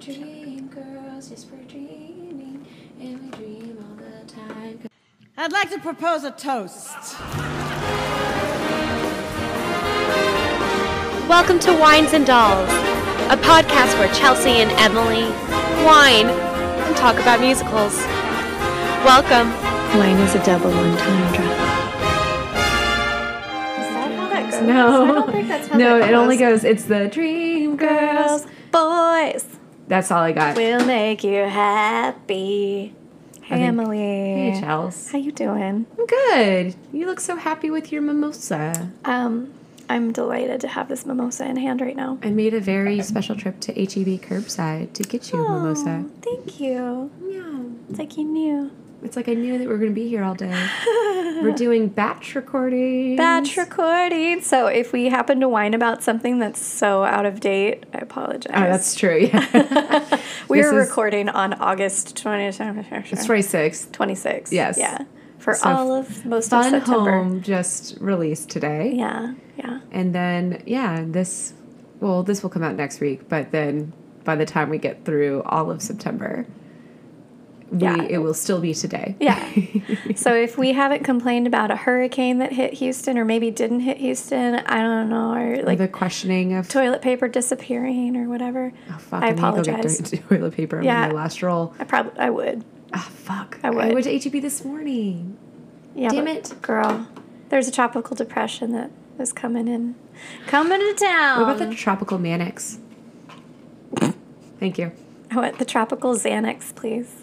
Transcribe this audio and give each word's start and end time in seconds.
dream 0.00 0.66
girls, 0.68 1.30
yes, 1.30 1.44
we're 1.52 1.62
dreaming, 1.64 2.66
and 2.98 3.20
we 3.20 3.28
dream 3.32 3.76
all 3.86 3.96
the 3.96 4.24
time. 4.32 4.80
I'd 5.36 5.52
like 5.52 5.68
to 5.72 5.78
propose 5.78 6.24
a 6.24 6.30
toast. 6.30 7.18
Welcome 11.28 11.58
to 11.58 11.78
Wines 11.78 12.14
and 12.14 12.24
Dolls, 12.24 12.70
a 13.28 13.36
podcast 13.36 13.98
where 13.98 14.10
Chelsea 14.14 14.48
and 14.62 14.70
Emily 14.80 15.24
wine 15.84 16.28
and 16.28 16.96
talk 16.96 17.16
about 17.16 17.40
musicals. 17.40 17.94
Welcome. 19.04 19.50
Wine 19.98 20.16
is 20.16 20.34
a 20.34 20.42
double 20.46 20.72
entendre. 20.72 21.44
Is 21.44 21.50
that 23.90 24.12
how 24.16 24.28
that 24.30 24.50
goes? 24.50 24.62
No. 24.62 25.02
I 25.02 25.06
don't 25.12 25.30
think 25.30 25.48
that's 25.48 25.68
how 25.68 25.76
no, 25.76 25.98
that 25.98 26.08
it 26.08 26.14
only 26.14 26.38
goes. 26.38 26.62
goes, 26.62 26.64
it's 26.64 26.84
the 26.84 27.06
dream 27.08 27.76
girls. 27.76 28.46
Girls, 28.46 28.48
boys, 28.72 29.49
That's 29.90 30.12
all 30.12 30.22
I 30.22 30.30
got. 30.30 30.54
We'll 30.56 30.86
make 30.86 31.24
you 31.24 31.42
happy. 31.42 32.94
Hey, 33.42 33.56
think- 33.56 33.62
Emily. 33.66 33.98
Hey, 33.98 34.60
Chels. 34.62 35.10
How 35.10 35.18
you 35.18 35.32
doing? 35.32 35.84
I'm 35.98 36.06
good. 36.06 36.76
You 36.92 37.06
look 37.06 37.18
so 37.18 37.34
happy 37.34 37.70
with 37.70 37.90
your 37.90 38.00
mimosa. 38.00 38.92
Um, 39.04 39.52
I'm 39.88 40.12
delighted 40.12 40.60
to 40.60 40.68
have 40.68 40.88
this 40.88 41.04
mimosa 41.04 41.44
in 41.44 41.56
hand 41.56 41.80
right 41.80 41.96
now. 41.96 42.18
I 42.22 42.30
made 42.30 42.54
a 42.54 42.60
very 42.60 43.02
special 43.02 43.34
trip 43.34 43.58
to 43.62 43.72
HEB 43.72 44.20
curbside 44.22 44.92
to 44.92 45.02
get 45.02 45.32
you 45.32 45.44
a 45.44 45.50
mimosa. 45.58 46.04
Oh, 46.06 46.10
thank 46.22 46.60
you. 46.60 47.10
Yeah. 47.26 47.62
It's 47.88 47.98
like 47.98 48.16
you 48.16 48.22
knew. 48.26 48.70
It's 49.02 49.16
like 49.16 49.28
I 49.28 49.34
knew 49.34 49.58
that 49.58 49.60
we 49.60 49.66
were 49.66 49.78
going 49.78 49.90
to 49.90 49.94
be 49.94 50.08
here 50.08 50.22
all 50.22 50.34
day. 50.34 50.68
we're 51.42 51.52
doing 51.52 51.88
batch 51.88 52.34
recording. 52.34 53.16
Batch 53.16 53.56
recording. 53.56 54.42
So 54.42 54.66
if 54.66 54.92
we 54.92 55.06
happen 55.06 55.40
to 55.40 55.48
whine 55.48 55.74
about 55.74 56.02
something 56.02 56.38
that's 56.38 56.60
so 56.60 57.04
out 57.04 57.24
of 57.24 57.40
date, 57.40 57.84
I 57.94 57.98
apologize. 57.98 58.52
Oh, 58.54 58.60
that's 58.60 58.94
true. 58.94 59.30
Yeah. 59.32 60.20
we 60.48 60.62
are 60.62 60.74
recording 60.74 61.28
on 61.28 61.54
August 61.54 62.16
20, 62.16 62.44
it's 62.44 62.58
26th. 62.58 63.90
26th. 63.90 64.52
Yes. 64.52 64.76
Yeah. 64.78 65.04
For 65.38 65.54
So 65.54 65.70
all 65.70 65.94
of 65.94 66.26
most 66.26 66.46
of 66.46 66.62
Fun 66.62 66.70
September. 66.70 67.10
Home 67.10 67.42
just 67.42 67.96
released 68.00 68.50
today. 68.50 68.92
Yeah. 68.94 69.34
Yeah. 69.56 69.80
And 69.90 70.14
then, 70.14 70.62
yeah, 70.66 71.04
this, 71.06 71.54
well, 72.00 72.22
this 72.22 72.42
will 72.42 72.50
come 72.50 72.62
out 72.62 72.76
next 72.76 73.00
week, 73.00 73.28
but 73.28 73.50
then 73.50 73.94
by 74.24 74.36
the 74.36 74.44
time 74.44 74.68
we 74.68 74.76
get 74.76 75.06
through 75.06 75.42
all 75.44 75.70
of 75.70 75.80
September, 75.80 76.46
we, 77.70 77.78
Yeah. 77.82 78.02
it 78.02 78.18
will 78.18 78.34
still 78.34 78.60
be 78.60 78.74
today. 78.74 79.14
Yeah. 79.20 79.38
so 80.16 80.34
if 80.34 80.58
we 80.58 80.72
haven't 80.72 81.04
complained 81.04 81.46
about 81.46 81.70
a 81.70 81.76
hurricane 81.76 82.38
that 82.38 82.52
hit 82.52 82.74
Houston 82.74 83.16
or 83.16 83.24
maybe 83.24 83.50
didn't 83.50 83.80
hit 83.80 83.98
Houston, 83.98 84.56
I 84.56 84.80
don't 84.82 85.08
know, 85.08 85.34
or 85.34 85.62
Like 85.62 85.78
the 85.78 85.86
questioning 85.88 86.52
of, 86.54 86.68
toilet 86.68 87.00
paper 87.02 87.28
disappearing 87.28 88.16
or 88.16 88.28
whatever. 88.28 88.72
oh, 88.92 88.98
fuck, 88.98 89.22
I 89.22 89.28
I, 89.28 89.30
to 89.30 89.36
go 89.40 89.48
apologize. 89.48 90.00
get 90.00 90.22
toilet 90.28 90.54
paper 90.54 90.82
Yeah. 90.82 91.04
on 91.04 91.08
my 91.10 91.14
last 91.14 91.42
roll. 91.42 91.72
I 91.78 91.84
probably 91.84 92.18
I 92.18 92.30
would. 92.30 92.64
Ah, 92.92 93.08
fuck. 93.14 93.58
I 93.62 93.70
would. 93.70 93.84
I 93.84 93.92
went 93.94 94.04
to 94.04 94.18
HEB 94.18 94.42
this 94.42 94.64
morning. 94.64 95.36
Yeah. 95.94 96.08
Damn 96.08 96.26
it. 96.28 96.52
girl. 96.62 97.06
There's 97.50 97.68
a 97.68 97.72
tropical 97.72 98.16
depression 98.16 98.72
that 98.72 98.90
is 99.18 99.32
coming 99.32 99.68
in, 99.68 99.94
coming 100.46 100.78
to 100.80 100.94
town. 100.94 101.40
What 101.40 101.54
about 101.56 101.68
the 101.68 101.74
tropical 101.74 102.18
Mannix? 102.18 102.78
Thank 104.58 104.78
you. 104.78 104.92
I 105.30 105.36
want 105.36 105.58
the 105.58 105.64
tropical 105.64 106.14
Xanax, 106.14 106.74
please, 106.74 107.19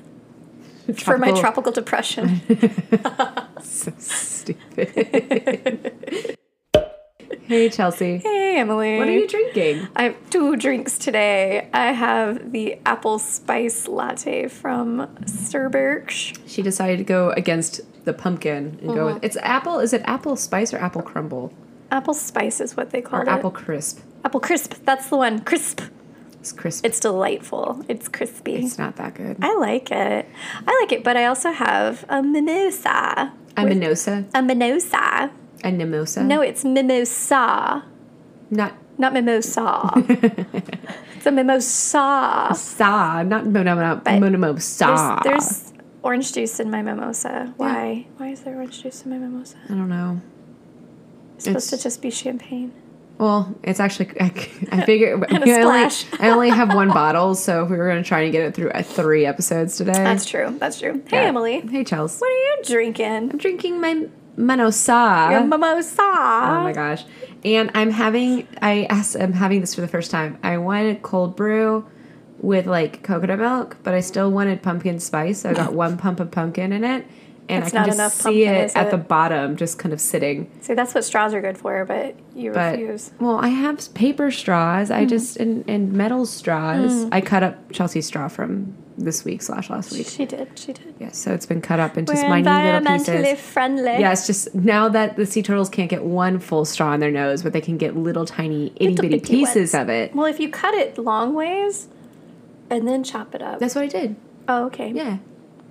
for 1.04 1.18
my 1.18 1.32
tropical 1.32 1.72
depression. 1.72 2.42
So 3.62 3.92
stupid. 3.98 4.88
hey, 7.44 7.70
Chelsea. 7.70 8.18
hey, 8.20 8.58
Emily. 8.60 8.98
What 9.00 9.08
are 9.08 9.12
you 9.12 9.28
drinking? 9.28 9.88
I 9.96 10.04
have 10.04 10.30
two 10.30 10.56
drinks 10.56 10.98
today. 10.98 11.70
I 11.74 11.92
have 11.92 12.52
the 12.52 12.78
apple 12.86 13.20
spice 13.20 13.88
latte 13.88 14.48
from 14.48 15.08
Sturberg's. 15.24 16.34
She 16.46 16.62
decided 16.62 16.98
to 17.00 17.04
go 17.04 17.32
against 17.32 17.82
the 18.06 18.14
pumpkin 18.14 18.78
and 18.82 18.88
go 18.94 19.06
Uh-huh. 19.08 19.14
with 19.16 19.24
it's 19.24 19.38
apple. 19.38 19.80
Is 19.80 19.92
it 19.94 20.02
apple 20.06 20.36
spice 20.36 20.74
or 20.74 20.78
apple 20.78 21.02
crumble 21.02 21.52
Apple 21.92 22.14
spice 22.14 22.60
is 22.62 22.76
what 22.76 22.92
they 22.92 23.02
call 23.02 23.20
or 23.22 23.24
it. 23.24 23.30
apple 23.30 23.52
crisp? 23.52 24.00
Apple 24.26 24.40
crisp. 24.42 24.74
That's 24.86 25.10
the 25.10 25.18
one. 25.18 25.40
Crisp. 25.40 25.82
It's 26.48 26.54
crisp. 26.56 26.86
It's 26.86 27.02
delightful. 27.02 27.84
It's 27.90 28.08
crispy. 28.08 28.56
It's 28.56 28.78
not 28.78 28.96
that 28.96 29.16
good. 29.16 29.36
I 29.42 29.54
like 29.58 29.92
it. 29.92 30.26
I 30.66 30.80
like 30.82 30.94
it, 30.94 31.04
but 31.04 31.18
I 31.18 31.26
also 31.26 31.52
have 31.52 32.06
a 32.08 32.24
mimosa. 32.24 33.34
A 33.58 33.66
mimosa. 33.66 34.24
A 34.34 34.42
mimosa. 34.42 35.30
A 35.66 35.72
mimosa. 35.74 36.24
No, 36.24 36.40
it's 36.40 36.64
mimosa, 36.64 37.84
not 38.50 38.74
not 38.98 39.12
mimosa. 39.12 39.92
it's 41.18 41.26
a 41.26 41.32
mimosa. 41.32 42.56
sa. 42.56 43.24
Not 43.24 43.48
mimosa. 43.48 44.02
There's, 44.06 45.24
there's 45.24 45.74
orange 46.02 46.32
juice 46.32 46.62
in 46.62 46.72
my 46.72 46.82
mimosa. 46.82 47.54
Why? 47.58 48.08
Why 48.16 48.30
is 48.30 48.40
there 48.42 48.56
orange 48.56 48.84
juice 48.84 49.04
in 49.04 49.12
my 49.12 49.18
mimosa? 49.18 49.58
I 49.66 49.74
don't 49.74 49.90
know. 49.90 50.22
It's 51.36 51.44
supposed 51.44 51.74
It's- 51.74 51.82
to 51.82 51.90
just 51.90 52.02
be 52.02 52.10
champagne. 52.10 52.72
Well, 53.18 53.56
it's 53.64 53.80
actually 53.80 54.10
I, 54.20 54.26
I 54.72 54.86
figure 54.86 55.24
I 55.30 55.62
only. 55.62 55.96
I 56.20 56.30
only 56.30 56.50
have 56.50 56.74
one 56.74 56.90
bottle, 56.94 57.36
so 57.36 57.66
we 57.66 57.78
were 57.78 57.88
gonna 57.88 58.04
try 58.04 58.22
and 58.22 58.32
get 58.32 58.44
it 58.44 58.54
through 58.54 58.70
uh, 58.72 58.84
three 58.84 59.26
episodes 59.26 59.78
today. 59.78 59.94
That's 59.94 60.26
true. 60.26 60.56
That's 60.60 60.80
true. 60.80 61.02
Hey, 61.08 61.24
Yeah. 61.24 61.30
Emily. 61.30 61.62
Hey, 61.62 61.84
Chels. 61.84 62.20
What 62.22 62.30
are 62.30 62.34
you 62.34 62.58
drinking? 62.64 63.32
I'm 63.32 63.38
drinking 63.38 63.82
my 63.82 64.06
mimosa. 64.36 65.30
Your 65.32 65.44
mimosa. 65.44 66.02
Oh 66.02 66.62
my 66.64 66.74
gosh. 66.74 67.04
And 67.44 67.72
I'm 67.74 67.92
having 67.92 68.48
I 68.62 68.86
asked 68.90 69.16
I'm 69.16 69.34
having 69.34 69.62
this 69.62 69.76
for 69.76 69.82
the 69.82 69.88
first 69.88 70.12
time. 70.12 70.38
I 70.44 70.58
wanted 70.58 71.02
cold 71.02 71.36
brew 71.36 71.86
with 72.40 72.68
like 72.68 73.02
coconut 73.04 73.40
milk, 73.40 73.78
but 73.84 73.94
I 73.96 74.00
still 74.02 74.30
wanted 74.32 74.62
pumpkin 74.62 75.00
spice. 75.00 75.42
So 75.42 75.50
I 75.50 75.54
got 75.54 75.74
one 75.74 75.98
pump 75.98 76.20
of 76.20 76.30
pumpkin 76.30 76.72
in 76.72 76.84
it. 76.84 77.06
And 77.50 77.64
That's 77.64 77.74
I 77.74 77.86
can 77.86 77.96
just 77.96 78.18
see 78.18 78.24
pumpkin, 78.24 78.54
it 78.56 78.76
at 78.76 78.88
it? 78.88 78.92
the 78.92 78.98
bottom, 78.98 79.56
just 79.56 79.80
kind 79.80 79.94
of 79.94 80.02
sitting. 80.02 80.52
See, 80.60 80.74
that's 80.74 80.94
what 80.94 81.06
straws 81.06 81.34
are 81.34 81.40
good 81.40 81.58
for, 81.58 81.86
but 81.86 82.16
you 82.36 82.52
But 82.52 82.74
refuse. 82.78 83.12
well, 83.22 83.38
I 83.38 83.48
have 83.48 83.94
paper 83.94 84.32
straws. 84.32 84.90
Mm. 84.90 84.96
I 84.96 85.06
just 85.06 85.38
and, 85.38 85.64
and 85.70 85.94
metal 85.94 86.26
straws. 86.26 87.06
I 87.12 87.22
cut 87.22 87.44
up 87.44 87.72
Chelsea's 87.72 88.06
straw 88.06 88.28
from 88.28 88.76
this 88.98 89.24
week 89.24 89.42
slash 89.42 89.70
last 89.70 89.94
week. 89.94 90.08
She 90.08 90.26
did. 90.26 90.50
She 90.60 90.74
did. 90.74 90.94
Yeah, 91.00 91.12
so 91.12 91.32
it's 91.32 91.46
been 91.46 91.62
cut 91.62 91.80
up 91.80 91.98
into 91.98 92.12
We're 92.14 92.28
minute 92.42 92.84
little 92.84 92.98
pieces. 92.98 93.40
friendly. 93.40 93.92
Yeah, 94.00 94.12
it's 94.12 94.28
just 94.28 94.54
now 94.54 94.90
that 94.90 95.16
the 95.16 95.26
sea 95.26 95.42
turtles 95.42 95.70
can't 95.70 95.90
get 95.90 96.04
one 96.04 96.40
full 96.40 96.66
straw 96.66 96.92
in 96.94 97.00
their 97.00 97.12
nose, 97.12 97.44
but 97.44 97.54
they 97.54 97.62
can 97.62 97.78
get 97.78 97.96
little 97.96 98.26
tiny 98.26 98.74
itty 98.76 98.90
Little 98.90 99.02
bitty 99.04 99.20
bitty 99.20 99.34
pieces 99.36 99.72
ones. 99.72 99.84
of 99.84 99.90
it. 99.90 100.14
Well, 100.14 100.26
if 100.26 100.40
you 100.42 100.50
cut 100.50 100.74
it 100.74 100.98
long 100.98 101.34
ways 101.34 101.88
and 102.70 102.86
then 102.88 103.06
chop 103.06 103.34
it 103.36 103.42
up. 103.42 103.60
That's 103.60 103.74
what 103.76 103.84
I 103.86 103.88
did. 103.88 104.16
oh, 104.50 104.66
okay. 104.66 104.92
Yeah. 104.92 105.20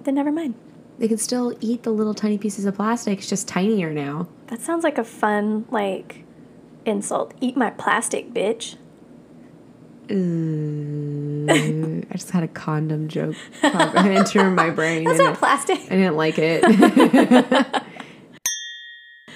Then 0.04 0.15
never 0.15 0.32
mind. 0.32 0.54
They 0.99 1.09
can 1.09 1.19
still 1.19 1.57
eat 1.61 1.83
the 1.83 1.91
little 1.91 2.15
tiny 2.15 2.39
pieces 2.39 2.65
of 2.65 2.77
plastic. 2.77 3.19
It's 3.19 3.29
just 3.29 3.47
tinier 3.47 3.93
now. 3.93 4.29
That 4.47 4.61
sounds 4.61 4.83
like 4.83 4.97
a 4.99 5.05
fun, 5.05 5.67
like, 5.71 6.25
insult. 6.87 7.34
Eat 7.41 7.57
my 7.57 7.71
plastic, 7.71 8.33
bitch. 8.33 8.77
Ooh, 10.11 11.47
I 11.51 12.12
just 12.12 12.31
had 12.31 12.45
a 12.45 12.49
condom 12.49 13.09
joke 13.09 13.34
pop- 13.61 13.95
enter 14.05 14.51
my 14.51 14.71
brain. 14.71 15.05
That's 15.05 15.19
not 15.19 15.37
plastic. 15.37 15.79
I 15.81 15.97
didn't 15.97 16.17
like 16.17 16.37
it. 16.39 16.62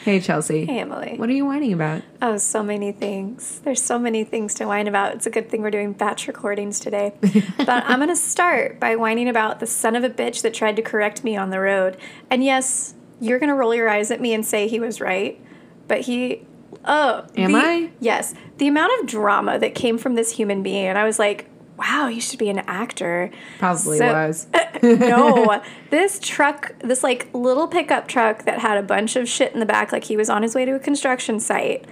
hey, 0.05 0.21
Chelsea. 0.21 0.67
Hey, 0.67 0.81
Emily. 0.81 1.15
What 1.17 1.29
are 1.29 1.33
you 1.33 1.47
whining 1.47 1.73
about? 1.73 2.03
Oh, 2.23 2.37
so 2.39 2.63
many 2.63 2.93
things. 2.93 3.61
There's 3.61 3.83
so 3.83 3.99
many 3.99 4.25
things 4.25 4.55
to 4.55 4.67
whine 4.67 4.87
about. 4.87 5.15
It's 5.15 5.27
a 5.27 5.31
good 5.31 5.49
thing 5.51 5.63
we're 5.63 5.71
doing 5.71 5.93
batch 5.93 6.27
recordings 6.27 6.81
today. 6.81 7.13
but 7.59 7.85
I'm 7.85 7.99
going 7.99 8.09
to 8.09 8.17
start 8.17 8.81
by 8.81 8.97
whining 8.97 9.29
about 9.29 9.61
the 9.61 9.67
son 9.67 9.97
of 9.97 10.05
a 10.05 10.11
bitch 10.11 10.43
that 10.43 10.55
tried 10.55 10.77
to 10.77 10.83
correct 10.83 11.25
me 11.25 11.37
on 11.37 11.51
the 11.51 11.61
road. 11.61 11.97
And 12.31 12.43
yes, 12.45 12.95
you're 13.21 13.39
going 13.39 13.51
to 13.51 13.55
roll 13.57 13.75
your 13.75 13.89
eyes 13.89 14.11
at 14.11 14.21
me 14.21 14.33
and 14.33 14.45
say 14.47 14.69
he 14.69 14.81
was 14.81 15.01
right. 15.01 15.41
But 15.89 16.03
he, 16.03 16.47
oh. 16.85 17.27
Am 17.37 17.53
the- 17.53 17.59
I? 17.59 17.93
Yes. 18.01 18.35
The 18.59 18.69
amount 18.69 18.93
of 19.01 19.07
drama 19.07 19.59
that 19.59 19.75
came 19.75 19.99
from 19.99 20.15
this 20.15 20.33
human 20.33 20.63
being. 20.63 20.87
And 20.87 20.97
I 20.97 21.05
was 21.05 21.19
like, 21.19 21.50
wow, 21.81 22.09
you 22.09 22.21
should 22.21 22.39
be 22.39 22.49
an 22.51 22.59
actor. 22.61 23.31
Probably 23.59 23.99
So- 23.99 24.13
was. 24.13 24.47
no, 24.83 25.63
this 25.91 26.19
truck, 26.21 26.75
this 26.81 27.03
like 27.03 27.29
little 27.33 27.67
pickup 27.67 28.07
truck 28.07 28.45
that 28.45 28.61
had 28.61 28.77
a 28.77 28.83
bunch 28.83 29.17
of 29.17 29.29
shit 29.29 29.53
in 29.53 29.61
the 29.61 29.67
back, 29.67 29.91
like 29.93 30.05
he 30.05 30.17
was 30.17 30.31
on 30.31 30.43
his 30.43 30.55
way 30.55 30.65
to 30.65 30.75
a 30.75 30.79
construction 30.79 31.41
site. 31.41 31.87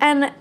And 0.00 0.32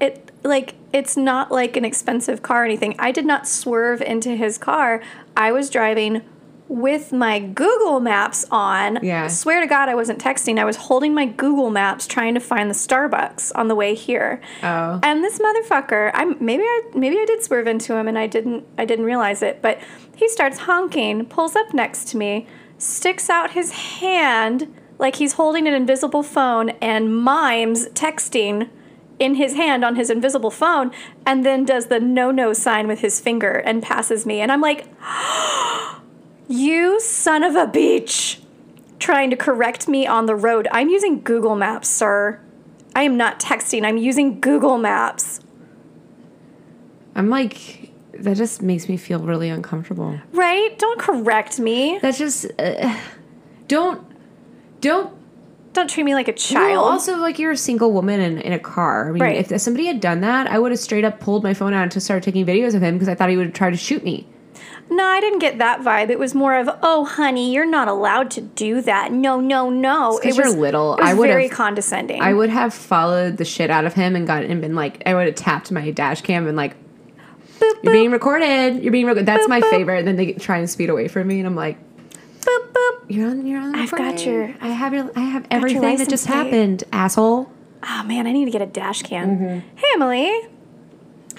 it, 0.00 0.30
like, 0.42 0.74
it's 0.92 1.16
not 1.16 1.52
like 1.52 1.76
an 1.76 1.84
expensive 1.84 2.42
car 2.42 2.62
or 2.62 2.64
anything. 2.64 2.96
I 2.98 3.12
did 3.12 3.24
not 3.24 3.46
swerve 3.46 4.02
into 4.02 4.34
his 4.34 4.58
car. 4.58 5.00
I 5.36 5.52
was 5.52 5.70
driving 5.70 6.22
with 6.72 7.12
my 7.12 7.38
Google 7.38 8.00
Maps 8.00 8.46
on. 8.50 8.98
Yeah. 9.02 9.28
Swear 9.28 9.60
to 9.60 9.66
God, 9.66 9.90
I 9.90 9.94
wasn't 9.94 10.18
texting. 10.18 10.58
I 10.58 10.64
was 10.64 10.76
holding 10.76 11.12
my 11.12 11.26
Google 11.26 11.68
Maps 11.68 12.06
trying 12.06 12.32
to 12.32 12.40
find 12.40 12.70
the 12.70 12.74
Starbucks 12.74 13.52
on 13.54 13.68
the 13.68 13.74
way 13.74 13.94
here. 13.94 14.40
Oh. 14.62 14.98
And 15.02 15.22
this 15.22 15.38
motherfucker, 15.38 16.10
I 16.14 16.24
maybe 16.40 16.62
I 16.62 16.82
maybe 16.94 17.18
I 17.18 17.26
did 17.26 17.42
swerve 17.42 17.66
into 17.66 17.94
him 17.94 18.08
and 18.08 18.18
I 18.18 18.26
didn't 18.26 18.66
I 18.78 18.86
didn't 18.86 19.04
realize 19.04 19.42
it, 19.42 19.60
but 19.60 19.80
he 20.16 20.28
starts 20.28 20.60
honking, 20.60 21.26
pulls 21.26 21.54
up 21.56 21.74
next 21.74 22.08
to 22.08 22.16
me, 22.16 22.46
sticks 22.78 23.28
out 23.28 23.50
his 23.50 23.72
hand 23.72 24.74
like 24.98 25.16
he's 25.16 25.34
holding 25.34 25.68
an 25.68 25.74
invisible 25.74 26.22
phone 26.22 26.70
and 26.80 27.14
mimes 27.22 27.88
texting 27.88 28.70
in 29.18 29.34
his 29.34 29.54
hand 29.56 29.84
on 29.84 29.96
his 29.96 30.08
invisible 30.08 30.50
phone 30.50 30.90
and 31.26 31.44
then 31.44 31.66
does 31.66 31.86
the 31.86 32.00
no 32.00 32.30
no 32.30 32.54
sign 32.54 32.88
with 32.88 33.00
his 33.00 33.20
finger 33.20 33.58
and 33.58 33.82
passes 33.82 34.24
me. 34.24 34.40
And 34.40 34.50
I'm 34.50 34.62
like, 34.62 34.86
oh 35.02 35.98
you 36.52 37.00
son 37.00 37.42
of 37.42 37.56
a 37.56 37.66
beach, 37.66 38.40
trying 38.98 39.30
to 39.30 39.36
correct 39.36 39.88
me 39.88 40.06
on 40.06 40.26
the 40.26 40.34
road. 40.36 40.68
I'm 40.70 40.88
using 40.88 41.20
Google 41.22 41.56
Maps, 41.56 41.88
sir. 41.88 42.40
I 42.94 43.02
am 43.02 43.16
not 43.16 43.40
texting, 43.40 43.84
I'm 43.84 43.96
using 43.96 44.40
Google 44.40 44.78
Maps. 44.78 45.40
I'm 47.14 47.28
like, 47.28 47.90
that 48.14 48.36
just 48.36 48.62
makes 48.62 48.88
me 48.88 48.96
feel 48.96 49.18
really 49.20 49.48
uncomfortable. 49.48 50.18
Right? 50.32 50.78
Don't 50.78 50.98
correct 50.98 51.58
me. 51.58 51.98
That's 52.00 52.18
just, 52.18 52.46
uh, 52.58 52.96
don't, 53.68 54.06
don't. 54.80 55.18
Don't 55.72 55.88
treat 55.88 56.04
me 56.04 56.12
like 56.14 56.28
a 56.28 56.34
child. 56.34 56.84
also, 56.84 57.16
like 57.16 57.38
you're 57.38 57.52
a 57.52 57.56
single 57.56 57.92
woman 57.92 58.20
in, 58.20 58.38
in 58.42 58.52
a 58.52 58.58
car. 58.58 59.08
I 59.08 59.12
mean, 59.12 59.22
Right. 59.22 59.50
if 59.50 59.58
somebody 59.62 59.86
had 59.86 60.00
done 60.00 60.20
that, 60.20 60.46
I 60.46 60.58
would 60.58 60.70
have 60.70 60.78
straight 60.78 61.02
up 61.02 61.18
pulled 61.18 61.42
my 61.42 61.54
phone 61.54 61.72
out 61.72 61.90
to 61.92 62.00
start 62.00 62.22
taking 62.22 62.44
videos 62.44 62.74
of 62.74 62.82
him 62.82 62.96
because 62.96 63.08
I 63.08 63.14
thought 63.14 63.30
he 63.30 63.38
would 63.38 63.54
try 63.54 63.70
to 63.70 63.76
shoot 63.76 64.04
me. 64.04 64.26
No, 64.94 65.04
I 65.06 65.20
didn't 65.20 65.38
get 65.38 65.58
that 65.58 65.80
vibe. 65.80 66.10
It 66.10 66.18
was 66.18 66.34
more 66.34 66.54
of, 66.56 66.68
"Oh, 66.82 67.04
honey, 67.04 67.52
you're 67.52 67.64
not 67.66 67.88
allowed 67.88 68.30
to 68.32 68.40
do 68.40 68.80
that." 68.82 69.10
No, 69.12 69.40
no, 69.40 69.70
no. 69.70 70.16
It's 70.18 70.20
'cause 70.26 70.38
it 70.38 70.44
you're 70.44 70.54
little. 70.54 70.94
It 70.96 71.00
was 71.00 71.10
I 71.10 71.14
would've- 71.14 71.32
very 71.32 71.48
condescending. 71.48 72.20
I 72.20 72.34
would 72.34 72.50
have 72.50 72.74
followed 72.74 73.36
the 73.38 73.44
shit 73.44 73.70
out 73.70 73.84
of 73.84 73.94
him 73.94 74.14
and 74.16 74.26
got 74.26 74.44
and 74.44 74.60
been 74.60 74.74
like, 74.74 75.02
I 75.06 75.14
would 75.14 75.26
have 75.26 75.34
tapped 75.34 75.70
my 75.72 75.90
dash 75.90 76.20
cam 76.22 76.46
and 76.46 76.56
like, 76.56 76.74
boop, 77.58 77.62
you're 77.82 77.92
boop, 77.92 77.92
being 77.92 78.10
recorded. 78.10 78.82
You're 78.82 78.92
being 78.92 79.06
recorded. 79.06 79.26
That's 79.26 79.46
Boop, 79.46 79.50
my 79.50 79.60
favorite. 79.62 80.00
And 80.00 80.08
then 80.08 80.16
they 80.16 80.32
try 80.32 80.58
and 80.58 80.68
speed 80.68 80.90
away 80.90 81.08
from 81.08 81.26
me, 81.28 81.38
and 81.38 81.46
I'm 81.46 81.56
like, 81.56 81.78
boop, 82.42 82.72
boop. 82.72 82.98
you're 83.08 83.28
on. 83.30 83.46
You're 83.46 83.60
on. 83.60 83.72
The 83.72 83.78
I've 83.78 83.90
got 83.90 84.26
your- 84.26 84.50
I 84.60 84.68
have 84.68 84.92
your. 84.92 85.10
I 85.16 85.20
have 85.20 85.46
everything 85.50 85.96
that 85.98 86.08
just 86.08 86.26
plate. 86.26 86.36
happened, 86.36 86.84
asshole. 86.92 87.50
Oh 87.84 88.02
man, 88.04 88.26
I 88.26 88.32
need 88.32 88.44
to 88.44 88.50
get 88.50 88.62
a 88.62 88.66
dash 88.66 89.02
cam. 89.02 89.30
Mm-hmm. 89.30 89.58
Hey, 89.76 89.86
Emily, 89.94 90.30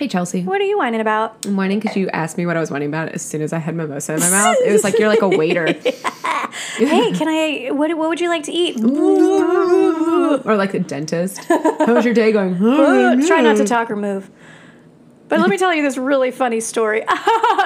Hey 0.03 0.09
Chelsea. 0.09 0.43
what 0.43 0.59
are 0.59 0.65
you 0.65 0.77
whining 0.77 0.99
about? 0.99 1.45
I'm 1.45 1.55
whining 1.55 1.79
because 1.79 1.95
you 1.95 2.09
asked 2.09 2.37
me 2.37 2.45
what 2.45 2.57
I 2.57 2.59
was 2.59 2.69
whining 2.69 2.89
about 2.89 3.07
as 3.13 3.21
soon 3.21 3.41
as 3.41 3.53
I 3.53 3.59
had 3.59 3.73
mimosa 3.73 4.15
in 4.15 4.19
my 4.19 4.29
mouth. 4.31 4.57
It 4.65 4.73
was 4.73 4.83
like 4.83 4.99
you're 4.99 5.07
like 5.07 5.21
a 5.21 5.29
waiter. 5.29 5.65
hey, 5.71 7.13
can 7.13 7.29
I? 7.29 7.69
What 7.71 7.95
What 7.95 8.09
would 8.09 8.19
you 8.19 8.27
like 8.27 8.43
to 8.43 8.51
eat? 8.51 8.83
or 10.45 10.57
like 10.57 10.73
a 10.73 10.79
dentist. 10.79 11.45
How 11.45 11.93
was 11.93 12.03
your 12.03 12.13
day 12.13 12.33
going? 12.33 12.57
try 13.25 13.39
not 13.39 13.55
to 13.55 13.63
talk 13.63 13.89
or 13.89 13.95
move. 13.95 14.29
But 15.29 15.39
let 15.39 15.49
me 15.49 15.57
tell 15.57 15.73
you 15.73 15.81
this 15.81 15.97
really 15.97 16.31
funny 16.31 16.59
story. 16.59 17.05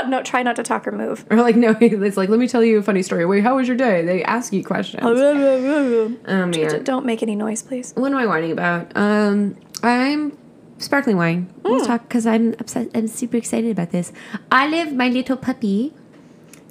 no, 0.07 0.21
try 0.23 0.43
not 0.43 0.57
to 0.57 0.63
talk 0.63 0.87
or 0.87 0.91
move. 0.91 1.25
Or 1.31 1.37
like 1.37 1.55
no, 1.55 1.75
it's 1.81 2.17
like 2.17 2.29
let 2.29 2.37
me 2.37 2.47
tell 2.47 2.63
you 2.63 2.77
a 2.77 2.83
funny 2.83 3.01
story. 3.01 3.25
Wait, 3.25 3.43
how 3.43 3.55
was 3.55 3.67
your 3.67 3.77
day? 3.77 4.05
They 4.05 4.23
ask 4.23 4.53
you 4.53 4.63
questions. 4.63 5.01
Oh 5.03 6.15
man, 6.45 6.83
Don't 6.83 7.03
make 7.03 7.23
any 7.23 7.35
noise, 7.35 7.63
please. 7.63 7.93
what 7.95 8.11
am 8.11 8.17
I 8.19 8.27
whining 8.27 8.51
about? 8.51 8.91
Um, 8.95 9.57
I'm 9.81 10.37
sparkling 10.77 11.17
wine. 11.17 11.53
We'll 11.63 11.81
mm. 11.81 11.87
talk 11.87 12.07
because 12.07 12.25
I'm 12.25 12.53
upset. 12.59 12.89
I'm 12.93 13.07
super 13.07 13.37
excited 13.37 13.71
about 13.71 13.91
this. 13.91 14.11
Olive, 14.51 14.93
my 14.93 15.09
little 15.09 15.37
puppy, 15.37 15.93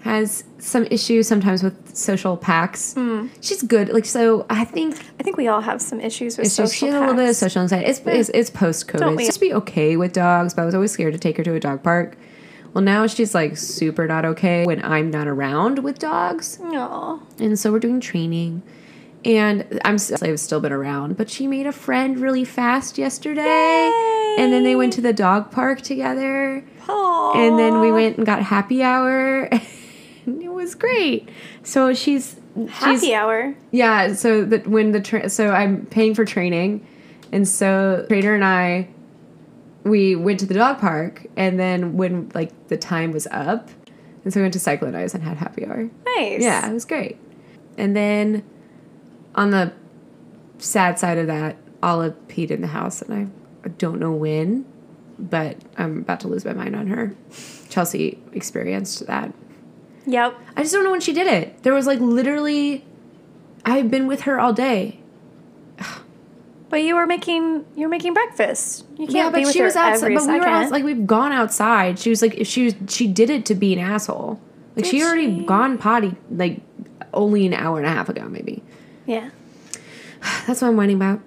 has 0.06 0.44
some 0.58 0.84
issues 0.84 1.26
sometimes 1.26 1.62
with 1.62 1.96
social 1.96 2.36
packs. 2.36 2.94
Mm. 2.94 3.28
She's 3.40 3.62
good. 3.62 3.88
Like 3.88 4.04
so, 4.04 4.46
I 4.48 4.64
think 4.64 4.96
I 5.18 5.22
think 5.22 5.36
we 5.36 5.48
all 5.48 5.60
have 5.60 5.82
some 5.82 6.00
issues 6.00 6.38
with 6.38 6.46
just 6.46 6.56
social 6.56 6.70
she 6.70 6.86
has 6.86 6.94
a 6.94 7.00
little 7.00 7.14
bit 7.16 7.28
of 7.28 7.36
social 7.36 7.62
anxiety. 7.62 7.86
It's 7.86 8.00
it's, 8.06 8.28
it's 8.30 8.50
post 8.50 8.88
COVID. 8.88 9.18
Just 9.18 9.40
be 9.40 9.52
okay 9.54 9.96
with 9.96 10.12
dogs, 10.12 10.54
but 10.54 10.62
I 10.62 10.64
was 10.64 10.74
always 10.74 10.92
scared 10.92 11.12
to 11.12 11.18
take 11.18 11.36
her 11.36 11.44
to 11.44 11.54
a 11.54 11.60
dog 11.60 11.82
park. 11.82 12.16
Well, 12.72 12.84
now 12.84 13.06
she's 13.06 13.34
like 13.34 13.56
super 13.56 14.06
not 14.06 14.24
okay 14.26 14.64
when 14.64 14.84
I'm 14.84 15.10
not 15.10 15.26
around 15.26 15.80
with 15.80 15.98
dogs, 15.98 16.58
Aw. 16.62 17.18
and 17.38 17.58
so 17.58 17.72
we're 17.72 17.80
doing 17.80 18.00
training. 18.00 18.62
And 19.24 19.80
I'm 19.84 19.96
I've 20.22 20.38
still 20.40 20.60
been 20.60 20.72
around, 20.72 21.16
but 21.16 21.28
she 21.28 21.46
made 21.48 21.66
a 21.66 21.72
friend 21.72 22.18
really 22.20 22.44
fast 22.44 22.96
yesterday, 22.96 23.90
and 24.38 24.52
then 24.52 24.62
they 24.62 24.76
went 24.76 24.92
to 24.94 25.00
the 25.00 25.12
dog 25.12 25.50
park 25.50 25.80
together, 25.82 26.64
and 26.88 27.58
then 27.58 27.80
we 27.80 27.90
went 27.90 28.18
and 28.18 28.26
got 28.26 28.42
happy 28.42 28.82
hour. 28.84 29.44
and 30.26 30.42
it 30.42 30.52
was 30.52 30.76
great. 30.76 31.28
So 31.64 31.92
she's 31.92 32.36
she's 32.54 32.70
Happy 32.70 33.14
hour. 33.14 33.54
yeah, 33.72 34.12
so 34.14 34.44
that 34.44 34.68
when 34.68 34.92
the 34.92 35.00
tra- 35.00 35.28
so 35.28 35.50
I'm 35.50 35.86
paying 35.86 36.14
for 36.14 36.24
training, 36.24 36.86
and 37.32 37.48
so 37.48 38.04
trainer 38.08 38.34
and 38.34 38.44
I, 38.44 38.88
we 39.82 40.14
went 40.14 40.38
to 40.40 40.46
the 40.46 40.54
dog 40.54 40.78
park, 40.78 41.26
and 41.36 41.58
then 41.58 41.96
when 41.96 42.30
like 42.32 42.52
the 42.68 42.76
time 42.76 43.10
was 43.10 43.26
up, 43.32 43.70
and 44.22 44.32
so 44.32 44.38
we 44.38 44.42
went 44.44 44.52
to 44.52 44.60
Cyclone 44.60 44.92
Anaya's 44.92 45.14
and 45.14 45.24
had 45.24 45.36
happy 45.36 45.66
hour. 45.66 45.90
Nice. 46.04 46.42
Yeah, 46.42 46.70
it 46.70 46.72
was 46.72 46.84
great. 46.84 47.18
And 47.76 47.96
then 47.96 48.44
on 49.36 49.50
the 49.50 49.72
sad 50.58 50.98
side 50.98 51.18
of 51.18 51.26
that, 51.28 51.56
Olive 51.82 52.14
peed 52.28 52.50
in 52.50 52.62
the 52.62 52.66
house, 52.68 53.02
and 53.02 53.30
I 53.64 53.68
don't 53.68 54.00
know 54.00 54.12
when, 54.12 54.64
but 55.18 55.56
I'm 55.76 56.00
about 56.00 56.20
to 56.20 56.28
lose 56.28 56.44
my 56.44 56.52
mind 56.52 56.74
on 56.74 56.86
her. 56.88 57.14
Chelsea 57.68 58.18
experienced 58.32 59.06
that. 59.06 59.32
Yep. 60.06 60.38
I 60.56 60.62
just 60.62 60.72
don't 60.72 60.84
know 60.84 60.90
when 60.90 61.00
she 61.00 61.12
did 61.12 61.26
it. 61.26 61.62
There 61.62 61.74
was 61.74 61.86
like 61.86 62.00
literally, 62.00 62.84
I've 63.64 63.90
been 63.90 64.06
with 64.06 64.22
her 64.22 64.40
all 64.40 64.52
day. 64.52 65.00
But 66.68 66.82
you 66.82 66.96
were 66.96 67.06
making 67.06 67.64
you 67.76 67.82
were 67.82 67.88
making 67.88 68.12
breakfast. 68.12 68.84
You 68.98 69.06
can't 69.06 69.12
yeah, 69.12 69.28
be 69.30 69.32
but 69.32 69.44
with 69.44 69.52
she 69.52 69.60
her 69.60 69.66
was 69.66 69.76
outside. 69.76 70.12
But 70.14 70.26
we 70.26 70.40
were 70.40 70.46
out, 70.46 70.72
like 70.72 70.82
we've 70.82 71.06
gone 71.06 71.30
outside. 71.30 71.96
She 71.98 72.10
was 72.10 72.20
like 72.22 72.44
she 72.44 72.64
was 72.64 72.74
she 72.88 73.06
did 73.06 73.30
it 73.30 73.46
to 73.46 73.54
be 73.54 73.72
an 73.72 73.78
asshole. 73.78 74.40
Like 74.74 74.84
she 74.84 75.02
already 75.02 75.38
she? 75.38 75.46
gone 75.46 75.78
potty 75.78 76.16
like 76.28 76.60
only 77.14 77.46
an 77.46 77.54
hour 77.54 77.78
and 77.78 77.86
a 77.86 77.90
half 77.90 78.08
ago 78.08 78.28
maybe. 78.28 78.64
Yeah. 79.06 79.30
That's 80.46 80.60
what 80.62 80.68
I'm 80.68 80.76
whining 80.76 80.96
about. 80.96 81.20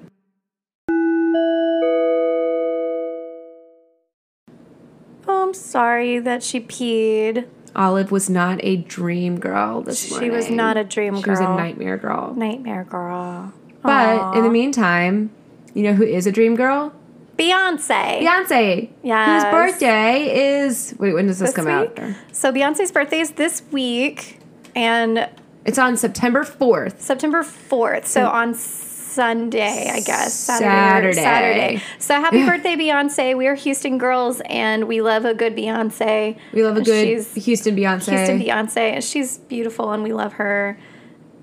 Oh, 5.27 5.43
I'm 5.47 5.53
sorry 5.53 6.19
that 6.19 6.41
she 6.43 6.59
peed. 6.59 7.47
Olive 7.75 8.11
was 8.11 8.29
not 8.29 8.59
a 8.63 8.77
dream 8.77 9.39
girl 9.39 9.81
this 9.81 10.05
She 10.05 10.11
morning. 10.11 10.31
was 10.31 10.49
not 10.49 10.75
a 10.75 10.83
dream 10.83 11.13
girl. 11.13 11.23
She 11.23 11.29
was 11.29 11.39
a 11.39 11.43
nightmare 11.43 11.97
girl. 11.97 12.33
Nightmare 12.35 12.83
girl. 12.83 13.53
But 13.83 14.35
in 14.35 14.43
the 14.43 14.49
meantime, 14.49 15.29
you 15.73 15.83
know 15.83 15.93
who 15.93 16.03
is 16.03 16.25
a 16.27 16.31
dream 16.31 16.55
girl? 16.55 16.93
Beyonce. 17.37 18.19
Beyonce. 18.21 18.89
Yes. 19.03 19.43
Whose 19.43 19.51
birthday 19.51 20.57
is 20.63 20.95
wait, 20.99 21.13
when 21.13 21.27
does 21.27 21.39
this, 21.39 21.49
This 21.49 21.55
come 21.55 21.65
week? 21.81 21.97
out? 21.99 22.15
So 22.33 22.51
Beyonce's 22.51 22.91
birthday 22.91 23.19
is 23.19 23.31
this 23.31 23.61
week 23.71 24.39
and 24.75 25.29
It's 25.69 25.77
on 25.77 25.97
September 25.97 26.43
4th. 26.43 26.99
September 26.99 27.43
4th. 27.43 28.07
So 28.07 28.21
mm. 28.21 28.33
on 28.33 28.55
Sunday, 28.55 29.91
I 29.91 29.99
guess. 29.99 30.33
Saturday. 30.33 31.13
Saturday. 31.13 31.13
Saturday. 31.13 31.83
So 31.99 32.15
happy 32.15 32.43
birthday, 32.43 32.75
Beyonce. 32.75 33.37
We 33.37 33.45
are 33.45 33.53
Houston 33.53 33.99
girls 33.99 34.41
and 34.45 34.87
we 34.87 35.03
love 35.03 35.25
a 35.25 35.35
good 35.35 35.55
Beyonce. 35.55 36.39
We 36.53 36.63
love 36.63 36.77
a 36.77 36.81
good 36.81 37.05
She's 37.05 37.45
Houston 37.45 37.75
Beyonce. 37.75 38.09
Houston 38.09 38.39
Beyonce. 38.39 39.07
She's 39.07 39.37
beautiful 39.37 39.91
and 39.91 40.01
we 40.01 40.11
love 40.11 40.33
her. 40.33 40.79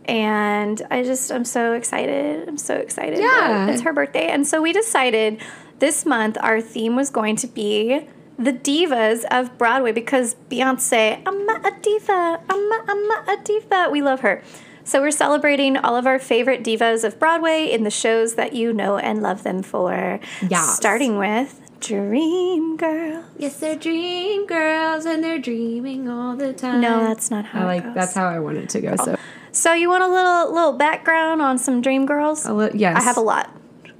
And 0.06 0.84
I 0.90 1.04
just, 1.04 1.30
I'm 1.30 1.44
so 1.44 1.74
excited. 1.74 2.48
I'm 2.48 2.58
so 2.58 2.74
excited. 2.74 3.20
Yeah. 3.20 3.68
It's 3.68 3.82
her 3.82 3.92
birthday. 3.92 4.26
And 4.26 4.44
so 4.44 4.60
we 4.60 4.72
decided 4.72 5.40
this 5.78 6.04
month 6.04 6.36
our 6.40 6.60
theme 6.60 6.96
was 6.96 7.10
going 7.10 7.36
to 7.36 7.46
be 7.46 8.08
the 8.38 8.52
divas 8.52 9.24
of 9.30 9.56
Broadway 9.58 9.92
because 9.92 10.36
Beyonce, 10.50 11.22
I'm 11.26 11.48
a 11.48 11.70
diva. 11.80 12.40
I'm 12.48 12.72
a, 12.72 12.84
I'm 12.88 13.10
a 13.28 13.42
diva. 13.44 13.88
We 13.90 14.02
love 14.02 14.20
her. 14.20 14.42
So 14.84 15.00
we're 15.00 15.10
celebrating 15.10 15.76
all 15.76 15.96
of 15.96 16.06
our 16.06 16.18
favorite 16.18 16.62
divas 16.62 17.02
of 17.02 17.18
Broadway 17.18 17.64
in 17.70 17.82
the 17.82 17.90
shows 17.90 18.34
that 18.34 18.52
you 18.52 18.72
know 18.72 18.98
and 18.98 19.20
love 19.22 19.42
them 19.42 19.62
for. 19.62 20.20
Yes. 20.48 20.76
Starting 20.76 21.18
with 21.18 21.60
Dream 21.80 22.76
Girl. 22.76 23.24
Yes, 23.36 23.58
they're 23.58 23.74
dream 23.76 24.46
girls 24.46 25.04
and 25.04 25.24
they're 25.24 25.38
dreaming 25.40 26.08
all 26.08 26.36
the 26.36 26.52
time. 26.52 26.80
No, 26.80 27.00
that's 27.00 27.30
not 27.30 27.46
how 27.46 27.62
I 27.62 27.64
like 27.64 27.82
goes. 27.84 27.94
that's 27.94 28.14
how 28.14 28.28
I 28.28 28.38
want 28.38 28.58
it 28.58 28.68
to 28.70 28.80
go. 28.80 28.94
So 28.96 29.16
So 29.50 29.72
you 29.72 29.88
want 29.88 30.04
a 30.04 30.08
little 30.08 30.52
little 30.54 30.72
background 30.74 31.42
on 31.42 31.58
some 31.58 31.80
Dream 31.80 32.06
Girls? 32.06 32.46
a 32.46 32.52
li- 32.54 32.70
yes. 32.74 32.96
I 32.96 33.02
have 33.02 33.16
a 33.16 33.20
lot. 33.20 33.50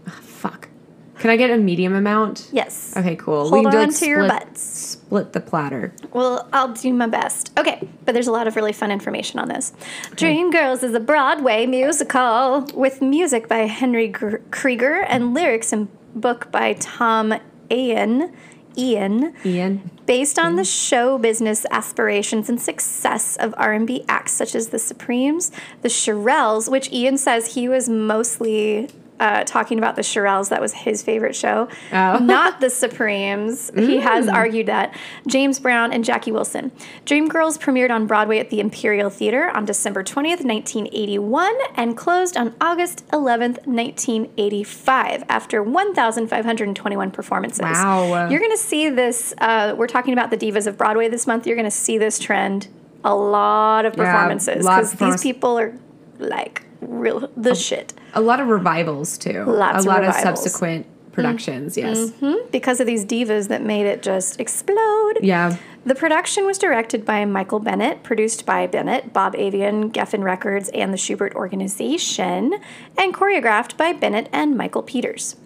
Ah, 0.07 0.11
fuck. 0.23 0.69
Can 1.19 1.31
I 1.31 1.37
get 1.37 1.51
a 1.51 1.57
medium 1.57 1.95
amount? 1.95 2.49
Yes. 2.53 2.95
Okay, 2.97 3.17
cool. 3.17 3.49
Hold 3.49 3.65
can 3.65 3.73
do, 3.73 3.79
on 3.79 3.93
to 3.93 4.07
your 4.07 4.29
butts. 4.29 4.61
Split 4.61 5.33
the 5.33 5.41
platter. 5.41 5.95
Well, 6.13 6.49
I'll 6.53 6.73
do 6.73 6.93
my 6.93 7.07
best. 7.07 7.53
Okay, 7.59 7.89
but 8.05 8.13
there's 8.13 8.27
a 8.27 8.33
lot 8.33 8.47
of 8.47 8.57
really 8.57 8.73
fun 8.73 8.91
information 8.91 9.39
on 9.39 9.49
this. 9.49 9.73
Dreamgirls 10.13 10.83
is 10.83 10.95
a 10.95 11.01
Broadway 11.01 11.67
musical 11.67 12.67
with 12.75 13.01
music 13.01 13.49
by 13.49 13.61
Henry 13.61 14.09
Gr- 14.09 14.37
Krieger 14.51 15.03
and 15.03 15.33
lyrics 15.33 15.73
and 15.73 15.89
book 16.15 16.51
by 16.51 16.75
Tom 16.75 17.35
Eyen. 17.71 18.33
Eyen, 18.79 19.33
Eyen. 19.43 19.91
based 20.05 20.39
on 20.39 20.57
the 20.57 20.65
show 20.65 21.17
business 21.17 21.65
aspirations 21.71 22.51
and 22.51 22.61
success 22.61 23.37
of 23.37 23.55
R&B 23.57 24.05
acts 24.07 24.33
such 24.33 24.55
as 24.55 24.69
the 24.69 24.79
Supremes, 24.79 25.51
the 25.81 25.89
Shirelles, 25.89 26.71
which 26.71 26.93
Eyen 26.93 27.17
says 27.17 27.55
he 27.55 27.69
was 27.69 27.89
mostly 27.89 28.91
uh, 29.19 29.45
talking 29.45 29.79
about 29.79 29.97
the 29.97 30.03
Shirelles. 30.03 30.49
That 30.51 30.61
was 30.61 30.73
his 30.73 31.03
favorite 31.03 31.35
show, 31.35 31.69
Oh. 31.93 32.19
not 32.23 32.61
the 32.61 32.69
Supremes. 32.71 33.71
He 33.75 33.99
has 33.99 34.29
argued 34.29 34.67
that 34.67 34.95
James 35.27 35.59
Brown 35.59 35.93
and 35.93 36.05
Jackie 36.05 36.33
Wilson. 36.33 36.71
Dreamgirls 37.05 37.59
premiered 37.59 37.91
on 37.91 38.07
Broadway 38.07 38.39
at 38.39 38.51
the 38.51 38.61
Imperial 38.61 39.11
Theater 39.11 39.51
on 39.57 39.65
December 39.65 40.03
20th, 40.05 40.45
1981, 40.45 41.55
and 41.77 41.97
closed 41.97 42.37
on 42.37 42.55
August 42.61 43.07
11th, 43.09 43.67
1985, 43.67 45.25
after 45.29 45.63
1,521 45.63 47.11
performances. 47.11 47.61
Wow. 47.61 48.29
You're 48.29 48.41
going 48.41 48.51
to 48.53 48.57
see 48.57 48.91
this. 48.91 49.35
Uh, 49.39 49.75
we're 49.77 49.87
talking 49.87 50.13
about 50.13 50.31
the 50.31 50.37
divas 50.37 50.67
of 50.67 50.77
Broadway 50.77 51.09
this 51.09 51.27
month. 51.27 51.47
You're 51.47 51.57
going 51.57 51.65
to 51.65 51.71
see 51.71 51.99
this 51.99 52.19
trend 52.19 52.69
a 53.05 53.15
lot 53.15 53.85
of 53.87 53.97
Yeah, 53.97 54.05
performances 54.13 54.65
because 54.65 54.93
these 54.95 55.23
people 55.23 55.59
are 55.59 55.75
like 56.19 56.63
real 56.89 57.31
the 57.37 57.55
shit 57.55 57.93
A 58.15 58.21
lot 58.21 58.41
of 58.41 58.49
revivals 58.49 59.19
too. 59.19 59.45
Lots 59.45 59.77
a 59.77 59.79
of 59.81 59.85
lot 59.87 60.01
revivals. 60.01 60.17
of 60.17 60.23
subsequent 60.23 60.87
mm. 60.87 61.13
productions. 61.13 61.77
Yes. 61.77 61.99
Mm-hmm. 61.99 62.51
because 62.51 62.81
of 62.81 62.87
these 62.87 63.05
divas 63.05 63.49
that 63.49 63.63
made 63.63 63.87
it 63.87 64.03
just 64.03 64.41
explode. 64.41 65.19
Yeah. 65.23 65.57
The 65.85 65.95
production 65.95 66.47
was 66.47 66.59
directed 66.59 67.05
by 67.05 67.25
Michael 67.25 67.61
Bennett, 67.61 68.03
produced 68.03 68.45
by 68.45 68.67
Bennett, 68.67 69.13
Bob 69.13 69.37
Avian, 69.37 69.93
Geffen 69.93 70.25
Records, 70.25 70.69
and 70.71 70.93
the 70.93 70.97
Shubert 70.97 71.33
Organization, 71.35 72.55
and 72.99 73.15
choreographed 73.15 73.77
by 73.77 73.93
Bennett 73.93 74.29
and 74.33 74.57
Michael 74.57 74.83
Peters. 74.83 75.37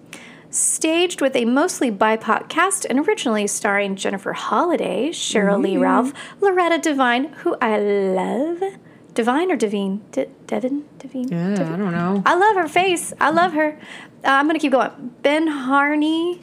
Staged 0.48 1.20
with 1.20 1.36
a 1.36 1.44
mostly 1.44 1.92
BIPOC 1.92 2.48
cast 2.48 2.86
and 2.86 3.06
originally 3.06 3.46
starring 3.46 3.96
Jennifer 3.96 4.32
Holliday, 4.32 5.10
Cheryl 5.10 5.62
Lee 5.62 5.74
mm-hmm. 5.74 5.82
Ralph, 5.82 6.12
Loretta 6.40 6.78
Devine, 6.78 7.26
who 7.34 7.54
I 7.60 7.78
love. 7.78 8.62
Devine 9.14 9.50
or 9.50 9.56
Devine? 9.56 10.02
De- 10.12 10.26
Devin? 10.46 10.84
Devine? 10.98 11.28
Yeah, 11.28 11.52
I 11.52 11.76
don't 11.76 11.92
know. 11.92 12.22
I 12.24 12.34
love 12.36 12.56
her 12.56 12.68
face. 12.68 13.12
I 13.20 13.30
love 13.30 13.52
her. 13.52 13.78
Uh, 14.24 14.28
I'm 14.28 14.46
going 14.46 14.54
to 14.54 14.60
keep 14.60 14.72
going. 14.72 15.14
Ben 15.22 15.46
Harney, 15.46 16.42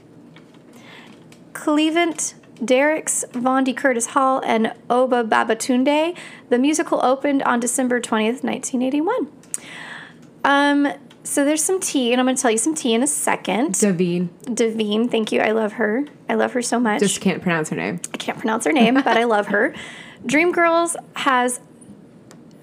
Cleavant 1.53 2.33
Derricks, 2.63 3.24
Vondie 3.31 3.75
Curtis 3.75 4.07
Hall, 4.07 4.41
and 4.45 4.74
Oba 4.89 5.24
Babatunde. 5.24 6.17
The 6.50 6.57
musical 6.57 7.03
opened 7.03 7.43
on 7.43 7.59
December 7.59 8.00
20th, 8.01 8.43
1981. 8.43 9.31
Um, 10.43 10.88
so 11.24 11.43
there's 11.43 11.63
some 11.63 11.79
tea, 11.79 12.12
and 12.13 12.19
I'm 12.21 12.25
going 12.25 12.36
to 12.36 12.41
tell 12.41 12.51
you 12.51 12.57
some 12.57 12.74
tea 12.74 12.93
in 12.93 13.03
a 13.03 13.07
second. 13.07 13.74
Davine. 13.74 14.29
Devine, 14.53 15.09
thank 15.09 15.31
you. 15.31 15.41
I 15.41 15.51
love 15.51 15.74
her. 15.74 16.05
I 16.29 16.36
love 16.36 16.53
her 16.53 16.62
so 16.62 16.79
much. 16.79 17.00
Just 17.01 17.21
can't 17.21 17.41
pronounce 17.41 17.69
her 17.69 17.75
name. 17.75 18.00
I 18.13 18.17
can't 18.17 18.38
pronounce 18.39 18.65
her 18.65 18.71
name, 18.74 18.95
but 18.95 19.17
I 19.17 19.25
love 19.25 19.47
her. 19.47 19.74
Dreamgirls 20.25 20.95
has 21.15 21.59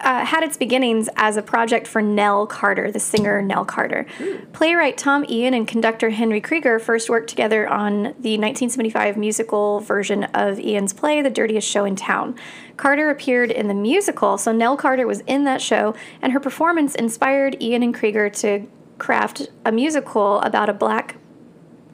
uh, 0.05 0.25
had 0.25 0.45
its 0.45 0.57
beginnings 0.57 1.09
as 1.17 1.37
a 1.37 1.43
project 1.43 1.87
for 1.87 2.03
Nell 2.03 2.47
Carter, 2.47 2.93
the 2.93 3.01
singer 3.01 3.41
Nell 3.41 3.65
Carter. 3.65 4.07
Playwright 4.53 4.99
Tom 4.99 5.25
Eyen 5.25 5.55
and 5.55 5.67
conductor 5.67 6.11
Henry 6.11 6.41
Krieger 6.41 6.79
first 6.79 7.09
worked 7.09 7.31
together 7.31 7.67
on 7.67 8.03
the 8.03 8.37
1975 8.39 9.17
musical 9.17 9.81
version 9.81 10.25
of 10.25 10.59
Eyen's 10.59 10.93
play, 10.93 11.23
The 11.23 11.31
Dirtiest 11.31 11.67
Show 11.67 11.87
in 11.87 11.97
Town. 11.97 12.37
Carter 12.77 13.09
appeared 13.09 13.51
in 13.51 13.69
the 13.69 13.75
musical, 13.75 14.37
so 14.37 14.53
Nell 14.53 14.77
Carter 14.77 15.07
was 15.07 15.21
in 15.21 15.45
that 15.45 15.63
show, 15.63 15.95
and 16.21 16.33
her 16.33 16.41
performance 16.41 16.95
inspired 16.95 17.57
Eyen 17.63 17.83
and 17.83 17.95
Krieger 17.95 18.29
to 18.29 18.67
craft 18.99 19.49
a 19.65 19.73
musical 19.73 20.41
about 20.43 20.69
a 20.69 20.75
black 20.75 21.17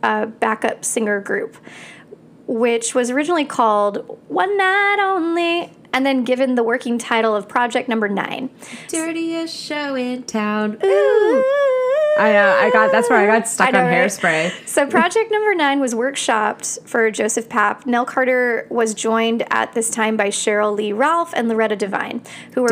uh, 0.02 0.26
backup 0.26 0.84
singer 0.84 1.20
group 1.20 1.56
which 2.50 2.96
was 2.96 3.10
originally 3.10 3.44
called 3.44 4.18
One 4.26 4.56
Night 4.56 4.98
Only, 4.98 5.70
and 5.92 6.06
then 6.06 6.24
given 6.24 6.54
the 6.54 6.62
working 6.62 6.98
title 6.98 7.34
of 7.34 7.48
Project 7.48 7.88
Number 7.88 8.08
Nine. 8.08 8.50
Dirtiest 8.88 9.56
show 9.56 9.94
in 9.94 10.22
town. 10.24 10.78
Ooh. 10.84 11.44
I 12.18 12.32
know. 12.32 12.58
I 12.60 12.70
got. 12.72 12.92
That's 12.92 13.08
where 13.08 13.18
I 13.18 13.26
got 13.26 13.48
stuck 13.48 13.68
I 13.68 13.70
know, 13.70 13.80
on 13.80 13.86
right? 13.86 13.94
hairspray. 13.94 14.66
So 14.66 14.86
Project 14.86 15.30
Number 15.30 15.54
Nine 15.54 15.80
was 15.80 15.94
workshopped 15.94 16.86
for 16.86 17.10
Joseph 17.10 17.48
Papp. 17.48 17.86
Nell 17.86 18.04
Carter 18.04 18.66
was 18.68 18.94
joined 18.94 19.44
at 19.50 19.72
this 19.72 19.90
time 19.90 20.16
by 20.16 20.28
Cheryl 20.28 20.76
Lee 20.76 20.92
Ralph 20.92 21.32
and 21.34 21.48
Loretta 21.48 21.76
Devine, 21.76 22.22
who 22.52 22.62
were. 22.62 22.68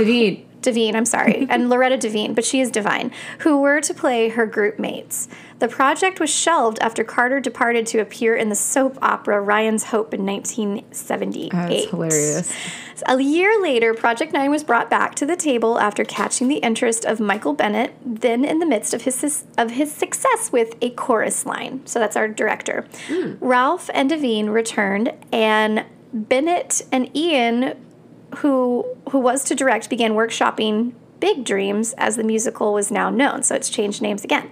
Devine, 0.63 0.97
I'm 0.97 1.05
sorry, 1.05 1.47
and 1.51 1.69
Loretta 1.69 1.97
Devine, 1.97 2.35
but 2.35 2.45
she 2.45 2.61
is 2.61 2.71
Divine, 2.71 3.13
who 3.41 3.61
were 3.61 3.81
to 3.81 3.95
play 3.95 4.31
her 4.31 4.47
group 4.47 4.79
mates. 4.79 5.29
The 5.59 5.69
project 5.69 6.21
was 6.21 6.31
shelved 6.31 6.79
after 6.81 7.03
Carter 7.03 7.41
departed 7.41 7.87
to 7.89 7.99
appear 7.99 8.37
in 8.37 8.49
the 8.49 8.55
soap 8.55 8.97
opera 9.03 9.41
Ryan's 9.41 9.85
Hope 9.85 10.15
in 10.15 10.25
1978. 10.25 11.51
That's 11.53 11.91
hilarious. 11.91 12.53
A 13.07 13.21
year 13.21 13.61
later, 13.61 13.95
Project 13.95 14.33
Nine 14.33 14.51
was 14.51 14.65
brought 14.65 14.91
back 14.91 15.15
to 15.17 15.27
the 15.27 15.37
table 15.37 15.79
after 15.79 16.05
catching 16.05 16.49
the 16.49 16.57
interest 16.57 17.05
of 17.05 17.21
Michael 17.21 17.53
Bennett, 17.53 17.95
then 18.05 18.45
in 18.45 18.59
the 18.59 18.67
midst 18.67 18.95
of 18.95 19.03
his 19.03 19.45
of 19.57 19.73
his 19.73 19.93
success 19.93 20.51
with 20.51 20.75
a 20.81 20.91
chorus 20.91 21.47
line. 21.47 21.83
So 21.87 21.99
that's 21.99 22.17
our 22.17 22.29
director. 22.29 22.87
Hmm. 23.07 23.35
Ralph 23.41 23.91
and 23.95 24.09
Devine 24.09 24.51
returned, 24.51 25.13
and 25.33 25.85
Bennett 26.13 26.83
and 26.91 27.11
Eyen, 27.17 27.77
who 28.37 28.85
who 29.11 29.19
was 29.19 29.45
to 29.45 29.55
direct, 29.55 29.91
began 29.91 30.13
workshopping 30.13 30.93
Big 31.21 31.45
Dreams 31.45 31.95
as 31.99 32.17
the 32.17 32.25
musical 32.25 32.73
was 32.73 32.91
now 32.91 33.11
known. 33.11 33.43
So 33.43 33.55
it's 33.55 33.69
changed 33.69 34.01
names 34.03 34.25
again. 34.25 34.51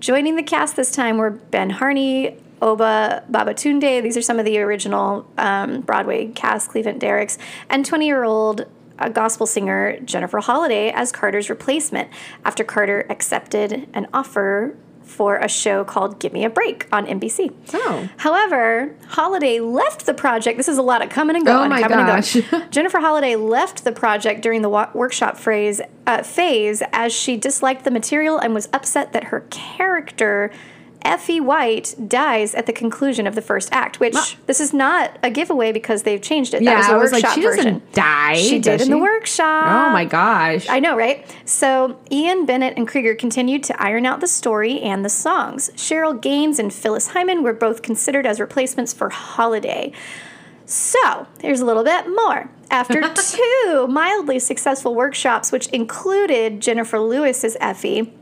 Joining 0.00 0.36
the 0.36 0.42
cast 0.42 0.76
this 0.76 0.90
time 0.90 1.18
were 1.18 1.30
Ben 1.30 1.70
Harney, 1.70 2.38
Oba 2.62 3.24
Babatunde. 3.30 4.02
These 4.02 4.16
are 4.16 4.22
some 4.22 4.38
of 4.38 4.44
the 4.44 4.58
original 4.58 5.26
um, 5.36 5.82
Broadway 5.82 6.28
cast, 6.28 6.70
Cleveland 6.70 7.00
Derricks, 7.00 7.38
and 7.68 7.84
20 7.84 8.06
year 8.06 8.24
old 8.24 8.66
uh, 8.98 9.08
gospel 9.08 9.46
singer 9.46 9.98
Jennifer 10.00 10.38
Holliday 10.38 10.90
as 10.90 11.12
Carter's 11.12 11.50
replacement 11.50 12.08
after 12.44 12.64
Carter 12.64 13.06
accepted 13.10 13.88
an 13.92 14.08
offer 14.12 14.76
for 15.06 15.36
a 15.36 15.48
show 15.48 15.84
called 15.84 16.18
Give 16.18 16.32
Me 16.32 16.44
a 16.44 16.50
Break 16.50 16.86
on 16.92 17.06
NBC. 17.06 17.54
Oh. 17.72 18.08
However, 18.18 18.94
Holliday 19.08 19.60
left 19.60 20.04
the 20.04 20.12
project. 20.12 20.56
This 20.58 20.68
is 20.68 20.78
a 20.78 20.82
lot 20.82 21.02
of 21.02 21.08
coming 21.10 21.36
and 21.36 21.46
going. 21.46 21.66
Oh 21.66 21.68
my 21.68 21.80
coming 21.80 21.98
gosh. 22.06 22.34
And 22.34 22.50
going. 22.50 22.68
Jennifer 22.70 22.98
Holliday 22.98 23.36
left 23.36 23.84
the 23.84 23.92
project 23.92 24.42
during 24.42 24.62
the 24.62 24.68
wa- 24.68 24.90
workshop 24.94 25.38
phrase, 25.38 25.80
uh, 26.06 26.22
phase 26.22 26.82
as 26.92 27.12
she 27.12 27.36
disliked 27.36 27.84
the 27.84 27.90
material 27.90 28.38
and 28.38 28.52
was 28.52 28.68
upset 28.72 29.12
that 29.12 29.24
her 29.24 29.40
character, 29.50 30.50
Effie 31.06 31.40
White, 31.40 31.94
dies 32.08 32.54
at 32.54 32.66
the 32.66 32.72
conclusion 32.72 33.26
of 33.26 33.34
the 33.34 33.40
first 33.40 33.68
act, 33.72 34.00
which 34.00 34.36
this 34.46 34.60
is 34.60 34.74
not 34.74 35.18
a 35.22 35.30
giveaway 35.30 35.70
because 35.72 36.02
they've 36.02 36.20
changed 36.20 36.52
it. 36.52 36.62
Yeah, 36.62 36.74
that 36.74 36.78
was 36.78 36.86
the 36.88 36.94
I 36.94 36.98
was 36.98 37.12
like, 37.12 37.22
workshop 37.22 37.34
she 37.34 37.40
doesn't 37.42 37.64
version. 37.64 37.82
die, 37.92 38.34
She 38.36 38.58
did 38.58 38.80
in 38.80 38.90
the 38.90 38.98
workshop. 38.98 39.88
Oh 39.88 39.92
my 39.92 40.04
gosh. 40.04 40.68
I 40.68 40.80
know, 40.80 40.96
right? 40.96 41.24
So 41.44 41.98
Eyen 42.12 42.44
Bennett 42.44 42.76
and 42.76 42.88
Krieger 42.88 43.14
continued 43.14 43.62
to 43.64 43.80
iron 43.82 44.04
out 44.04 44.20
the 44.20 44.26
story 44.26 44.80
and 44.80 45.04
the 45.04 45.08
songs. 45.08 45.70
Cheryl 45.76 46.20
Gaines 46.20 46.58
and 46.58 46.74
Phyllis 46.74 47.08
Hyman 47.08 47.42
were 47.42 47.54
both 47.54 47.82
considered 47.82 48.26
as 48.26 48.40
replacements 48.40 48.92
for 48.92 49.08
Holliday. 49.08 49.92
So 50.64 51.26
here's 51.40 51.60
a 51.60 51.64
little 51.64 51.84
bit 51.84 52.08
more. 52.08 52.50
After 52.70 53.00
two 53.14 53.86
mildly 53.88 54.40
successful 54.40 54.94
workshops, 54.94 55.52
which 55.52 55.68
included 55.68 56.60
Jennifer 56.60 56.98
Lewis 56.98 57.44
as 57.44 57.56
Effie, 57.60 58.12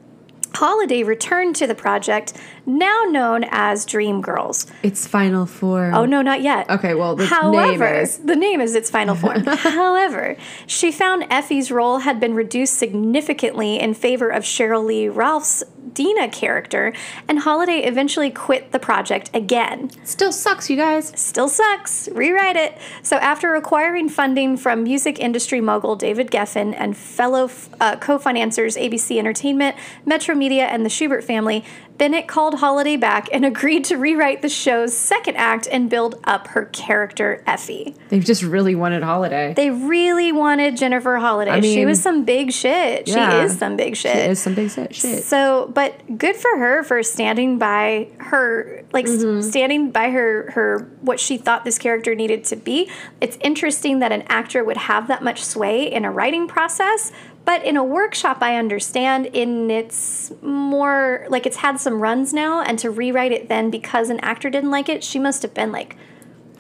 Holliday 0.55 1.03
returned 1.03 1.57
to 1.57 1.67
the 1.67 1.75
project, 1.75 2.33
now 2.67 3.03
known 3.09 3.45
as 3.51 3.85
Dreamgirls. 3.85 4.71
It's 4.83 5.07
final 5.07 5.47
form. 5.47 5.95
Oh 5.95 6.05
no, 6.05 6.23
not 6.23 6.43
yet. 6.43 6.69
Okay, 6.71 6.95
well, 6.95 7.17
the 7.17 7.27
However, 7.27 7.85
name 7.85 8.03
is. 8.03 8.19
the 8.19 8.37
name 8.37 8.61
is 8.61 8.75
its 8.75 8.91
final 8.91 9.15
form. 9.15 9.45
However, 9.47 10.37
she 10.67 10.93
found 10.93 11.25
Effie's 11.31 11.71
role 11.71 11.99
had 11.99 12.21
been 12.21 12.35
reduced 12.35 12.75
significantly 12.79 13.79
in 13.79 13.95
favor 13.95 14.29
of 14.31 14.45
Cheryl 14.45 14.85
Lee 14.85 15.09
Ralph's 15.09 15.63
Dina 15.93 16.29
character, 16.29 16.93
and 17.29 17.39
Holliday 17.39 17.85
eventually 17.85 18.31
quit 18.31 18.73
the 18.73 18.81
project 18.81 19.31
again. 19.33 19.91
Still 20.05 20.33
sucks, 20.33 20.69
you 20.69 20.77
guys. 20.77 21.13
Still 21.15 21.49
sucks. 21.49 22.09
Rewrite 22.09 22.57
it. 22.57 22.77
So, 23.03 23.17
after 23.19 23.55
acquiring 23.55 24.09
funding 24.09 24.57
from 24.57 24.83
music 24.83 25.21
industry 25.21 25.61
mogul 25.61 25.95
David 25.95 26.31
Geffen 26.33 26.75
and 26.77 26.97
fellow 26.97 27.49
uh, 27.81 27.97
co 27.97 28.19
financiers 28.19 28.77
ABC 28.77 29.19
Entertainment, 29.19 29.77
Metro 30.05 30.35
Media, 30.45 30.67
and 30.67 30.85
the 30.85 30.91
Shubert 30.91 31.25
family, 31.25 31.65
Bennett 31.97 32.27
called 32.29 32.57
Holliday 32.57 32.97
back 32.97 33.29
and 33.33 33.45
agreed 33.53 33.85
to 33.85 33.97
rewrite 33.97 34.43
the 34.43 34.49
show's 34.51 34.95
second 34.95 35.37
act 35.37 35.67
and 35.73 35.89
build 35.89 36.21
up 36.25 36.49
her 36.49 36.67
character, 36.67 37.43
Effie. 37.47 37.95
They've 38.11 38.25
just 38.25 38.43
really 38.43 38.75
wanted 38.75 39.03
Holliday. 39.03 39.55
They 39.57 39.71
really 39.71 40.31
wanted 40.33 40.77
Jennifer 40.77 41.17
Holliday. 41.17 41.61
she 41.63 41.77
mean, 41.77 41.87
was 41.87 42.03
some 42.03 42.25
big 42.27 42.53
shit. 42.53 43.09
yeah. 43.09 43.31
she 43.31 43.37
is 43.47 43.59
some 43.59 43.77
big 43.77 43.97
shit. 43.97 44.17
It 44.17 44.31
is 44.33 44.39
some 44.39 44.55
big 44.55 44.71
shit. 44.71 44.95
shit. 44.95 45.25
So, 45.25 45.71
but 45.75 46.19
good 46.19 46.37
for 46.37 46.59
her 46.59 46.83
for 46.83 47.03
standing 47.03 47.59
by 47.59 48.09
her, 48.19 48.85
like 48.93 49.07
Mm-hmm. 49.07 49.41
standing 49.43 49.91
by 49.91 50.11
her, 50.11 50.51
her 50.53 50.91
what 51.01 51.21
she 51.21 51.37
thought 51.39 51.65
this 51.65 51.79
character 51.79 52.15
needed 52.15 52.45
to 52.45 52.57
be. 52.57 52.91
It's 53.21 53.39
interesting 53.41 54.01
that 54.01 54.13
an 54.13 54.23
actor 54.29 54.65
would 54.65 54.77
have 54.77 55.09
that 55.09 55.23
much 55.23 55.43
sway 55.45 55.91
in 55.91 56.05
a 56.05 56.11
writing 56.11 56.49
process, 56.49 57.13
but 57.45 57.65
in 57.65 57.77
a 57.77 57.85
workshop, 57.85 58.39
I 58.41 58.57
understand. 58.57 59.27
In 59.27 59.71
it's 59.71 60.33
more 60.43 61.27
like 61.29 61.47
it's 61.47 61.59
had 61.59 61.79
some 61.81 62.01
runs 62.01 62.33
now, 62.33 62.63
and 62.63 62.79
to 62.79 62.91
rewrite 62.91 63.33
it 63.33 63.49
then 63.49 63.71
because 63.71 64.11
an 64.11 64.21
actor 64.21 64.51
didn't 64.51 64.71
like 64.71 64.89
it, 64.89 65.05
she 65.05 65.19
must 65.19 65.43
have 65.43 65.55
been 65.55 65.73
like 65.73 65.97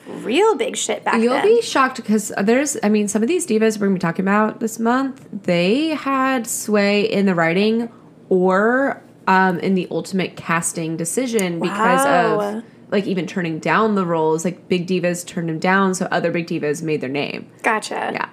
real 0.06 0.54
big 0.54 0.76
shit 0.76 1.04
back 1.04 1.14
then. 1.14 1.22
You'll 1.22 1.34
then. 1.34 1.46
be 1.46 1.62
shocked 1.62 1.96
because 1.96 2.32
there's, 2.42 2.76
I 2.82 2.88
mean, 2.88 3.08
some 3.08 3.22
of 3.22 3.28
these 3.28 3.46
divas 3.46 3.78
we're 3.78 3.86
going 3.86 3.98
to 3.98 3.98
be 3.98 4.00
talking 4.00 4.24
about 4.24 4.60
this 4.60 4.78
month, 4.78 5.26
they 5.32 5.88
had 5.88 6.46
sway 6.46 7.10
in 7.10 7.26
the 7.26 7.34
writing 7.34 7.90
or 8.28 9.02
um, 9.26 9.58
in 9.60 9.74
the 9.74 9.88
ultimate 9.90 10.36
casting 10.36 10.96
decision 10.96 11.60
because 11.60 12.04
of 12.06 12.62
like 12.90 13.06
even 13.06 13.26
turning 13.26 13.58
down 13.58 13.94
the 13.94 14.04
roles. 14.04 14.44
Like 14.44 14.68
big 14.68 14.86
divas 14.86 15.26
turned 15.26 15.48
them 15.48 15.58
down, 15.58 15.94
so 15.94 16.06
other 16.10 16.30
big 16.30 16.46
divas 16.46 16.82
made 16.82 17.00
their 17.00 17.08
name. 17.08 17.50
Gotcha. 17.62 18.10
Yeah. 18.12 18.28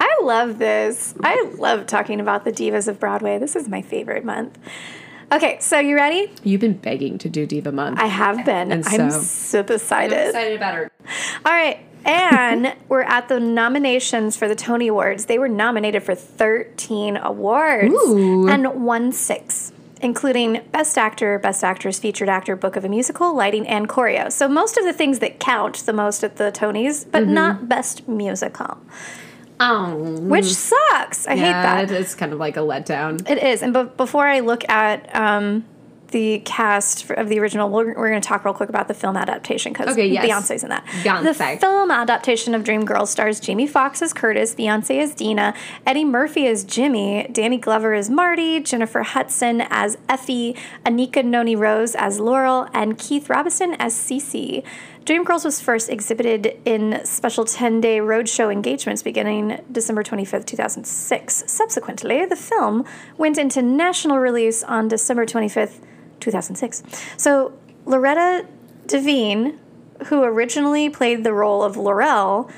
I 0.00 0.18
love 0.22 0.58
this. 0.58 1.14
I 1.22 1.42
love 1.58 1.86
talking 1.86 2.20
about 2.20 2.44
the 2.44 2.52
divas 2.52 2.88
of 2.88 2.98
Broadway. 3.00 3.38
This 3.38 3.56
is 3.56 3.68
my 3.68 3.82
favorite 3.82 4.24
month. 4.24 4.58
Okay, 5.32 5.58
so 5.60 5.78
you 5.78 5.94
ready? 5.94 6.32
You've 6.42 6.60
been 6.60 6.76
begging 6.76 7.16
to 7.18 7.28
do 7.28 7.46
Diva 7.46 7.70
Month. 7.70 8.00
I 8.00 8.06
have 8.06 8.44
been. 8.44 8.72
And 8.72 8.84
I'm 8.86 9.10
so- 9.10 9.20
super 9.20 9.74
excited. 9.74 10.30
about 10.56 10.74
her. 10.74 10.90
All 11.44 11.52
right. 11.52 11.78
And 12.04 12.74
we're 12.88 13.02
at 13.02 13.28
the 13.28 13.38
nominations 13.38 14.36
for 14.36 14.48
the 14.48 14.56
Tony 14.56 14.88
Awards. 14.88 15.26
They 15.26 15.38
were 15.38 15.48
nominated 15.48 16.02
for 16.02 16.14
13 16.16 17.16
awards 17.18 17.94
Ooh. 17.94 18.48
and 18.48 18.82
won 18.84 19.12
six, 19.12 19.72
including 20.00 20.62
Best 20.72 20.98
Actor, 20.98 21.38
Best 21.38 21.62
Actress, 21.62 22.00
Featured 22.00 22.28
Actor, 22.28 22.56
Book 22.56 22.74
of 22.74 22.84
a 22.84 22.88
Musical, 22.88 23.32
Lighting, 23.32 23.68
and 23.68 23.88
Choreo. 23.88 24.32
So 24.32 24.48
most 24.48 24.78
of 24.78 24.84
the 24.84 24.92
things 24.92 25.20
that 25.20 25.38
count 25.38 25.76
the 25.86 25.92
most 25.92 26.24
at 26.24 26.36
the 26.38 26.50
Tonys, 26.50 27.06
but 27.08 27.22
Mm-hmm. 27.22 27.34
not 27.34 27.68
Best 27.68 28.08
Musical, 28.08 28.78
Oh, 29.60 29.94
which 30.20 30.46
sucks. 30.46 31.26
I 31.26 31.36
hate 31.36 31.52
that. 31.52 31.90
it's 31.90 32.14
kind 32.14 32.32
of 32.32 32.38
like 32.38 32.56
a 32.56 32.60
letdown. 32.60 33.28
It 33.28 33.42
is. 33.42 33.62
And 33.62 33.72
but 33.72 33.96
before 33.96 34.26
I 34.26 34.40
look 34.40 34.68
at 34.68 35.14
um, 35.14 35.64
the 36.12 36.40
cast 36.44 37.10
of 37.10 37.28
the 37.28 37.38
original, 37.38 37.68
we're, 37.68 37.88
we're 37.94 38.08
going 38.08 38.20
to 38.20 38.26
talk 38.26 38.44
real 38.44 38.54
quick 38.54 38.68
about 38.70 38.88
the 38.88 38.94
film 38.94 39.16
adaptation 39.16 39.72
because 39.72 39.92
Okay, 39.92 40.06
yes. 40.08 40.24
Beyonce's 40.26 40.62
in 40.62 40.70
that. 40.70 40.84
Beyonce. 40.86 41.24
The 41.54 41.60
film 41.60 41.90
adaptation 41.90 42.54
of 42.54 42.64
Dreamgirls 42.64 43.08
stars 43.08 43.38
Jamie 43.38 43.66
Foxx 43.66 44.00
as 44.02 44.12
Curtis, 44.12 44.54
Beyonce 44.54 44.98
as 45.02 45.14
Dina, 45.14 45.54
Eddie 45.86 46.04
Murphy 46.06 46.46
as 46.46 46.64
Jimmy, 46.64 47.28
Danny 47.30 47.58
Glover 47.58 47.92
as 47.92 48.08
Marty, 48.08 48.60
Jennifer 48.60 49.02
Hudson 49.02 49.60
as 49.68 49.98
Effie, 50.08 50.56
Anika 50.86 51.22
Noni 51.24 51.54
Rose 51.54 51.94
as 51.94 52.18
Laurel, 52.18 52.66
and 52.72 52.98
Keith 52.98 53.28
Robinson 53.28 53.74
as 53.78 53.94
Cece. 53.94 54.64
Dreamgirls 55.10 55.44
was 55.44 55.60
first 55.60 55.90
exhibited 55.90 56.60
in 56.64 57.04
special 57.04 57.44
10 57.44 57.80
day 57.80 57.98
roadshow 57.98 58.52
engagements 58.52 59.02
beginning 59.02 59.60
December 59.72 60.04
25th, 60.04 60.46
2006. 60.46 61.42
Subsequently, 61.48 62.24
the 62.26 62.36
film 62.36 62.84
went 63.18 63.36
into 63.36 63.60
national 63.60 64.20
release 64.20 64.62
on 64.62 64.86
December 64.86 65.26
25th, 65.26 65.80
2006. 66.20 66.84
So, 67.16 67.58
Loretta 67.86 68.46
Devine, 68.86 69.58
who 70.06 70.22
originally 70.22 70.88
played 70.88 71.24
the 71.24 71.32
role 71.32 71.64
of 71.64 71.76
Laurel, 71.76 72.48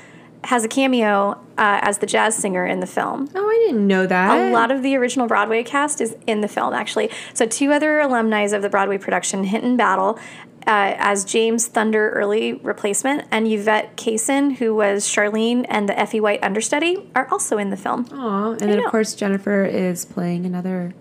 has 0.43 0.63
a 0.63 0.67
cameo 0.67 1.31
uh, 1.57 1.79
as 1.81 1.99
the 1.99 2.05
jazz 2.05 2.35
singer 2.35 2.65
in 2.65 2.81
the 2.81 2.87
film. 2.87 3.29
Oh, 3.33 3.47
I 3.47 3.65
didn't 3.65 3.87
know 3.87 4.05
that. 4.05 4.49
A 4.49 4.51
lot 4.51 4.71
of 4.71 4.83
the 4.83 4.95
original 4.95 5.27
Broadway 5.27 5.63
cast 5.63 6.01
is 6.01 6.15
in 6.27 6.41
the 6.41 6.47
film, 6.47 6.73
actually. 6.73 7.09
So, 7.33 7.45
two 7.45 7.71
other 7.71 7.99
alumni 7.99 8.43
of 8.43 8.61
the 8.61 8.69
Broadway 8.69 8.97
production, 8.97 9.45
Hinton 9.45 9.77
Battle, 9.77 10.19
uh, 10.67 10.95
as 10.97 11.25
James 11.25 11.67
Thunder 11.67 12.11
early 12.11 12.53
replacement, 12.53 13.27
and 13.31 13.47
Yvette 13.47 13.97
Cason, 13.97 14.57
who 14.57 14.73
was 14.75 15.05
Charlene 15.05 15.65
and 15.69 15.87
the 15.89 15.99
Effie 15.99 16.19
White 16.19 16.43
understudy, 16.43 17.09
are 17.15 17.27
also 17.31 17.57
in 17.57 17.69
the 17.69 17.77
film. 17.77 18.07
Aw, 18.11 18.51
and 18.51 18.59
then 18.59 18.77
know. 18.77 18.85
of 18.85 18.91
course 18.91 19.13
Jennifer 19.15 19.65
is 19.65 20.05
playing 20.05 20.45
another 20.45 20.93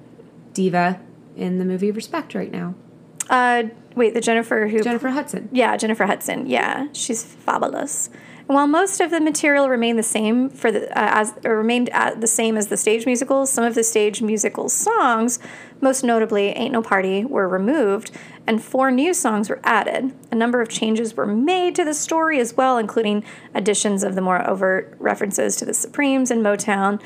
diva 0.52 1.00
in 1.37 1.59
the 1.59 1.64
movie 1.64 1.90
Respect 1.90 2.35
right 2.35 2.50
now. 2.50 2.75
Uh, 3.31 3.64
wait, 3.95 4.14
the 4.14 4.21
Jennifer 4.21 4.69
who 4.69 4.83
Jennifer 4.83 5.11
Hudson. 5.11 5.49
Yeah, 5.52 5.76
Jennifer 5.76 6.07
Hudson. 6.07 6.47
Yeah, 6.47 6.88
she's 6.92 7.23
fabulous. 7.23 8.11
While 8.52 8.66
most 8.66 9.00
of 9.00 9.11
the 9.11 9.18
material 9.18 9.71
remained 9.71 9.99
the 9.99 10.02
same 10.02 10.50
for 10.50 10.71
the 10.71 10.87
uh, 10.90 11.23
as 11.23 11.32
remained 11.42 11.88
at 11.88 12.21
the 12.21 12.26
same 12.26 12.59
as 12.59 12.66
the 12.66 12.76
stage 12.76 13.06
musicals, 13.06 13.50
some 13.50 13.64
of 13.64 13.75
the 13.75 13.82
stage 13.82 14.21
musical 14.21 14.68
songs, 14.68 15.38
most 15.80 16.04
notably 16.04 16.49
"Ain't 16.49 16.75
No 16.75 16.82
Party," 16.82 17.25
were 17.25 17.49
removed, 17.49 18.11
and 18.47 18.62
four 18.62 18.90
new 18.90 19.14
songs 19.14 19.49
were 19.49 19.61
added. 19.64 20.12
A 20.30 20.35
number 20.35 20.61
of 20.61 20.68
changes 20.68 21.16
were 21.16 21.25
made 21.25 21.75
to 21.76 21.85
the 21.85 21.94
story 21.94 22.38
as 22.40 22.54
well, 22.54 22.76
including 22.76 23.25
additions 23.54 24.04
of 24.04 24.16
the 24.16 24.21
more 24.21 24.47
overt 24.47 24.97
references 24.99 25.56
to 25.56 25.64
the 25.64 25.73
Supremes 25.73 26.30
and 26.30 26.44
Motown. 26.44 27.00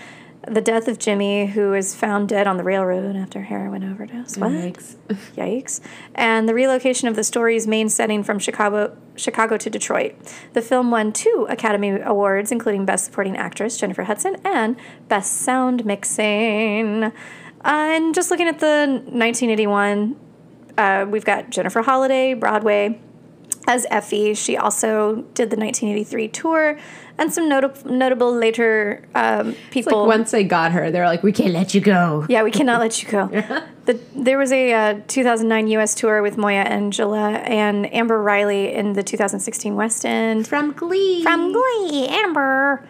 The 0.47 0.61
death 0.61 0.87
of 0.87 0.99
Jimmy, 0.99 1.47
who 1.47 1.75
is 1.75 1.95
found 1.95 2.29
dead 2.29 2.47
on 2.47 2.57
the 2.57 2.63
railroad 2.63 3.17
after 3.17 3.43
heroin 3.43 3.83
overdose. 3.83 4.37
What? 4.37 4.53
Yikes. 4.53 4.97
Yikes. 5.37 5.81
And 6.15 6.49
the 6.49 6.55
relocation 6.55 7.09
of 7.09 7.17
the 7.17 7.25
story's 7.25 7.67
main 7.67 7.89
setting 7.89 8.23
from 8.23 8.39
Chicago 8.39 8.97
Chicago 9.17 9.57
to 9.57 9.71
Detroit. 9.71 10.15
The 10.53 10.63
film 10.63 10.91
won 10.91 11.13
two 11.13 11.47
Academy 11.49 11.99
Awards, 12.01 12.53
including 12.53 12.85
Best 12.85 13.07
Supporting 13.07 13.37
Actress, 13.37 13.77
Jennifer 13.77 14.05
Hudson, 14.05 14.37
and 14.45 14.77
Best 15.09 15.33
Sound 15.33 15.85
Mixing. 15.85 17.05
Uh, 17.05 17.11
and 17.65 18.15
just 18.15 18.31
looking 18.31 18.47
at 18.47 18.61
the 18.61 18.87
1981, 18.87 20.17
uh, 20.79 21.07
we've 21.09 21.25
got 21.25 21.51
Jennifer 21.51 21.83
Holliday, 21.83 22.35
Broadway, 22.35 23.01
as 23.67 23.87
Effie. 23.91 24.35
She 24.35 24.57
also 24.57 25.17
did 25.35 25.51
the 25.51 25.57
1983 25.57 26.29
tour, 26.29 26.79
and 27.19 27.33
some 27.33 27.49
nota- 27.49 27.75
notable 27.91 28.33
later 28.33 29.03
um, 29.15 29.49
It's 29.51 29.59
people. 29.71 30.01
like 30.01 30.09
once 30.09 30.31
they 30.31 30.45
got 30.45 30.73
her, 30.73 30.91
they're 30.91 31.07
like, 31.07 31.23
we 31.23 31.33
can't 31.33 31.53
let 31.53 31.75
you 31.75 31.81
go. 31.81 32.27
Yeah, 32.29 32.43
we 32.43 32.51
cannot 32.51 32.81
let 32.81 33.03
you 33.03 33.09
go. 33.09 33.63
The, 33.87 34.01
there 34.17 34.37
was 34.37 34.51
a 34.51 34.73
uh, 34.73 35.01
2009 35.07 35.69
U.S. 35.69 35.95
tour 35.95 36.21
with 36.21 36.37
Moya 36.37 36.63
Angela 36.63 37.35
and 37.35 37.87
Amber 37.95 38.21
Riley 38.21 38.73
in 38.75 38.95
the 38.95 39.05
2016 39.05 39.77
West 39.77 40.05
End. 40.05 40.49
From 40.49 40.73
Glee. 40.73 41.23
From 41.23 41.53
Glee, 41.53 42.09
Amber. 42.09 42.85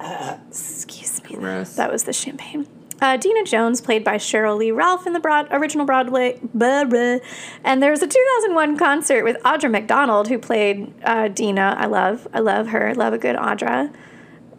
Uh, 0.00 0.38
excuse 0.48 1.22
me. 1.24 1.36
Gross. 1.36 1.74
That 1.76 1.92
was 1.92 2.04
the 2.04 2.14
champagne. 2.14 2.66
Uh, 3.00 3.16
Dina 3.18 3.44
Jones, 3.44 3.80
played 3.80 4.02
by 4.02 4.16
Cheryl 4.16 4.56
Lee 4.56 4.70
Ralph 4.70 5.06
in 5.06 5.12
the 5.12 5.20
broad, 5.20 5.48
original 5.50 5.84
Broadway. 5.84 6.38
Blah, 6.54 6.84
blah. 6.84 7.18
And 7.62 7.82
there 7.82 7.90
was 7.90 8.02
a 8.02 8.06
2001 8.06 8.78
concert 8.78 9.22
with 9.22 9.36
Audra 9.44 9.70
McDonald, 9.70 10.28
who 10.28 10.38
played 10.38 10.92
uh, 11.04 11.28
Dina. 11.28 11.76
I 11.78 11.86
love, 11.86 12.26
I 12.32 12.40
love 12.40 12.68
her. 12.68 12.88
I 12.88 12.92
love 12.92 13.12
a 13.12 13.18
good 13.18 13.36
Audra. 13.36 13.92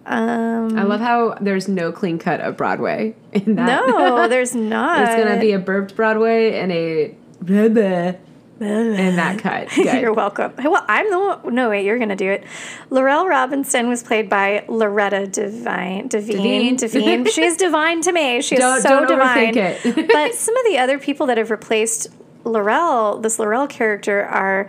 Um, 0.06 0.78
I 0.78 0.84
love 0.84 1.02
how 1.02 1.36
there's 1.42 1.68
no 1.68 1.92
clean 1.92 2.18
cut 2.18 2.40
of 2.40 2.56
Broadway 2.56 3.14
in 3.34 3.56
that. 3.56 3.88
no, 3.88 4.28
there's 4.30 4.56
not. 4.56 5.02
It's 5.08 5.22
gonna 5.22 5.40
be 5.40 5.52
a 5.52 5.60
burped 5.60 5.96
Broadway 5.98 6.58
and 6.60 6.72
a 6.72 7.16
blah, 7.42 7.68
blah, 7.68 8.14
in 8.60 9.16
that 9.16 9.40
cut. 9.44 9.70
Good. 9.70 10.02
You're 10.02 10.14
welcome. 10.14 10.54
Well, 10.58 10.84
I'm 10.88 11.10
the 11.10 11.20
one. 11.44 11.56
No, 11.56 11.70
wait, 11.70 11.86
you're 11.86 11.98
going 11.98 12.10
to 12.10 12.16
do 12.16 12.30
it. 12.32 12.44
Laurel 12.90 13.28
Robinson 13.28 13.88
was 13.90 14.04
played 14.04 14.30
by 14.30 14.66
Loretta 14.68 15.28
Devine. 15.28 16.08
Devine. 16.08 16.76
Devine? 16.76 16.76
Devine. 16.78 17.26
She's 17.32 17.58
divine 17.58 18.02
to 18.02 18.12
me. 18.12 18.42
She 18.42 18.56
is 18.56 18.60
Don't- 18.62 18.82
so 18.82 18.90
don't 18.90 19.08
divine. 19.08 19.58
it. 19.58 20.08
but 20.12 20.34
some 20.36 20.56
of 20.58 20.66
the 20.66 20.78
other 20.78 20.98
people 20.98 21.28
that 21.28 21.38
have 21.38 21.52
replaced 21.52 22.08
Laurel, 22.44 23.20
this 23.20 23.40
Laurel 23.40 23.68
character, 23.68 24.24
are 24.26 24.68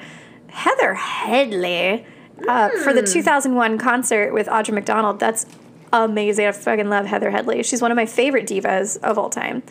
Heather 0.48 0.94
Headley 0.94 2.04
uh, 2.48 2.68
for 2.82 2.90
Hmm. 2.90 2.96
the 2.96 3.02
2001 3.02 3.78
concert 3.78 4.32
with 4.32 4.46
Audra 4.48 4.72
McDonald. 4.74 5.20
That's 5.20 5.46
amazing. 5.92 6.46
I 6.46 6.52
fucking 6.52 6.88
love 6.90 7.06
Heather 7.06 7.30
Headley. 7.30 7.62
She's 7.62 7.80
one 7.80 7.90
of 7.90 7.96
my 7.96 8.06
favorite 8.06 8.46
divas 8.46 8.96
of 9.02 9.16
all 9.18 9.30
time. 9.30 9.62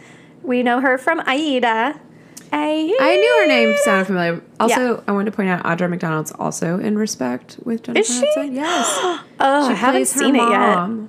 We 0.41 0.63
know 0.63 0.80
her 0.82 0.97
from 0.97 1.19
Aida. 1.27 1.99
Aida. 2.51 2.93
I 2.99 3.15
knew 3.15 3.38
her 3.41 3.47
name 3.47 3.75
sounded 3.83 4.05
familiar. 4.05 4.41
Also, 4.60 5.03
I 5.07 5.12
wanted 5.12 5.29
to 5.31 5.36
point 5.36 5.49
out 5.49 5.63
Audra 5.63 5.88
McDonald's 5.89 6.31
also 6.31 6.79
in 6.79 6.97
Respect 6.97 7.57
with 7.63 7.83
Jennifer 7.83 8.12
she? 8.12 8.19
Hudson. 8.25 8.53
Yes. 8.55 9.19
Oh, 9.39 9.69
I 9.69 9.73
haven't 9.73 10.07
seen 10.07 10.36
it 10.36 10.39
yet. 10.39 10.49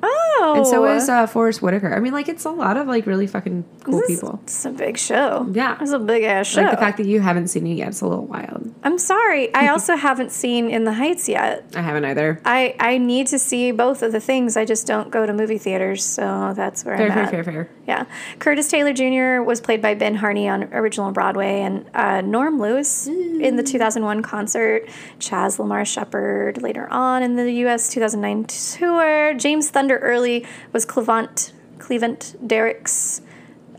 Oh, 0.02 0.54
And 0.58 0.66
so 0.66 0.84
is 0.84 1.08
uh, 1.08 1.26
Forest 1.26 1.62
Whitaker. 1.62 1.94
I 1.94 1.98
mean, 1.98 2.12
like, 2.12 2.28
it's 2.28 2.44
a 2.44 2.50
lot 2.50 2.76
of 2.76 2.86
like 2.86 3.06
really 3.06 3.26
fucking 3.26 3.64
cool 3.84 4.00
This 4.00 4.10
is- 4.10 4.20
people. 4.20 4.40
It's 4.42 4.64
a 4.66 4.70
big 4.70 4.98
show. 4.98 5.48
Yeah. 5.50 5.78
it's 5.80 5.92
a 5.92 5.98
big 5.98 6.24
ass 6.24 6.46
show. 6.46 6.60
Like 6.60 6.72
the 6.72 6.76
fact 6.76 6.98
that 6.98 7.06
you 7.06 7.20
haven't 7.20 7.48
seen 7.48 7.66
it 7.66 7.76
yet, 7.76 7.88
it's 7.88 8.02
a 8.02 8.06
little 8.06 8.26
wild. 8.26 8.70
I'm 8.84 8.98
sorry. 8.98 9.54
I 9.54 9.68
also 9.72 9.96
haven't 9.96 10.30
seen 10.30 10.68
In 10.68 10.84
the 10.84 10.92
Heights 10.92 11.26
yet. 11.26 11.64
I 11.74 11.80
haven't 11.80 12.04
either. 12.04 12.38
I 12.44 12.76
I 12.78 12.98
need 12.98 13.28
to 13.28 13.38
see 13.38 13.72
both 13.72 14.02
of 14.02 14.12
the 14.12 14.20
things. 14.20 14.58
I 14.58 14.66
just 14.66 14.86
don't 14.86 15.10
go 15.10 15.24
to 15.24 15.32
movie 15.32 15.56
theaters, 15.56 16.04
so 16.04 16.52
that's 16.54 16.84
where 16.84 16.98
Fair, 16.98 17.06
I'm 17.06 17.12
fair, 17.14 17.22
at. 17.24 17.30
fair, 17.30 17.44
fair. 17.44 17.70
Yeah, 17.86 18.04
Curtis 18.40 18.68
Taylor 18.68 18.92
Jr. 18.92 19.42
was 19.42 19.62
played 19.62 19.80
by 19.80 19.94
Ben 19.94 20.16
Harney 20.16 20.50
on 20.50 20.64
original 20.74 21.10
Broadway, 21.12 21.27
and 21.36 21.88
uh, 21.94 22.20
Norm 22.20 22.58
Lewis 22.60 23.06
in 23.06 23.56
the 23.56 23.62
2001 23.62 24.22
concert. 24.22 24.88
Chaz 25.18 25.58
Lamar 25.58 25.84
Shepard 25.84 26.62
later 26.62 26.88
on 26.90 27.22
in 27.22 27.36
the 27.36 27.50
U.S. 27.52 27.88
2009 27.90 28.44
tour. 28.44 29.34
James 29.34 29.70
Thunder 29.70 29.98
Early 29.98 30.46
was 30.72 30.86
Cleavant 30.86 31.52
Cleavant 31.78 32.34
Derricks. 32.46 33.20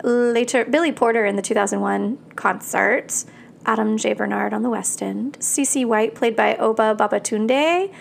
Later, 0.03 0.65
Billy 0.65 0.91
Porter 0.91 1.25
in 1.25 1.35
the 1.35 1.41
2001 1.41 2.17
concert. 2.35 3.25
Adam 3.65 3.97
J. 3.97 4.13
Bernard 4.13 4.53
on 4.53 4.63
the 4.63 4.69
West 4.69 5.01
End. 5.01 5.38
Cece 5.39 5.85
White 5.85 6.15
played 6.15 6.35
by 6.35 6.55
Oba 6.55 6.95
Babatunde. 6.95 7.93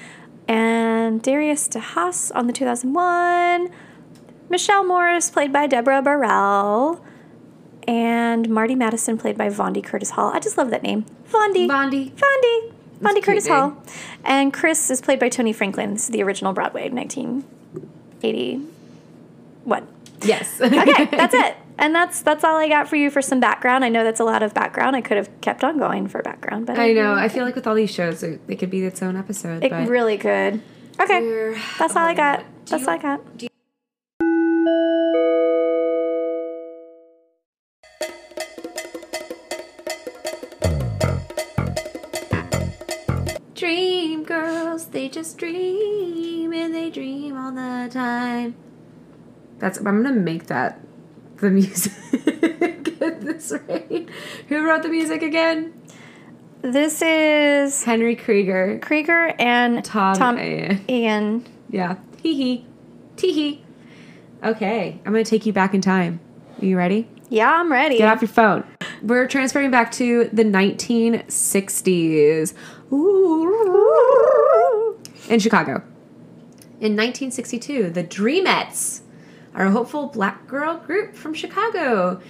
And 0.46 1.20
Darius 1.22 1.68
DeHaas 1.68 2.30
on 2.34 2.46
the 2.46 2.52
2001. 2.52 3.68
Michelle 4.48 4.84
Morris, 4.84 5.28
played 5.30 5.52
by 5.52 5.66
Deborah 5.66 6.00
Burrell, 6.00 7.04
and 7.88 8.48
Marty 8.50 8.74
Madison, 8.74 9.16
played 9.18 9.38
by 9.38 9.48
Vondie 9.48 9.82
Curtis 9.82 10.10
Hall. 10.10 10.30
I 10.32 10.40
just 10.40 10.58
love 10.58 10.68
that 10.70 10.82
name, 10.82 11.06
Vondie. 11.30 11.66
Bondi. 11.66 12.10
Vondie. 12.10 12.72
Vondie 13.00 13.22
Curtis 13.22 13.46
name. 13.46 13.54
Hall. 13.54 13.82
And 14.24 14.52
Chris 14.52 14.90
is 14.90 15.00
played 15.00 15.18
by 15.18 15.30
Tony 15.30 15.54
Franklin. 15.54 15.94
This 15.94 16.02
is 16.04 16.10
the 16.10 16.22
original 16.22 16.52
Broadway, 16.52 16.90
1981. 16.90 19.88
Yes. 20.22 20.60
Okay, 20.64 21.06
that's 21.06 21.32
it. 21.46 21.56
And 21.80 21.94
that's 21.94 22.22
that's 22.22 22.42
all 22.42 22.56
I 22.56 22.68
got 22.68 22.88
for 22.88 22.96
you 22.96 23.08
for 23.08 23.22
some 23.22 23.38
background. 23.38 23.84
I 23.84 23.88
know 23.88 24.02
that's 24.02 24.18
a 24.18 24.24
lot 24.24 24.42
of 24.42 24.52
background. 24.52 24.96
I 24.96 25.00
could 25.00 25.16
have 25.16 25.30
kept 25.40 25.62
on 25.62 25.78
going 25.78 26.08
for 26.08 26.20
background, 26.22 26.66
but 26.66 26.76
I 26.76 26.92
know. 26.92 27.14
I 27.14 27.28
feel 27.28 27.44
like 27.44 27.54
with 27.54 27.68
all 27.68 27.76
these 27.76 27.92
shows, 27.92 28.24
it, 28.24 28.40
it 28.48 28.56
could 28.56 28.70
be 28.70 28.84
its 28.84 29.00
own 29.00 29.14
episode. 29.16 29.62
it 29.64 29.72
really 29.88 30.18
could. 30.18 30.60
Okay, 31.00 31.54
that's 31.78 31.94
all 31.94 32.04
I 32.04 32.14
got. 32.14 32.40
avoiding 32.40 32.56
it. 32.56 32.66
Do 32.66 32.70
That's 32.76 32.88
all 32.88 32.94
I 32.94 32.98
got. 32.98 33.20
They 44.90 45.08
just 45.08 45.36
dream 45.36 46.52
and 46.52 46.74
they 46.74 46.90
dream 46.90 47.36
all 47.36 47.52
the 47.52 47.88
time. 47.92 48.54
That's 49.58 49.78
I'm 49.78 50.02
gonna 50.02 50.12
make 50.12 50.46
that 50.46 50.80
the 51.36 51.50
music. 51.50 51.92
Get 52.84 53.20
this 53.20 53.52
right. 53.68 54.08
Who 54.48 54.66
wrote 54.66 54.82
the 54.82 54.88
music 54.88 55.22
again? 55.22 55.74
This 56.62 57.02
is 57.02 57.84
Henry 57.84 58.16
Krieger. 58.16 58.78
Krieger 58.82 59.34
and 59.38 59.84
Tom. 59.84 60.16
Tom 60.16 60.38
Eyen. 60.38 60.84
Eyen. 60.88 61.46
Yeah. 61.70 61.96
Hee 62.22 62.34
hee. 62.34 62.66
Tee 63.16 63.32
hee. 63.32 63.64
Okay, 64.42 64.98
I'm 65.04 65.12
gonna 65.12 65.24
take 65.24 65.44
you 65.44 65.52
back 65.52 65.74
in 65.74 65.80
time. 65.80 66.20
Are 66.60 66.64
you 66.64 66.76
ready? 66.78 67.08
Yeah, 67.28 67.52
I'm 67.52 67.70
ready. 67.70 67.98
Get 67.98 68.08
off 68.08 68.22
your 68.22 68.28
phone. 68.28 68.64
We're 69.02 69.26
transferring 69.28 69.70
back 69.70 69.92
to 69.92 70.30
the 70.32 70.44
1960s. 70.44 72.54
Ooh. 72.92 74.57
In 75.28 75.40
Chicago. 75.40 75.82
In 76.80 76.96
1962, 76.96 77.90
the 77.90 78.04
Dreamettes 78.04 79.00
are 79.54 79.66
a 79.66 79.70
hopeful 79.70 80.06
black 80.06 80.46
girl 80.46 80.76
group 80.78 81.14
from 81.14 81.34
Chicago. 81.34 82.20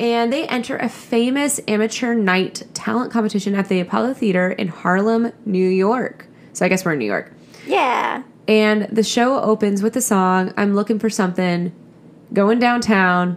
And 0.00 0.32
they 0.32 0.46
enter 0.46 0.76
a 0.76 0.88
famous 0.88 1.60
amateur 1.68 2.14
night 2.14 2.62
talent 2.72 3.12
competition 3.12 3.54
at 3.54 3.68
the 3.68 3.80
Apollo 3.80 4.14
Theater 4.14 4.50
in 4.50 4.68
Harlem, 4.68 5.32
New 5.44 5.68
York. 5.68 6.26
So 6.52 6.64
I 6.64 6.68
guess 6.68 6.84
we're 6.84 6.92
in 6.92 7.00
New 7.00 7.06
York. 7.06 7.32
Yeah. 7.66 8.22
And 8.46 8.84
the 8.90 9.02
show 9.02 9.40
opens 9.40 9.82
with 9.82 9.92
the 9.92 10.00
song 10.00 10.54
I'm 10.56 10.74
Looking 10.74 10.98
for 10.98 11.10
Something, 11.10 11.74
going 12.32 12.58
downtown, 12.58 13.36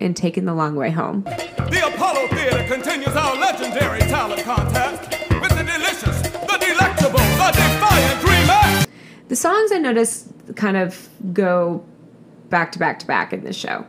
and 0.00 0.16
taking 0.16 0.44
the 0.44 0.54
long 0.54 0.76
way 0.76 0.90
home. 0.90 1.22
The 1.22 1.92
Apollo 1.94 2.28
Theater 2.28 2.64
continues 2.66 3.16
our 3.16 3.36
legendary 3.36 4.00
talent 4.00 4.42
contest 4.42 5.10
with 5.40 5.50
the 5.50 5.64
delicious, 5.64 6.22
the 6.22 6.58
delectable, 6.60 7.18
the 7.18 7.52
defiant 7.54 8.20
Dreamer. 8.20 8.29
The 9.30 9.36
songs 9.36 9.70
I 9.70 9.78
notice 9.78 10.28
kind 10.56 10.76
of 10.76 11.08
go 11.32 11.84
back 12.48 12.72
to 12.72 12.80
back 12.80 12.98
to 12.98 13.06
back 13.06 13.32
in 13.32 13.44
this 13.44 13.54
show. 13.54 13.86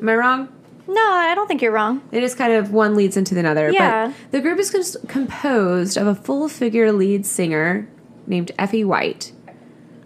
Am 0.00 0.08
I 0.08 0.14
wrong? 0.14 0.48
No, 0.86 1.02
I 1.02 1.34
don't 1.34 1.48
think 1.48 1.60
you're 1.60 1.72
wrong. 1.72 2.00
It 2.12 2.22
is 2.22 2.32
kind 2.32 2.52
of 2.52 2.70
one 2.70 2.94
leads 2.94 3.16
into 3.16 3.36
another. 3.36 3.72
Yeah. 3.72 4.06
But 4.06 4.30
the 4.30 4.40
group 4.40 4.60
is 4.60 4.70
cons- 4.70 4.96
composed 5.08 5.96
of 5.96 6.06
a 6.06 6.14
full 6.14 6.48
figure 6.48 6.92
lead 6.92 7.26
singer 7.26 7.88
named 8.28 8.52
Effie 8.56 8.84
White, 8.84 9.32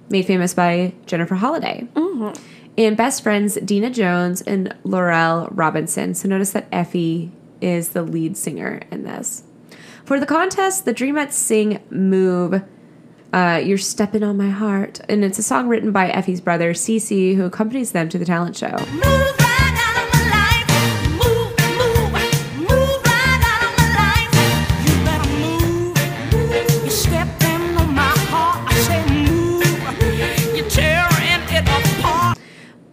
made 0.09 0.25
famous 0.25 0.55
by 0.55 0.95
Jennifer 1.05 1.35
Holliday, 1.35 1.87
mm-hmm. 1.93 2.43
and 2.79 2.97
best 2.97 3.23
friends 3.23 3.57
Dina 3.57 3.91
Jones 3.91 4.41
and 4.41 4.75
Laurel 4.85 5.49
Robinson. 5.51 6.15
So 6.15 6.29
notice 6.29 6.53
that 6.53 6.67
Effie 6.73 7.31
is 7.61 7.91
the 7.91 8.03
lead 8.03 8.39
singer 8.39 8.81
in 8.91 9.03
this. 9.05 9.43
For 10.07 10.19
the 10.19 10.25
contest, 10.25 10.87
the 10.87 10.95
Dreamettes 10.95 11.33
sing 11.33 11.83
Move. 11.91 12.63
Uh, 13.33 13.63
You're 13.65 13.79
stepping 13.79 14.23
on 14.23 14.37
my 14.37 14.51
heart, 14.51 15.01
and 15.09 15.25
it's 15.25 15.39
a 15.39 15.43
song 15.43 15.67
written 15.69 15.91
by 15.91 16.11
Effie's 16.11 16.43
brother 16.43 16.75
Cece, 16.75 17.35
who 17.35 17.47
accompanies 17.47 17.93
them 17.93 18.11
to 18.11 18.19
the 18.19 18.27
talent 18.27 18.57
show. 18.57 18.77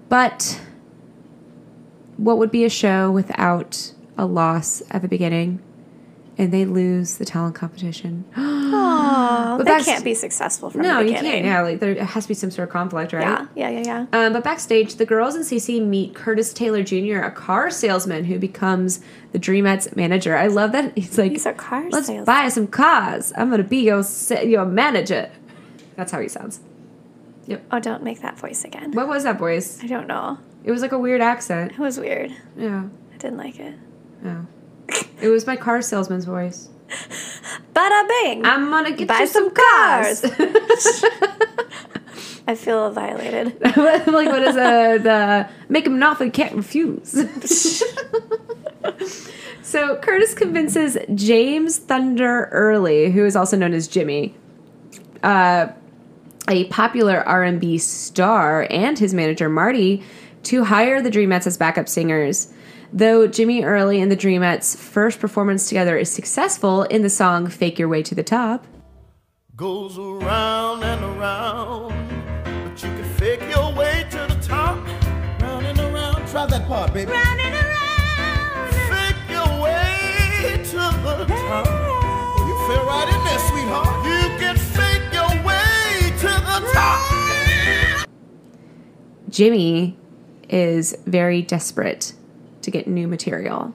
But 0.08 0.60
what 2.18 2.38
would 2.38 2.50
be 2.50 2.64
a 2.64 2.70
show 2.70 3.12
without 3.12 3.94
a 4.18 4.26
loss 4.26 4.82
at 4.90 5.02
the 5.02 5.08
beginning? 5.08 5.62
And 6.38 6.54
they 6.54 6.66
lose 6.66 7.18
the 7.18 7.26
talent 7.26 7.56
competition. 7.56 8.26
Oh, 9.12 9.58
But 9.58 9.66
they 9.66 9.84
can't 9.84 10.04
be 10.04 10.14
successful 10.14 10.70
from 10.70 10.82
no, 10.82 11.04
the 11.04 11.10
you 11.12 11.16
can't. 11.18 11.46
Yeah, 11.46 11.62
like 11.62 11.80
there 11.80 12.04
has 12.04 12.24
to 12.26 12.28
be 12.28 12.34
some 12.34 12.52
sort 12.52 12.68
of 12.68 12.74
conflict, 12.74 13.14
right? 13.14 13.22
yeah, 13.22 13.48
yeah, 13.56 13.70
yeah, 13.70 14.06
yeah. 14.12 14.20
Um, 14.26 14.34
but 14.34 14.44
backstage, 14.44 14.96
the 14.96 15.06
girls 15.06 15.36
and 15.36 15.44
CC 15.44 15.84
meet 15.86 16.14
Curtis 16.16 16.54
Taylor 16.54 16.84
Jr., 16.84 17.20
a 17.20 17.32
car 17.32 17.70
salesman 17.72 18.26
who 18.26 18.38
becomes 18.40 19.00
the 19.32 19.40
Dreamettes 19.40 19.96
manager. 19.96 20.36
I 20.38 20.48
love 20.48 20.72
that 20.74 20.98
he's 20.98 21.18
like, 21.18 21.32
He's 21.32 21.46
a 21.46 21.54
car 21.54 21.90
let's 21.90 22.08
salesman." 22.08 22.26
buy 22.26 22.50
some 22.50 22.68
cars. 22.68 23.34
I'm 23.36 23.50
gonna 23.50 23.64
be 23.64 23.80
your 23.86 24.04
your 24.44 24.66
manager. 24.66 25.32
That's 25.96 26.12
how 26.12 26.20
he 26.22 26.28
sounds. 26.30 26.60
Yep. 27.48 27.64
Oh, 27.72 27.80
don't 27.80 28.04
make 28.04 28.22
that 28.22 28.38
voice 28.38 28.64
again. 28.64 28.92
What 28.92 29.08
was 29.08 29.24
that 29.24 29.40
voice? 29.40 29.84
I 29.84 29.88
don't 29.88 30.08
know. 30.08 30.38
It 30.64 30.72
was 30.72 30.82
like 30.82 30.92
a 30.92 31.00
weird 31.00 31.22
accent. 31.22 31.72
It 31.72 31.80
was 31.80 32.00
weird. 32.00 32.32
Yeah, 32.56 32.84
I 33.14 33.18
didn't 33.18 33.38
like 33.38 33.60
it. 33.60 33.76
yeah. 34.24 34.44
It 35.22 35.28
was 35.30 35.46
my 35.48 35.56
car 35.56 35.82
salesman's 35.82 36.26
voice. 36.26 36.70
Bada 37.74 38.08
bing! 38.08 38.46
I'm 38.46 38.70
gonna 38.70 38.96
get 38.96 39.08
Buy 39.08 39.20
you 39.20 39.28
some 39.28 39.40
some 39.40 39.54
cars. 39.54 40.26
I 42.48 42.56
feel 42.56 42.90
violated. 42.92 43.60
like 43.62 44.06
what 44.06 44.42
is 44.42 44.58
uh, 44.58 44.98
the 44.98 45.48
make 45.70 45.86
him 45.86 45.96
an 45.96 46.04
offer 46.04 46.26
he 46.26 46.32
can't 46.32 46.56
refuse. 46.56 47.12
so 49.62 49.98
Curtis 49.98 50.34
convinces 50.34 50.98
James 51.14 51.78
Thunder 51.78 52.46
Early, 52.46 53.12
who 53.12 53.24
is 53.24 53.36
also 53.36 53.56
known 53.56 53.74
as 53.74 53.88
Jimmy, 53.88 54.34
uh, 55.22 55.68
a 56.48 56.64
popular 56.66 57.20
R&B 57.28 57.78
star, 57.78 58.66
and 58.72 58.98
his 58.98 59.14
manager 59.14 59.48
Marty, 59.48 60.02
to 60.44 60.64
hire 60.64 61.04
the 61.04 61.12
Dreamettes 61.12 61.46
as 61.46 61.56
backup 61.56 61.88
singers. 61.88 62.52
Though 62.92 63.28
Jimmy 63.28 63.64
Early 63.64 64.02
and 64.02 64.12
the 64.12 64.18
Dreamettes' 64.18 64.76
first 64.76 65.20
performance 65.20 65.70
together 65.70 65.96
is 65.96 66.12
successful 66.12 66.84
in 66.84 67.04
the 67.04 67.10
song 67.10 67.48
"Fake 67.48 67.78
Your 67.78 67.88
Way 67.88 68.02
to 68.04 68.16
the 68.16 68.24
Top," 68.24 68.66
goes 69.56 69.98
around 69.98 70.84
and 70.84 71.04
around. 71.04 71.94
But 72.44 72.84
you 72.84 72.90
can 72.90 73.04
fake 73.14 73.42
your 73.50 73.74
way 73.76 74.08
to 74.10 74.18
the 74.18 74.40
top. 74.42 74.78
Round 75.42 75.68
and 75.68 75.80
around. 75.80 76.28
Try 76.30 76.48
that 76.48 76.68
part, 76.68 76.92
baby. 76.94 77.12
Round 77.12 77.40
and 77.40 77.56
around. 77.56 78.74
Fake 78.90 79.16
your 79.30 79.62
way 79.62 80.60
to 80.64 80.78
the 80.78 81.26
top. 81.28 81.68
Oh, 81.70 82.46
you 82.48 82.56
fell 82.68 82.86
right 82.86 83.08
in 83.14 83.22
there, 83.24 83.40
sweetheart. 83.50 84.06
You 84.06 84.22
can 84.40 84.58
fake 84.58 85.14
your 85.14 85.30
way 85.46 86.12
to 86.22 86.28
the 86.28 86.72
top. 86.74 87.00
Jimmy 89.30 89.96
is 90.50 90.96
very 91.06 91.44
desperate 91.44 92.14
to 92.62 92.72
get 92.72 92.88
new 92.88 93.08
material. 93.08 93.74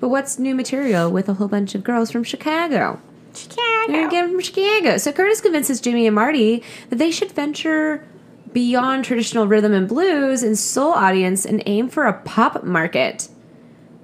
But 0.00 0.08
what's 0.08 0.38
new 0.38 0.54
material 0.54 1.10
with 1.10 1.28
a 1.28 1.34
whole 1.34 1.48
bunch 1.48 1.74
of 1.74 1.84
girls 1.84 2.10
from 2.10 2.24
Chicago? 2.24 3.00
Chicago. 3.34 3.60
They're 3.86 3.96
gonna 4.02 4.10
get 4.10 4.24
'em 4.24 4.30
from 4.30 4.40
Chicago. 4.40 4.96
So 4.98 5.12
Curtis 5.12 5.40
convinces 5.40 5.80
Jimmy 5.80 6.06
and 6.06 6.14
Marty 6.14 6.62
that 6.88 6.96
they 6.96 7.10
should 7.10 7.32
venture 7.32 8.04
beyond 8.52 9.04
traditional 9.04 9.46
rhythm 9.46 9.72
and 9.72 9.86
blues 9.86 10.42
and 10.42 10.58
soul 10.58 10.92
audience 10.92 11.44
and 11.44 11.62
aim 11.66 11.88
for 11.88 12.06
a 12.06 12.12
pop 12.12 12.64
market. 12.64 13.28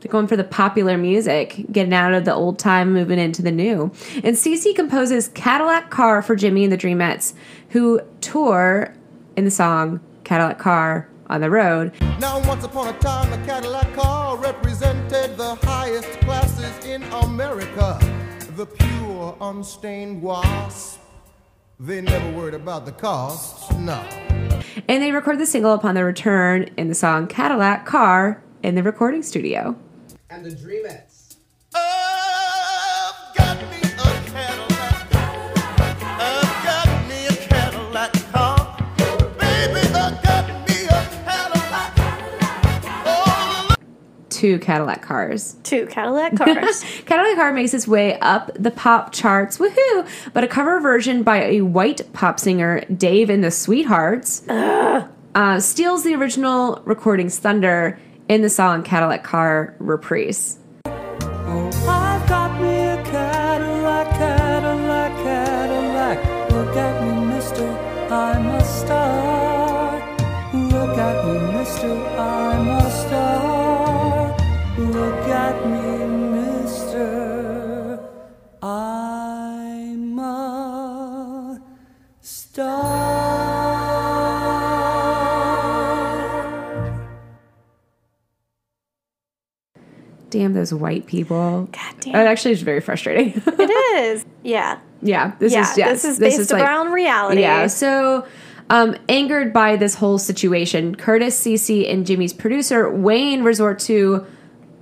They're 0.01 0.13
going 0.13 0.29
for 0.29 0.37
the 0.37 0.45
popular 0.45 0.97
music, 0.97 1.65
getting 1.73 1.95
out 1.95 2.13
of 2.13 2.25
the 2.25 2.35
old 2.35 2.59
time, 2.59 2.93
moving 2.93 3.19
into 3.19 3.43
the 3.43 3.51
new. 3.51 3.91
And 4.23 4.37
CC 4.37 4.73
composes 4.73 5.29
Cadillac 5.29 5.91
Car 5.91 6.23
for 6.23 6.37
Jimmy 6.37 6.65
and 6.65 6.73
the 6.73 6.79
Dreamettes, 6.79 7.33
who 7.71 8.01
tour 8.21 8.93
in 9.37 9.45
the 9.45 9.51
song 9.51 10.01
Cadillac 10.23 10.59
Car 10.59 11.09
on 11.29 11.41
the 11.41 11.51
road. 11.51 11.93
Now, 12.19 12.41
once 12.47 12.65
upon 12.65 12.95
a 12.95 12.99
time, 12.99 13.33
a 13.33 13.47
Cadillac 13.47 13.93
car 13.95 14.37
represented 14.37 15.37
the 15.37 15.55
highest 15.63 16.09
classes 16.21 16.85
in 16.85 17.03
America. 17.25 17.99
The 18.57 18.67
pure, 18.67 19.37
unstained 19.41 20.23
wasp. 20.23 21.01
They 21.79 22.01
never 22.01 22.31
worried 22.33 22.55
about 22.55 22.87
the 22.87 22.93
costs. 22.93 23.71
No. 23.73 24.03
And 24.89 25.03
they 25.03 25.13
record 25.13 25.39
the 25.39 25.47
single 25.47 25.75
upon 25.75 25.95
their 25.95 26.07
return 26.07 26.71
in 26.77 26.89
the 26.89 26.95
song 26.95 27.27
Cadillac 27.27 27.85
Car 27.87 28.43
in 28.63 28.75
the 28.75 28.83
recording 28.83 29.23
studio. 29.23 29.77
and 30.31 30.45
the 30.45 30.51
Dreamettes. 30.51 31.03
I've 31.05 31.06
Two 44.37 44.59
Cadillac 44.59 45.01
cars. 45.01 45.57
Two 45.63 45.87
Cadillac 45.87 46.37
cars. 46.37 46.85
Cadillac 47.07 47.37
Car 47.37 47.55
makes 47.55 47.73
its 47.73 47.89
way 47.89 48.19
up 48.19 48.51
the 48.53 48.71
pop 48.71 49.11
charts, 49.11 49.57
woohoo! 49.57 50.07
But 50.35 50.45
a 50.45 50.47
cover 50.47 50.79
version 50.79 51.23
by 51.23 51.43
a 51.43 51.63
white 51.63 52.03
pop 52.13 52.39
singer, 52.39 52.85
Dave 52.95 53.31
and 53.31 53.43
the 53.43 53.51
Sweethearts, 53.51 54.47
uh, 54.47 55.59
steals 55.59 56.05
the 56.05 56.15
original 56.15 56.83
recording's 56.85 57.39
thunder 57.39 57.99
in 58.29 58.43
the 58.43 58.51
song 58.51 58.83
Cadillac 58.83 59.25
Car 59.25 59.75
Reprise. 59.79 60.59
Damn 90.37 90.53
those 90.53 90.75
white 90.75 91.07
people. 91.07 91.67
God 91.73 91.95
damn. 92.01 92.15
It 92.15 92.27
actually 92.27 92.53
is 92.53 92.61
very 92.61 92.81
frustrating. 92.83 93.43
It 93.47 93.71
is. 93.71 94.27
Yeah. 94.43 94.79
yeah, 95.01 95.33
this 95.39 95.53
yeah. 95.53 95.63
is 95.63 95.79
yes, 95.79 96.03
this 96.03 96.05
is 96.05 96.19
based 96.19 96.53
like- 96.53 96.63
around 96.63 96.93
reality. 96.93 97.41
Yeah, 97.41 97.69
so 97.69 98.27
um, 98.69 98.97
angered 99.09 99.55
by 99.55 99.77
this 99.77 99.95
whole 99.95 100.19
situation, 100.19 100.95
Curtis, 100.95 101.41
Cece, 101.43 101.91
and 101.91 102.07
Jimmy's 102.07 102.35
producer 102.35 102.91
Wayne 102.91 103.45
resort 103.45 103.79
to 103.81 104.27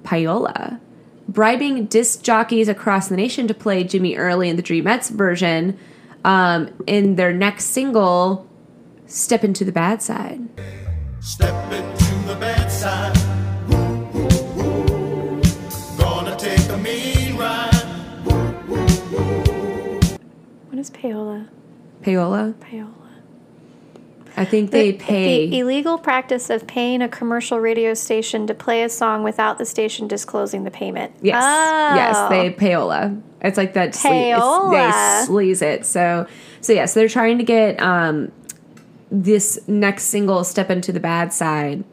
payola, 0.02 0.80
bribing 1.28 1.86
disc 1.86 2.22
jockeys 2.22 2.68
across 2.68 3.08
the 3.08 3.16
nation 3.16 3.46
to 3.46 3.54
play 3.54 3.84
Jimmy 3.84 4.16
Early 4.16 4.48
in 4.48 4.56
the 4.56 4.62
Dreamettes 4.62 5.10
version 5.10 5.78
um, 6.24 6.68
in 6.88 7.14
their 7.14 7.32
next 7.32 7.66
single, 7.66 8.48
"Step 9.06 9.44
Into 9.44 9.64
the 9.64 9.72
Bad 9.72 10.02
Side." 10.02 10.40
Step 11.20 11.72
into 11.72 11.93
is 20.84 20.90
payola? 20.90 21.48
Payola. 22.02 22.54
Payola. 22.54 22.90
I 24.36 24.44
think 24.44 24.72
they 24.72 24.90
The- 24.90 24.98
pay. 24.98 25.48
the 25.48 25.60
illegal 25.60 25.96
practice 25.96 26.50
of 26.50 26.66
paying 26.66 27.00
a 27.02 27.08
commercial 27.08 27.60
radio 27.60 27.94
station 27.94 28.46
to 28.48 28.54
play 28.54 28.82
a 28.82 28.88
song 28.88 29.22
without 29.22 29.58
the 29.58 29.64
station 29.64 30.08
disclosing 30.08 30.64
the 30.64 30.70
payment. 30.72 31.12
Yes. 31.22 31.42
Oh. 31.42 31.94
Yes, 31.94 32.28
they 32.30 32.50
payola. 32.50 33.20
It's 33.42 33.56
like 33.56 33.74
that. 33.74 33.92
Sle- 33.92 34.70
they 34.72 35.32
sleaze 35.32 35.62
it. 35.62 35.86
So, 35.86 36.26
so 36.60 36.72
yes, 36.72 36.94
they're 36.94 37.08
trying 37.08 37.38
to 37.38 37.44
get 37.44 37.80
um, 37.80 38.32
this 39.10 39.60
next 39.68 40.04
single, 40.04 40.42
"Step 40.44 40.68
Into 40.70 40.90
the 40.92 41.00
Bad 41.00 41.32
Side," 41.32 41.84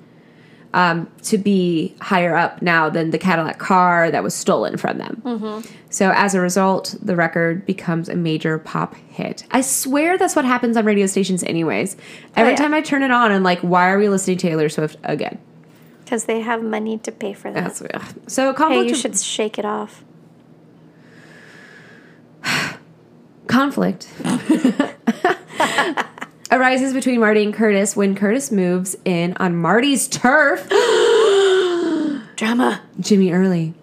um, 0.74 1.10
to 1.24 1.38
be 1.38 1.94
higher 2.02 2.36
up 2.36 2.62
now 2.62 2.90
than 2.90 3.10
the 3.12 3.18
Cadillac 3.18 3.60
car 3.60 4.10
that 4.10 4.24
was 4.24 4.34
stolen 4.34 4.78
from 4.78 4.98
them. 4.98 5.22
Mm-hmm. 5.26 5.70
So 5.90 6.12
as 6.16 6.34
a 6.34 6.40
result, 6.40 6.96
the 7.02 7.16
record 7.16 7.66
becomes 7.66 8.08
a 8.08 8.16
major 8.16 8.58
pop 8.58 8.96
hit. 9.10 9.44
I 9.52 9.60
swear 9.62 10.18
that's 10.18 10.36
what 10.36 10.46
happens 10.46 10.78
on 10.78 10.86
radio 10.86 11.08
stations, 11.08 11.44
anyways. 11.44 11.98
Every 12.38 12.52
Oh, 12.54 12.56
yeah. 12.56 12.56
time 12.58 12.74
I 12.74 12.82
turn 12.82 13.04
it 13.04 13.12
on, 13.12 13.32
I'm 13.32 13.44
like, 13.44 13.60
why 13.60 13.90
are 13.90 13.98
we 13.98 14.08
listening 14.08 14.38
to 14.38 14.48
Taylor 14.48 14.70
Swift 14.70 14.96
again? 15.04 15.38
Because 16.06 16.24
they 16.26 16.40
have 16.42 16.64
money 16.64 16.98
to 17.00 17.12
pay 17.12 17.34
for 17.34 17.52
that. 17.52 17.76
That's 17.76 18.34
so 18.34 18.52
hey, 18.52 18.58
conflict. 18.58 18.90
you 18.90 18.96
should 18.96 19.18
shake 19.18 19.58
it 19.60 19.66
off. 19.66 20.04
conflict 23.48 24.08
arises 26.52 26.94
between 26.94 27.20
Marty 27.20 27.44
and 27.44 27.54
Curtis 27.54 27.96
when 27.96 28.16
Curtis 28.16 28.52
moves 28.52 28.96
in 29.06 29.36
on 29.38 29.56
Marty's 29.56 30.08
turf. 30.08 30.68
Drama. 32.36 32.82
Jimmy 33.00 33.32
Early. 33.32 33.74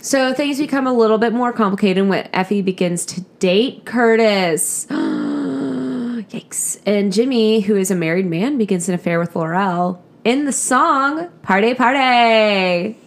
So 0.00 0.32
things 0.32 0.58
become 0.58 0.86
a 0.86 0.92
little 0.92 1.18
bit 1.18 1.32
more 1.32 1.52
complicated 1.52 2.08
when 2.08 2.28
Effie 2.32 2.62
begins 2.62 3.04
to 3.06 3.22
date 3.38 3.84
Curtis. 3.84 4.86
Yikes. 4.90 6.80
And 6.86 7.12
Jimmy, 7.12 7.60
who 7.60 7.76
is 7.76 7.90
a 7.90 7.94
married 7.94 8.26
man, 8.26 8.58
begins 8.58 8.88
an 8.88 8.94
affair 8.94 9.18
with 9.18 9.36
Laurel 9.36 10.02
in 10.24 10.44
the 10.44 10.52
song 10.52 11.28
Party 11.42 11.74
Party. 11.74 12.98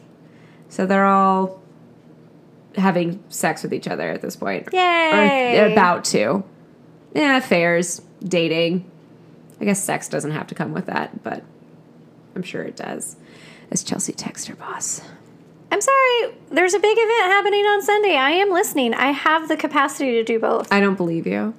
So 0.70 0.86
they're 0.86 1.06
all 1.06 1.62
having 2.76 3.24
sex 3.30 3.64
with 3.64 3.74
each 3.74 3.88
other 3.88 4.10
at 4.10 4.22
this 4.22 4.36
point. 4.36 4.68
Or 4.68 4.72
Yay. 4.78 5.52
they're 5.54 5.72
about 5.72 6.06
to. 6.06 6.44
Yeah, 7.14 7.38
affairs, 7.38 8.02
dating. 8.24 8.90
I 9.60 9.66
guess 9.66 9.84
sex 9.84 10.08
doesn't 10.08 10.32
have 10.32 10.48
to 10.48 10.56
come 10.56 10.72
with 10.72 10.86
that, 10.86 11.24
but 11.24 11.44
I'm 12.36 12.44
sure 12.44 12.64
it 12.64 12.76
does. 12.76 13.18
As 13.72 13.84
Chelsea 13.84 14.14
texts 14.14 14.48
her 14.48 14.56
boss. 14.56 15.02
I'm 15.72 15.82
sorry. 15.82 16.34
There's 16.50 16.74
a 16.74 16.80
big 16.80 16.98
event 16.98 17.32
happening 17.32 17.66
on 17.66 17.82
Sunday. 17.82 18.16
I 18.16 18.32
am 18.32 18.52
listening. 18.52 18.94
I 18.94 19.12
have 19.12 19.48
the 19.48 19.58
capacity 19.58 20.14
to 20.14 20.24
do 20.24 20.40
both. 20.40 20.72
I 20.72 20.80
don't 20.80 20.96
believe 20.96 21.28
you. 21.28 21.54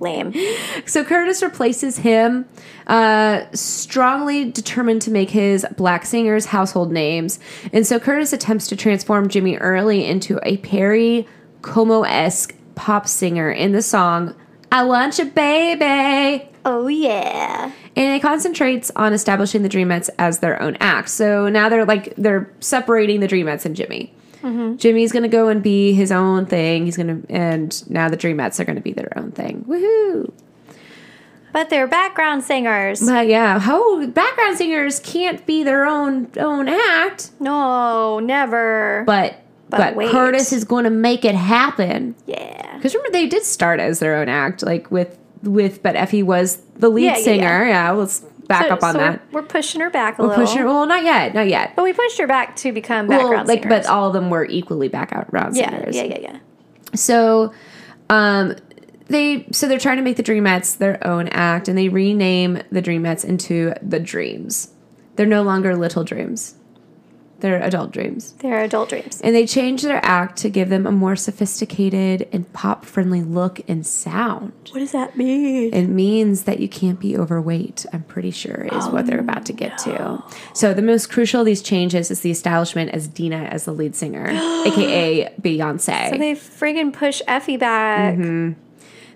Lame. 0.00 0.34
So 0.86 1.04
Curtis 1.04 1.42
replaces 1.42 1.98
him, 1.98 2.46
uh, 2.86 3.44
strongly 3.52 4.50
determined 4.50 5.02
to 5.02 5.10
make 5.10 5.30
his 5.30 5.66
black 5.76 6.06
singers 6.06 6.46
household 6.46 6.92
names. 6.92 7.40
And 7.72 7.86
so 7.86 7.98
Curtis 7.98 8.32
attempts 8.32 8.68
to 8.68 8.76
transform 8.76 9.28
Jimmy 9.28 9.56
Early 9.56 10.04
into 10.06 10.38
a 10.42 10.58
Perry 10.58 11.26
Como 11.62 12.02
esque 12.02 12.54
pop 12.76 13.08
singer 13.08 13.50
in 13.50 13.72
the 13.72 13.82
song 13.82 14.36
I 14.70 14.84
Want 14.84 15.18
You 15.18 15.24
Baby. 15.26 16.48
Oh, 16.64 16.88
yeah. 16.88 17.72
And 17.94 18.16
it 18.16 18.20
concentrates 18.20 18.90
on 18.96 19.12
establishing 19.12 19.62
the 19.62 19.68
Dreamettes 19.68 20.10
as 20.18 20.40
their 20.40 20.60
own 20.60 20.76
act. 20.80 21.08
So 21.08 21.48
now 21.48 21.68
they're 21.68 21.84
like, 21.84 22.14
they're 22.16 22.52
separating 22.60 23.20
the 23.20 23.28
Dreamettes 23.28 23.64
and 23.64 23.76
Jimmy. 23.76 24.12
Mm-hmm. 24.42 24.76
Jimmy's 24.76 25.12
gonna 25.12 25.28
go 25.28 25.48
and 25.48 25.62
be 25.62 25.92
his 25.92 26.12
own 26.12 26.46
thing. 26.46 26.84
He's 26.84 26.96
gonna, 26.96 27.20
and 27.28 27.90
now 27.90 28.08
the 28.08 28.16
Dreamettes 28.16 28.60
are 28.60 28.64
gonna 28.64 28.80
be 28.80 28.92
their 28.92 29.16
own 29.16 29.32
thing. 29.32 29.64
Woohoo! 29.66 30.32
But 31.52 31.70
they're 31.70 31.86
background 31.86 32.44
singers. 32.44 33.00
But 33.00 33.28
yeah, 33.28 33.58
how 33.58 34.04
background 34.06 34.58
singers 34.58 35.00
can't 35.00 35.44
be 35.46 35.62
their 35.62 35.86
own 35.86 36.30
own 36.36 36.68
act. 36.68 37.30
No, 37.40 38.20
never. 38.20 39.04
But 39.06 39.40
But 39.68 39.78
but, 39.78 39.96
wait. 39.96 40.10
Curtis 40.10 40.52
is 40.52 40.64
going 40.64 40.84
to 40.84 40.90
make 40.90 41.24
it 41.24 41.34
happen. 41.34 42.14
yeah. 42.26 42.76
Because 42.76 42.94
remember, 42.94 43.12
they 43.12 43.26
did 43.26 43.42
start 43.42 43.80
as 43.80 43.98
their 43.98 44.14
own 44.16 44.28
act, 44.28 44.62
like 44.62 44.90
with 44.90 45.18
with. 45.42 45.82
But 45.82 45.96
Effie 45.96 46.22
was 46.22 46.58
the 46.76 46.88
lead 46.88 47.04
Yeah, 47.04 47.16
yeah, 47.16 47.24
singer. 47.24 47.68
Yeah, 47.68 47.90
let's 47.92 48.20
back 48.46 48.68
So- 48.68 48.74
up 48.74 48.82
on 48.84 48.92
so 48.92 48.98
that. 48.98 49.22
We're, 49.32 49.40
we're 49.40 49.46
pushing 49.48 49.80
her 49.80 49.90
back 49.90 50.18
a 50.18 50.22
We're 50.22 50.28
little. 50.28 50.44
pushing. 50.44 50.58
Her, 50.60 50.66
well, 50.66 50.86
not 50.86 51.02
yet, 51.02 51.34
not 51.34 51.48
yet. 51.48 51.74
But 51.74 51.82
we 51.82 51.92
pushed 51.92 52.18
her 52.18 52.26
back 52.28 52.54
to 52.56 52.70
become 52.72 53.08
Well, 53.08 53.18
background 53.18 53.48
like, 53.48 53.62
singers. 53.64 53.86
but 53.86 53.90
all 53.92 54.06
of 54.08 54.12
them 54.12 54.30
were 54.30 54.44
equally 54.44 54.88
background 54.88 55.56
yeah, 55.56 55.70
singers. 55.70 55.96
yeah, 55.96 56.02
yeah, 56.04 56.18
yeah. 56.20 56.38
So, 56.94 57.52
um, 58.10 58.54
they 59.08 59.46
so 59.52 59.66
they're 59.68 59.78
trying 59.80 59.96
to 59.96 60.02
make 60.02 60.16
the 60.16 60.22
Dreamettes 60.22 60.78
their 60.78 61.04
own 61.06 61.28
act, 61.28 61.66
and 61.68 61.76
they 61.76 61.88
rename 61.88 62.60
the 62.70 62.82
Dreamettes 62.82 63.24
into 63.24 63.72
the 63.82 63.98
Dreams. 63.98 64.70
They're 65.16 65.26
no 65.26 65.42
longer 65.42 65.74
Little 65.76 66.04
Dreams; 66.04 66.54
they're 67.40 67.62
Adult 67.62 67.92
Dreams, 67.92 68.32
They're 68.38 68.62
adult 68.62 68.88
dreams. 68.88 69.20
and 69.22 69.34
they 69.34 69.46
change 69.46 69.82
their 69.82 70.02
act 70.04 70.38
to 70.38 70.48
give 70.48 70.68
them 70.68 70.86
a 70.86 70.90
more 70.92 71.16
sophisticated 71.16 72.28
and 72.32 72.50
pop-friendly 72.52 73.22
look 73.22 73.60
and 73.68 73.86
sound. 73.86 74.52
What 74.70 74.80
does 74.80 74.92
that 74.92 75.16
mean? 75.16 75.72
It 75.74 75.86
means 75.88 76.44
that 76.44 76.60
you 76.60 76.68
can't 76.68 76.98
be 76.98 77.16
overweight. 77.16 77.84
I'm 77.92 78.04
pretty 78.04 78.30
sure 78.30 78.66
is 78.72 78.88
what 78.88 79.06
they're 79.06 79.20
about 79.20 79.46
to 79.46 79.52
get 79.52 79.76
to. 79.78 80.22
So 80.54 80.72
the 80.74 80.82
most 80.82 81.10
crucial 81.10 81.40
of 81.40 81.46
these 81.46 81.62
changes 81.62 82.10
is 82.10 82.20
the 82.20 82.30
establishment 82.30 82.90
as 82.92 83.06
Dina 83.08 83.36
as 83.44 83.64
the 83.64 83.72
lead 83.72 83.94
singer, 83.94 84.28
aka 84.66 85.32
Beyonce. 85.40 86.10
So 86.10 86.16
they 86.18 86.32
friggin' 86.34 86.92
push 86.92 87.20
Effie 87.26 87.56
back. 87.56 88.14
Mm-hmm. 88.14 88.60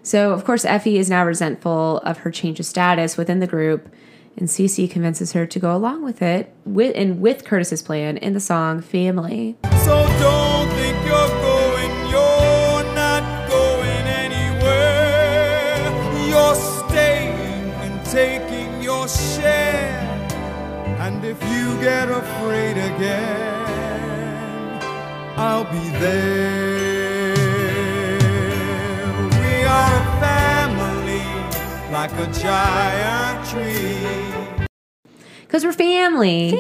So, 0.03 0.33
of 0.33 0.45
course, 0.45 0.65
Effie 0.65 0.97
is 0.99 1.11
now 1.11 1.27
resentful 1.27 1.99
of 1.99 2.19
her 2.19 2.31
change 2.31 2.59
of 2.59 2.65
status 2.67 3.17
within 3.19 3.41
the 3.41 3.47
group, 3.47 3.89
and 4.37 4.49
Cece 4.49 4.91
convinces 4.91 5.33
her 5.33 5.47
to 5.47 5.59
go 5.59 5.77
along 5.77 6.03
with 6.05 6.23
it, 6.23 6.55
with, 6.65 6.97
and 6.97 7.21
with 7.21 7.45
Curtis's 7.45 7.83
plan 7.83 8.17
in 8.17 8.33
the 8.33 8.41
song 8.41 8.81
Family. 8.81 9.57
So 9.85 10.07
don't 10.19 10.69
think 10.71 10.97
you're 11.05 11.29
going, 11.43 11.91
you're 12.11 12.85
not 12.95 13.49
going 13.49 14.07
anywhere. 14.25 15.77
You're 16.29 16.55
staying 16.55 17.71
and 17.83 18.05
taking 18.07 18.83
your 18.83 19.09
share. 19.09 19.99
And 21.01 21.25
if 21.25 21.43
you 21.45 21.81
get 21.81 22.09
afraid 22.11 22.73
again, 22.73 23.51
I'll 25.37 25.65
be 25.65 25.89
there. 25.99 26.70
Like 32.01 32.13
a 32.13 32.33
giant 32.33 33.47
tree. 33.51 34.67
Because 35.43 35.65
we're 35.65 35.73
family. 35.75 36.49
Family. 36.49 36.59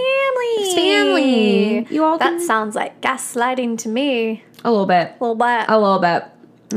It's 0.58 0.74
family. 0.74 1.86
You 1.94 2.04
all 2.04 2.18
That 2.18 2.28
can- 2.32 2.40
sounds 2.46 2.74
like 2.76 3.00
gaslighting 3.00 3.78
to 3.78 3.88
me. 3.88 4.44
A 4.64 4.70
little 4.70 4.84
bit. 4.84 5.14
A 5.18 5.24
little 5.24 5.36
bit. 5.36 5.64
A 5.66 5.78
little 5.78 5.98
bit. 5.98 6.24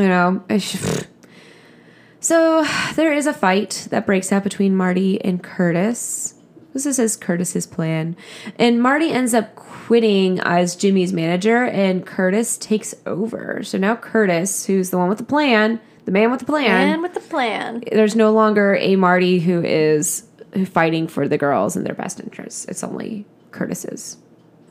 You 0.02 0.08
know. 0.08 0.41
I 0.49 0.60
So 2.21 2.65
there 2.95 3.12
is 3.12 3.28
a 3.28 3.34
fight 3.34 3.88
that 3.89 4.06
breaks 4.06 4.32
out 4.32 4.45
between 4.45 4.78
Marty 4.78 5.19
and 5.26 5.43
Curtis. 5.43 6.36
This 6.71 6.86
is 6.86 6.95
his 6.95 7.17
Curtis's 7.17 7.67
plan. 7.67 8.15
And 8.58 8.82
Marty 8.82 9.12
ends 9.12 9.34
up 9.34 9.56
quitting 9.58 10.39
as 10.39 10.78
Jimmy's 10.78 11.12
manager 11.12 11.65
and 11.65 12.06
Curtis 12.06 12.56
takes 12.58 12.95
over. 13.06 13.62
So 13.63 13.78
now 13.78 13.97
Curtis, 13.97 14.67
who's 14.67 14.89
the 14.89 14.97
one 14.97 15.10
with 15.10 15.17
the 15.17 15.26
plan, 15.26 15.82
the 16.06 16.12
man 16.12 16.32
with 16.32 16.42
the 16.42 16.46
plan, 16.46 16.89
Man 16.89 17.02
with 17.02 17.13
the 17.13 17.20
plan. 17.20 17.84
there's 17.92 18.16
no 18.16 18.32
longer 18.32 18.76
a 18.76 18.96
Marty 18.96 19.39
who 19.39 19.63
is 19.63 20.28
fighting 20.66 21.08
for 21.08 21.28
the 21.28 21.38
girls 21.38 21.76
and 21.76 21.86
their 21.86 21.96
best 21.96 22.20
interests. 22.20 22.66
It's 22.66 22.84
only 22.84 23.26
Curtis's 23.52 24.18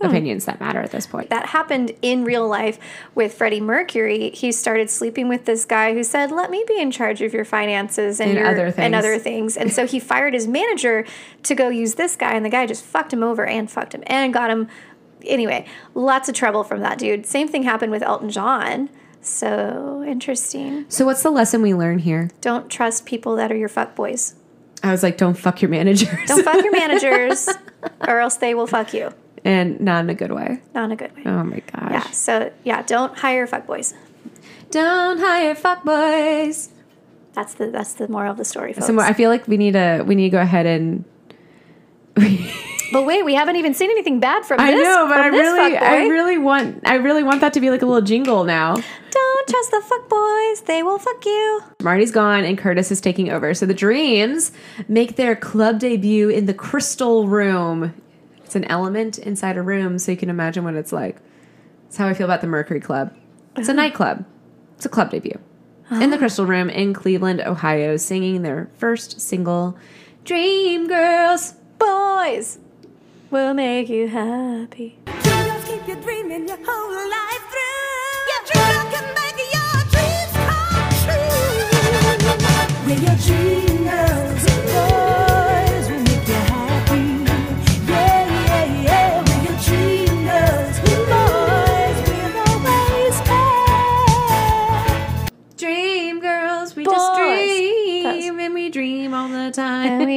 hmm. 0.01 0.07
opinions 0.07 0.45
that 0.45 0.61
matter 0.61 0.81
at 0.81 0.91
this 0.91 1.07
point. 1.07 1.31
That 1.31 1.47
happened 1.47 1.93
in 2.03 2.25
real 2.25 2.47
life 2.47 2.79
with 3.15 3.35
Freddie 3.35 3.61
Mercury. 3.61 4.31
He 4.31 4.53
started 4.53 4.91
sleeping 4.91 5.29
with 5.29 5.45
this 5.45 5.65
guy 5.65 5.95
who 5.95 6.05
said, 6.05 6.31
"Let 6.31 6.51
me 6.51 6.65
be 6.69 6.79
in 6.79 6.91
charge 6.91 7.23
of 7.23 7.33
your 7.33 7.45
finances 7.45 8.21
and, 8.21 8.31
And 8.31 8.39
your, 8.39 8.49
other 8.49 8.67
and 8.67 8.75
things. 8.75 8.95
other 8.95 9.19
things." 9.19 9.57
And 9.57 9.73
so 9.73 9.87
he 9.87 9.99
fired 10.13 10.35
his 10.35 10.47
manager 10.47 11.05
to 11.45 11.55
go 11.55 11.69
use 11.69 11.95
this 11.95 12.17
guy, 12.17 12.33
and 12.33 12.45
the 12.45 12.51
guy 12.51 12.67
just 12.67 12.85
fucked 12.85 13.13
him 13.13 13.23
over 13.23 13.47
and 13.47 13.71
fucked 13.71 13.95
him 13.95 14.03
and 14.07 14.33
got 14.33 14.51
him. 14.51 14.69
Anyway, 15.25 15.67
lots 15.95 16.29
of 16.29 16.35
trouble 16.35 16.65
from 16.65 16.81
that 16.81 16.99
dude. 16.99 17.27
Same 17.27 17.49
thing 17.49 17.63
happened 17.63 17.93
with 17.93 18.03
Elton 18.03 18.29
John. 18.29 18.91
So 19.23 20.05
interesting. 20.07 20.85
So 20.89 21.07
what's 21.07 21.23
the 21.23 21.31
lesson 21.31 21.63
we 21.63 21.75
learn 21.75 21.99
here? 22.01 22.31
Don't 22.41 22.69
trust 22.69 23.07
people 23.07 23.37
that 23.37 23.51
are 23.53 23.57
your 23.57 23.69
fuck 23.69 23.95
boys. 23.95 24.35
I 24.83 24.91
was 24.91 25.03
like, 25.05 25.17
don't 25.17 25.35
fuck 25.39 25.63
your 25.63 25.71
managers. 25.71 26.09
Don't 26.27 26.43
fuck 26.45 26.63
your 26.63 26.73
managers, 26.73 27.49
or 28.09 28.19
else 28.19 28.37
they 28.37 28.53
will 28.55 28.67
fuck 28.67 28.93
you. 28.93 29.11
and 29.45 29.81
not 29.81 30.05
in 30.05 30.11
a 30.11 30.15
good 30.15 30.33
way. 30.33 30.61
Not 30.75 30.85
in 30.87 30.93
a 30.93 30.97
good 30.97 31.15
way. 31.17 31.23
Oh 31.25 31.45
my 31.45 31.61
gosh. 31.73 31.93
Yeah. 31.93 32.11
So 32.11 32.53
yeah, 32.65 32.83
don't 32.83 33.17
hire 33.19 33.47
fuck 33.47 33.67
boys. 33.67 33.95
Don't 34.71 35.19
hire 35.21 35.55
fuckboys. 35.55 36.71
That's 37.33 37.55
the 37.55 37.71
that's 37.71 37.93
the 37.95 38.09
moral 38.09 38.33
of 38.33 38.39
the 38.39 38.45
story, 38.45 38.73
folks. 38.73 38.87
So 38.89 38.99
I 38.99 39.13
feel 39.13 39.31
like 39.31 39.47
we 39.47 39.57
need 39.57 39.73
to 39.75 40.03
we 40.07 40.15
need 40.17 40.25
to 40.25 40.31
go 40.31 40.41
ahead 40.41 40.67
and 40.67 41.05
But 42.93 43.07
wait, 43.07 43.25
we 43.25 43.35
haven't 43.35 43.57
even 43.57 43.73
seen 43.73 43.91
anything 43.91 44.21
bad 44.21 44.45
from 44.45 44.61
I 44.61 44.73
this. 44.73 44.81
I 44.81 44.83
know, 44.83 45.07
but 45.09 45.19
I 45.19 45.27
really. 45.29 45.77
I 45.79 46.07
really 46.09 46.37
want 46.39 46.83
I 46.85 46.97
really 46.97 47.23
want 47.23 47.41
that 47.41 47.53
to 47.55 47.61
be 47.61 47.71
like 47.71 47.83
a 47.83 47.87
little 47.87 48.03
jingle 48.03 48.45
now. 48.45 48.77
Don't 49.53 49.69
trust 49.69 49.71
the 49.71 49.89
fuck 49.89 50.09
boys. 50.09 50.63
They 50.63 50.83
will 50.83 50.99
fuck 50.99 51.25
you. 51.25 51.63
Marty's 51.83 52.11
gone 52.11 52.45
and 52.45 52.57
Curtis 52.57 52.91
is 52.91 53.01
taking 53.01 53.31
over. 53.31 53.55
So 53.55 53.67
the 53.67 53.75
Dreams 53.75 54.53
make 54.89 55.17
their 55.17 55.37
club 55.37 55.79
debut 55.79 56.29
in 56.29 56.47
the 56.47 56.55
Crystal 56.55 57.29
Room. 57.29 57.95
It's 58.45 58.55
an 58.55 58.65
element 58.65 59.19
inside 59.19 59.57
a 59.57 59.63
room, 59.63 59.99
so 59.99 60.11
you 60.13 60.17
can 60.17 60.31
imagine 60.31 60.65
what 60.65 60.75
it's 60.75 60.93
like. 60.93 61.17
That's 61.85 61.97
how 61.97 62.09
I 62.09 62.15
feel 62.15 62.27
about 62.27 62.41
the 62.41 62.47
Mercury 62.47 62.81
Club. 62.81 63.15
It's 63.57 63.69
a 63.69 63.73
oh. 63.73 63.75
nightclub. 63.75 64.25
It's 64.77 64.87
a 64.87 64.89
club 64.89 65.11
debut. 65.11 65.39
In 65.91 66.11
the 66.11 66.17
oh. 66.17 66.19
Crystal 66.19 66.47
Room 66.47 66.71
in 66.71 66.95
Cleveland, 66.95 67.43
Ohio, 67.43 67.97
singing 67.99 68.43
their 68.43 68.71
first 68.75 69.21
single, 69.21 69.77
Dream 70.25 70.87
Girls. 70.87 71.55
Boys 71.79 72.59
will 73.31 73.53
make 73.55 73.89
you 73.89 74.09
happy. 74.09 74.99
Dreamers 75.05 75.65
keep 75.65 75.87
you 75.89 75.97
dreaming 75.97 76.49
your 76.49 76.59
whole 76.65 77.11
life 77.11 77.32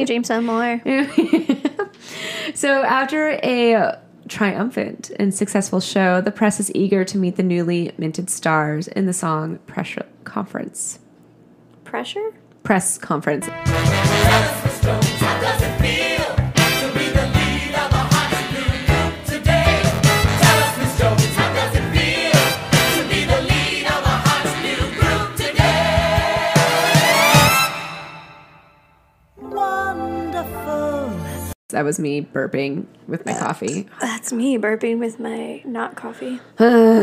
we 0.00 0.04
dream 0.04 0.24
some 0.24 0.44
more. 0.44 0.80
so 2.54 2.82
after 2.82 3.30
a 3.42 3.98
triumphant 4.28 5.10
and 5.18 5.34
successful 5.34 5.80
show, 5.80 6.20
the 6.20 6.32
press 6.32 6.60
is 6.60 6.74
eager 6.74 7.04
to 7.04 7.18
meet 7.18 7.36
the 7.36 7.42
newly 7.42 7.92
minted 7.96 8.28
stars 8.30 8.88
in 8.88 9.06
the 9.06 9.12
song 9.12 9.58
Pressure 9.66 10.06
Conference. 10.24 10.98
Pressure? 11.84 12.34
Press 12.62 12.98
conference. 12.98 13.46
That 31.76 31.84
was 31.84 31.98
me 31.98 32.22
burping 32.22 32.86
with 33.06 33.26
my 33.26 33.38
coffee. 33.38 33.86
That's 34.00 34.32
me 34.32 34.56
burping 34.56 34.98
with 34.98 35.20
my 35.20 35.60
not 35.66 35.94
coffee. 35.94 36.40
Uh, 36.58 37.02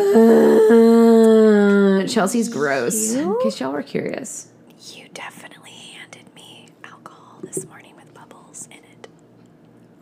Chelsea's 2.07 2.49
gross. 2.49 3.13
In 3.13 3.38
case 3.43 3.59
y'all 3.59 3.71
were 3.71 3.83
curious. 3.83 4.51
You 4.95 5.09
definitely 5.13 5.69
handed 5.69 6.33
me 6.33 6.69
alcohol 6.83 7.38
this 7.43 7.67
morning 7.67 7.95
with 7.95 8.12
bubbles 8.15 8.67
in 8.71 8.79
it. 8.79 9.07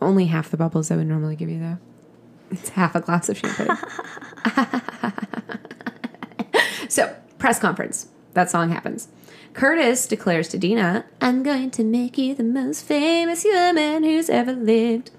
Only 0.00 0.24
half 0.24 0.50
the 0.50 0.56
bubbles 0.56 0.90
I 0.90 0.96
would 0.96 1.06
normally 1.06 1.36
give 1.36 1.50
you, 1.50 1.60
though. 1.60 1.76
It's 2.50 2.70
half 2.70 2.94
a 2.94 3.02
glass 3.02 3.28
of 3.28 3.36
champagne. 3.36 3.76
so, 6.88 7.14
press 7.38 7.58
conference. 7.58 8.06
That 8.32 8.48
song 8.48 8.70
happens. 8.70 9.08
Curtis 9.54 10.06
declares 10.06 10.48
to 10.48 10.58
Dina, 10.58 11.04
I'm 11.20 11.42
going 11.42 11.70
to 11.72 11.84
make 11.84 12.16
you 12.16 12.34
the 12.34 12.42
most 12.44 12.84
famous 12.84 13.42
human 13.42 14.02
who's 14.02 14.30
ever 14.30 14.52
lived. 14.52 15.10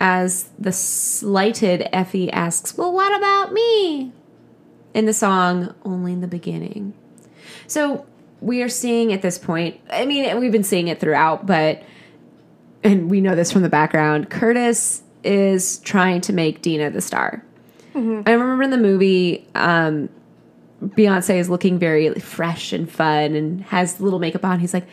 As 0.00 0.50
the 0.58 0.72
slighted 0.72 1.88
Effie 1.92 2.30
asks, 2.32 2.76
Well, 2.76 2.92
what 2.92 3.16
about 3.16 3.52
me? 3.52 4.12
In 4.94 5.06
the 5.06 5.12
song, 5.12 5.74
Only 5.84 6.12
in 6.12 6.20
the 6.20 6.26
Beginning. 6.26 6.92
So, 7.66 8.06
we 8.40 8.62
are 8.62 8.68
seeing 8.68 9.12
at 9.12 9.22
this 9.22 9.38
point, 9.38 9.80
I 9.88 10.04
mean, 10.04 10.40
we've 10.40 10.50
been 10.50 10.64
seeing 10.64 10.88
it 10.88 10.98
throughout, 10.98 11.46
but 11.46 11.82
and 12.82 13.08
we 13.08 13.20
know 13.20 13.36
this 13.36 13.52
from 13.52 13.62
the 13.62 13.68
background, 13.68 14.28
Curtis 14.28 15.02
is 15.22 15.78
trying 15.78 16.20
to 16.22 16.32
make 16.32 16.62
Dina 16.62 16.90
the 16.90 17.00
star. 17.00 17.44
I 18.26 18.32
remember 18.32 18.62
in 18.64 18.70
the 18.70 18.78
movie, 18.78 19.46
um, 19.54 20.08
Beyonce 20.82 21.36
is 21.36 21.48
looking 21.48 21.78
very 21.78 22.12
fresh 22.14 22.72
and 22.72 22.90
fun 22.90 23.34
and 23.34 23.62
has 23.64 24.00
little 24.00 24.18
makeup 24.18 24.44
on. 24.44 24.60
He's 24.60 24.74
like, 24.74 24.86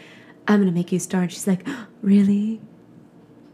I'm 0.48 0.60
gonna 0.60 0.72
make 0.72 0.92
you 0.92 0.98
a 0.98 1.00
star. 1.00 1.24
And 1.24 1.32
she's 1.32 1.48
like, 1.48 1.68
really? 2.02 2.62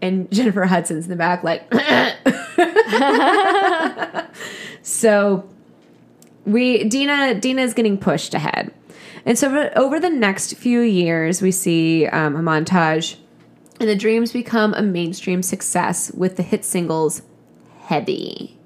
And 0.02 0.30
Jennifer 0.32 0.66
Hudson's 0.66 1.06
in 1.06 1.10
the 1.10 1.16
back, 1.16 1.44
like, 1.44 1.64
so 4.82 5.48
we 6.46 6.84
Dina 6.84 7.36
Dina 7.36 7.62
is 7.62 7.74
getting 7.74 7.98
pushed 7.98 8.34
ahead. 8.34 8.72
And 9.26 9.38
so 9.40 9.48
over- 9.48 9.72
over 9.76 10.00
the 10.00 10.10
next 10.10 10.56
few 10.56 10.82
years, 10.82 11.42
we 11.42 11.52
see 11.52 12.06
um, 12.08 12.36
a 12.36 12.40
montage, 12.40 13.16
and 13.80 13.90
the 13.90 13.96
Dreams 13.96 14.32
become 14.32 14.74
a 14.76 14.84
mainstream 14.84 15.42
success 15.42 16.12
with 16.12 16.38
the 16.38 16.44
hit 16.44 16.64
singles 16.64 17.24
"Heavy." 17.84 18.58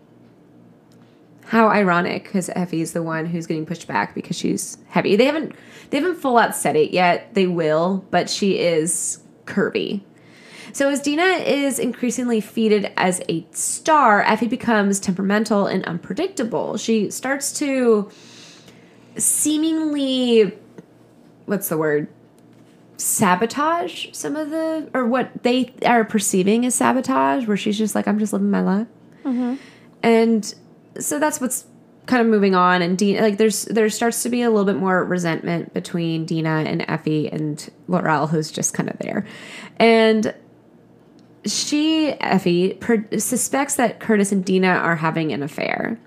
How 1.49 1.67
ironic, 1.67 2.25
because 2.25 2.47
Effie's 2.49 2.93
the 2.93 3.01
one 3.01 3.25
who's 3.25 3.47
getting 3.47 3.65
pushed 3.65 3.87
back 3.87 4.13
because 4.13 4.37
she's 4.37 4.77
heavy. 4.89 5.15
They 5.15 5.25
haven't 5.25 5.55
they 5.89 5.97
haven't 5.97 6.17
full 6.17 6.37
out 6.37 6.55
said 6.55 6.75
it 6.75 6.91
yet. 6.91 7.33
They 7.33 7.47
will, 7.47 8.05
but 8.11 8.29
she 8.29 8.59
is 8.59 9.23
curvy. 9.45 10.01
So 10.73 10.89
as 10.89 11.01
Dina 11.01 11.23
is 11.23 11.79
increasingly 11.79 12.39
feeded 12.39 12.93
as 12.95 13.23
a 13.27 13.47
star, 13.49 14.21
Effie 14.21 14.47
becomes 14.47 14.99
temperamental 14.99 15.65
and 15.65 15.83
unpredictable. 15.85 16.77
She 16.77 17.09
starts 17.09 17.51
to 17.53 18.11
seemingly 19.17 20.55
what's 21.47 21.69
the 21.69 21.79
word? 21.79 22.09
Sabotage 22.97 24.09
some 24.11 24.35
of 24.35 24.51
the 24.51 24.87
or 24.93 25.07
what 25.07 25.41
they 25.41 25.73
are 25.83 26.05
perceiving 26.05 26.63
as 26.67 26.75
sabotage, 26.75 27.47
where 27.47 27.57
she's 27.57 27.79
just 27.79 27.95
like, 27.95 28.07
I'm 28.07 28.19
just 28.19 28.33
living 28.33 28.51
my 28.51 28.61
life. 28.61 28.87
Mm-hmm. 29.25 29.55
And 30.03 30.55
so 30.99 31.19
that's 31.19 31.39
what's 31.41 31.65
kind 32.05 32.21
of 32.21 32.27
moving 32.27 32.55
on 32.55 32.81
and 32.81 32.97
Dina 32.97 33.21
like 33.21 33.37
there's 33.37 33.65
there 33.65 33.87
starts 33.89 34.23
to 34.23 34.29
be 34.29 34.41
a 34.41 34.49
little 34.49 34.65
bit 34.65 34.77
more 34.77 35.05
resentment 35.05 35.73
between 35.75 36.25
Dina 36.25 36.63
and 36.65 36.83
Effie 36.87 37.31
and 37.31 37.69
Laurel 37.87 38.27
who's 38.27 38.51
just 38.51 38.73
kind 38.73 38.89
of 38.89 38.97
there. 38.97 39.25
And 39.77 40.33
she 41.45 42.09
Effie 42.19 42.73
per- 42.73 43.07
suspects 43.17 43.75
that 43.75 43.99
Curtis 43.99 44.31
and 44.31 44.43
Dina 44.43 44.69
are 44.69 44.95
having 44.95 45.31
an 45.31 45.43
affair. 45.43 45.99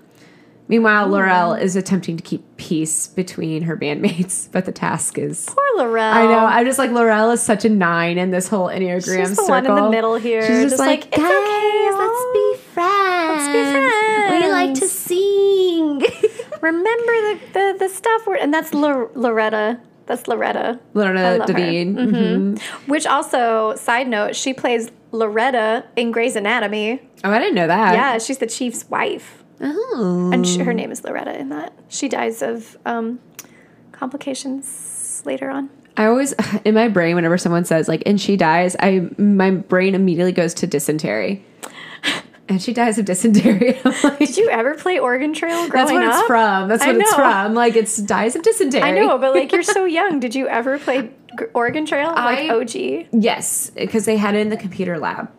Meanwhile, 0.67 1.07
Laurel 1.09 1.53
is 1.53 1.75
attempting 1.75 2.15
to 2.17 2.23
keep 2.23 2.41
peace 2.57 3.07
between 3.07 3.63
her 3.63 3.75
bandmates, 3.77 4.49
but 4.51 4.65
the 4.65 4.71
task 4.71 5.17
is 5.17 5.45
Poor 5.47 5.63
Laurel. 5.77 6.01
I 6.03 6.23
know. 6.23 6.45
I'm 6.45 6.65
just 6.65 6.79
like 6.79 6.91
Laurel 6.91 7.31
is 7.31 7.41
such 7.41 7.65
a 7.65 7.69
nine 7.69 8.17
in 8.17 8.31
this 8.31 8.47
whole 8.47 8.67
Enneagram 8.67 9.03
She's 9.17 9.29
the 9.31 9.35
circle. 9.35 9.49
one 9.49 9.65
in 9.65 9.75
the 9.75 9.89
middle 9.89 10.15
here. 10.15 10.41
She's 10.41 10.49
just, 10.49 10.69
Just 10.71 10.79
like, 10.79 11.01
like, 11.01 11.07
"It's 11.07 11.17
guys, 11.17 11.31
okay, 11.31 11.89
let's 11.97 12.33
be 12.33 12.55
friends. 12.73 13.29
Let's 13.29 13.47
be 13.53 13.71
friends. 13.71 14.45
We 14.45 14.51
like 14.51 14.73
to 14.75 14.87
sing. 14.87 15.99
Remember 16.61 17.11
the, 17.11 17.39
the, 17.53 17.75
the 17.79 17.89
stuff 17.89 18.25
where, 18.25 18.37
and 18.41 18.53
that's 18.53 18.73
Lor- 18.73 19.11
Loretta. 19.15 19.79
That's 20.05 20.27
Loretta. 20.27 20.79
Loretta. 20.93 21.43
Devine. 21.45 21.95
Mhm. 21.95 22.11
mhm. 22.11 22.61
Which 22.89 23.05
also, 23.05 23.75
side 23.75 24.07
note, 24.07 24.35
she 24.35 24.53
plays 24.53 24.91
Loretta 25.11 25.85
in 25.95 26.11
Grey's 26.11 26.35
Anatomy. 26.35 27.01
Oh, 27.23 27.31
I 27.31 27.39
didn't 27.39 27.55
know 27.55 27.67
that. 27.67 27.93
Yeah, 27.93 28.17
she's 28.17 28.37
the 28.37 28.47
chief's 28.47 28.89
wife. 28.89 29.42
Oh. 29.61 30.31
And 30.33 30.45
sh 30.47 30.57
her 30.57 30.73
name 30.73 30.91
is 30.91 31.03
Loretta 31.03 31.37
in 31.39 31.49
that. 31.49 31.73
She 31.89 32.09
dies 32.09 32.41
of 32.41 32.77
um, 32.85 33.19
complications 33.91 35.21
later 35.25 35.49
on. 35.49 35.69
I 35.95 36.05
always 36.05 36.33
in 36.65 36.73
my 36.75 36.87
brain 36.87 37.15
whenever 37.15 37.37
someone 37.37 37.65
says 37.65 37.87
like 37.87 38.03
and 38.05 38.19
she 38.19 38.35
dies, 38.37 38.75
I 38.79 39.09
my 39.17 39.51
brain 39.51 39.95
immediately 39.95 40.31
goes 40.33 40.53
to 40.55 40.67
dysentery. 40.67 41.43
And 42.49 42.61
she 42.61 42.73
dies 42.73 42.99
of 42.99 43.05
dysentery. 43.05 43.79
Like, 44.03 44.19
Did 44.19 44.35
you 44.35 44.49
ever 44.49 44.75
play 44.75 44.99
Oregon 44.99 45.33
Trail 45.33 45.69
growing 45.69 45.85
that's 45.87 45.91
what 45.93 46.03
up? 46.03 46.19
it's 46.19 46.27
from. 46.27 46.67
That's 46.67 46.85
what 46.85 46.95
it's 46.97 47.13
from. 47.15 47.53
Like 47.53 47.77
it's 47.77 47.95
dies 47.95 48.35
of 48.35 48.43
dysentery. 48.43 48.81
I 48.81 48.91
know, 48.91 49.17
but 49.17 49.33
like 49.33 49.53
you're 49.53 49.63
so 49.63 49.85
young. 49.85 50.19
Did 50.19 50.35
you 50.35 50.49
ever 50.49 50.77
play 50.77 51.09
Oregon 51.53 51.85
Trail? 51.85 52.09
Like 52.09 52.39
I- 52.39 52.49
OG? 52.49 53.07
Yes, 53.13 53.69
because 53.69 54.03
they 54.03 54.17
had 54.17 54.35
it 54.35 54.39
in 54.39 54.49
the 54.49 54.57
computer 54.57 54.99
lab. 54.99 55.31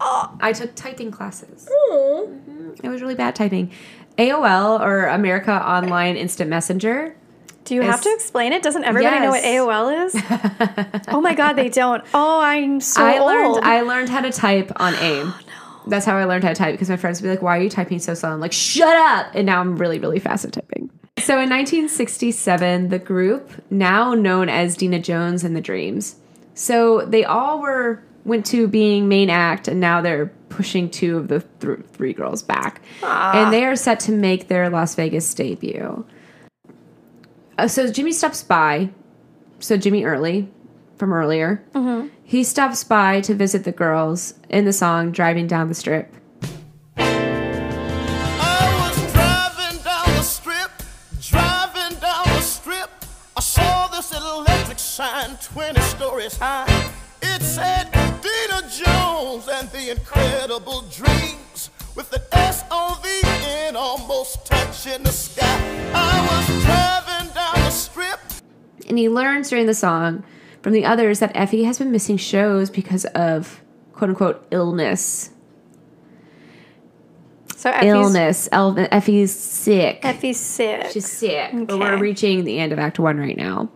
Oh. 0.00 0.36
I 0.40 0.52
took 0.52 0.76
typing 0.76 1.10
classes. 1.10 1.68
Mhm. 1.90 2.53
It 2.82 2.88
was 2.88 3.02
really 3.02 3.14
bad 3.14 3.34
typing. 3.34 3.70
AOL 4.18 4.80
or 4.80 5.06
America 5.06 5.52
Online 5.52 6.16
Instant 6.16 6.48
Messenger. 6.50 7.16
Do 7.64 7.74
you 7.74 7.82
have 7.82 8.02
to 8.02 8.12
explain 8.12 8.52
it? 8.52 8.62
Doesn't 8.62 8.84
everybody 8.84 9.20
know 9.20 9.30
what 9.30 9.42
AOL 9.42 10.04
is? 10.04 11.04
oh 11.08 11.20
my 11.20 11.34
god, 11.34 11.54
they 11.54 11.70
don't. 11.70 12.04
Oh, 12.12 12.40
I'm 12.40 12.80
so 12.80 13.02
I 13.02 13.18
old. 13.18 13.26
learned 13.26 13.64
I 13.64 13.80
learned 13.80 14.10
how 14.10 14.20
to 14.20 14.30
type 14.30 14.70
on 14.76 14.94
AIM. 14.96 15.32
Oh, 15.34 15.40
That's 15.86 16.04
how 16.04 16.16
I 16.16 16.24
learned 16.24 16.44
how 16.44 16.50
to 16.50 16.54
type 16.54 16.74
because 16.74 16.90
my 16.90 16.98
friends 16.98 17.20
would 17.20 17.26
be 17.26 17.30
like, 17.30 17.40
"Why 17.42 17.58
are 17.58 17.62
you 17.62 17.70
typing 17.70 17.98
so 18.00 18.12
slow?" 18.12 18.30
I'm 18.30 18.40
like, 18.40 18.52
"Shut 18.52 18.94
up!" 18.94 19.28
And 19.34 19.46
now 19.46 19.60
I'm 19.60 19.76
really, 19.78 19.98
really 19.98 20.18
fast 20.18 20.44
at 20.44 20.52
typing. 20.52 20.90
So 21.18 21.34
in 21.40 21.48
1967, 21.48 22.90
the 22.90 22.98
group, 22.98 23.50
now 23.70 24.12
known 24.12 24.50
as 24.50 24.76
Dina 24.76 24.98
Jones 24.98 25.42
and 25.42 25.56
the 25.56 25.60
Dreams, 25.62 26.16
so 26.52 27.06
they 27.06 27.24
all 27.24 27.60
were 27.62 28.02
went 28.26 28.44
to 28.46 28.68
being 28.68 29.08
main 29.08 29.30
act, 29.30 29.68
and 29.68 29.80
now 29.80 30.02
they're 30.02 30.26
pushing 30.54 30.88
two 30.88 31.16
of 31.18 31.28
the 31.28 31.40
th- 31.60 31.80
three 31.92 32.12
girls 32.12 32.42
back, 32.42 32.80
and 33.02 33.52
they 33.52 33.64
are 33.64 33.76
set 33.76 33.98
to 34.00 34.12
make 34.12 34.48
their 34.48 34.70
Las 34.70 34.94
Vegas 34.94 35.32
debut. 35.34 36.06
Uh, 37.58 37.68
so 37.68 37.90
Jimmy 37.90 38.12
stops 38.12 38.42
by. 38.42 38.90
So 39.60 39.76
Jimmy 39.76 40.04
Early 40.04 40.48
from 40.96 41.12
earlier. 41.12 41.62
He 42.22 42.42
stops 42.44 42.84
by 42.84 43.20
to 43.22 43.34
visit 43.34 43.64
the 43.64 43.72
girls 43.72 44.34
in 44.48 44.64
the 44.64 44.72
song 44.72 45.12
Driving 45.12 45.46
Down 45.46 45.68
the 45.68 45.74
Strip. 45.74 46.12
I 46.96 48.90
was 48.90 49.12
driving 49.12 49.82
down 49.82 50.16
the 50.16 50.22
strip, 50.22 50.70
driving 51.20 51.98
down 52.00 52.24
the 52.24 52.40
strip. 52.40 52.90
I 53.36 53.40
saw 53.40 53.88
this 53.88 54.12
electric 54.12 54.78
sign 54.78 55.36
20 55.42 55.80
stories 55.80 56.36
high. 56.36 56.92
It 57.22 57.42
said 57.42 57.90
Dina 57.92 58.13
Jones 58.70 59.48
and 59.48 59.68
the 59.70 59.90
Incredible 59.90 60.82
Dreams 60.90 61.70
with 61.94 62.10
the 62.10 62.22
S 62.36 62.64
on 62.70 63.00
the 63.02 63.20
end 63.26 63.76
almost 63.76 64.46
touching 64.46 65.02
the 65.02 65.12
sky. 65.12 65.90
I 65.94 66.20
was 66.26 66.64
driving 66.64 67.34
down 67.34 67.54
the 67.54 67.70
strip. 67.70 68.20
And 68.88 68.98
he 68.98 69.08
learns 69.08 69.48
during 69.50 69.66
the 69.66 69.74
song 69.74 70.24
from 70.62 70.72
the 70.72 70.84
others 70.84 71.20
that 71.20 71.32
Effie 71.34 71.64
has 71.64 71.78
been 71.78 71.90
missing 71.92 72.16
shows 72.16 72.70
because 72.70 73.04
of 73.06 73.62
quote 73.92 74.10
unquote 74.10 74.46
illness. 74.50 75.30
so 77.56 77.70
Effie's, 77.70 77.84
illness. 77.88 78.48
El- 78.50 78.78
Effie's 78.90 79.34
sick. 79.34 80.00
Effie's 80.04 80.40
sick. 80.40 80.90
She's 80.90 81.06
sick. 81.10 81.50
But 81.52 81.78
we're 81.78 81.96
reaching 81.98 82.44
the 82.44 82.58
end 82.58 82.72
of 82.72 82.78
Act 82.78 82.98
One 82.98 83.18
right 83.18 83.36
now. 83.36 83.70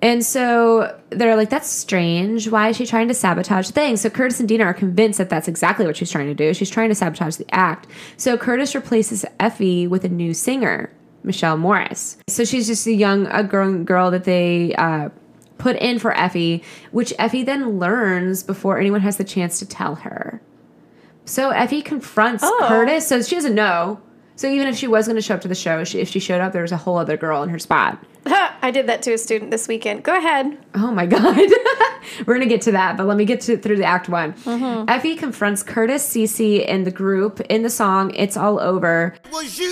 And 0.00 0.24
so 0.24 0.96
they're 1.10 1.34
like, 1.34 1.50
that's 1.50 1.68
strange. 1.68 2.48
Why 2.48 2.68
is 2.68 2.76
she 2.76 2.86
trying 2.86 3.08
to 3.08 3.14
sabotage 3.14 3.70
things? 3.70 4.00
So 4.00 4.10
Curtis 4.10 4.38
and 4.38 4.48
Dina 4.48 4.64
are 4.64 4.74
convinced 4.74 5.18
that 5.18 5.28
that's 5.28 5.48
exactly 5.48 5.86
what 5.86 5.96
she's 5.96 6.10
trying 6.10 6.28
to 6.28 6.34
do. 6.34 6.54
She's 6.54 6.70
trying 6.70 6.88
to 6.90 6.94
sabotage 6.94 7.36
the 7.36 7.52
act. 7.52 7.88
So 8.16 8.36
Curtis 8.38 8.74
replaces 8.76 9.24
Effie 9.40 9.88
with 9.88 10.04
a 10.04 10.08
new 10.08 10.34
singer, 10.34 10.92
Michelle 11.24 11.56
Morris. 11.56 12.16
So 12.28 12.44
she's 12.44 12.68
just 12.68 12.86
a 12.86 12.92
young, 12.92 13.26
a 13.26 13.42
growing 13.42 13.84
girl 13.84 14.12
that 14.12 14.22
they 14.22 14.72
uh, 14.76 15.08
put 15.58 15.74
in 15.76 15.98
for 15.98 16.16
Effie, 16.16 16.62
which 16.92 17.12
Effie 17.18 17.42
then 17.42 17.80
learns 17.80 18.44
before 18.44 18.78
anyone 18.78 19.00
has 19.00 19.16
the 19.16 19.24
chance 19.24 19.58
to 19.58 19.66
tell 19.66 19.96
her. 19.96 20.40
So 21.24 21.50
Effie 21.50 21.82
confronts 21.82 22.44
Oh. 22.46 22.64
Curtis. 22.68 23.08
So 23.08 23.20
she 23.20 23.34
doesn't 23.34 23.54
know. 23.56 24.00
So 24.38 24.46
even 24.46 24.68
if 24.68 24.76
she 24.76 24.86
was 24.86 25.08
going 25.08 25.16
to 25.16 25.20
show 25.22 25.34
up 25.34 25.40
to 25.40 25.48
the 25.48 25.56
show, 25.56 25.82
she, 25.82 25.98
if 25.98 26.08
she 26.08 26.20
showed 26.20 26.40
up, 26.40 26.52
there 26.52 26.62
was 26.62 26.70
a 26.70 26.76
whole 26.76 26.96
other 26.96 27.16
girl 27.16 27.42
in 27.42 27.48
her 27.48 27.58
spot. 27.58 27.98
I 28.26 28.70
did 28.70 28.86
that 28.86 29.02
to 29.02 29.12
a 29.14 29.18
student 29.18 29.50
this 29.50 29.66
weekend. 29.66 30.04
Go 30.04 30.16
ahead. 30.16 30.56
Oh 30.76 30.92
my 30.92 31.06
god. 31.16 31.50
We're 32.24 32.34
gonna 32.34 32.46
get 32.46 32.62
to 32.62 32.72
that, 32.72 32.96
but 32.96 33.08
let 33.08 33.16
me 33.16 33.24
get 33.24 33.40
to 33.42 33.56
through 33.56 33.78
the 33.78 33.84
act 33.84 34.08
one. 34.08 34.34
Mm-hmm. 34.34 34.88
Effie 34.88 35.16
confronts 35.16 35.64
Curtis, 35.64 36.08
Cece, 36.08 36.64
and 36.68 36.86
the 36.86 36.92
group 36.92 37.40
in 37.48 37.62
the 37.62 37.70
song 37.70 38.14
"It's 38.14 38.36
All 38.36 38.60
Over." 38.60 39.16
Was 39.32 39.58
you, 39.58 39.70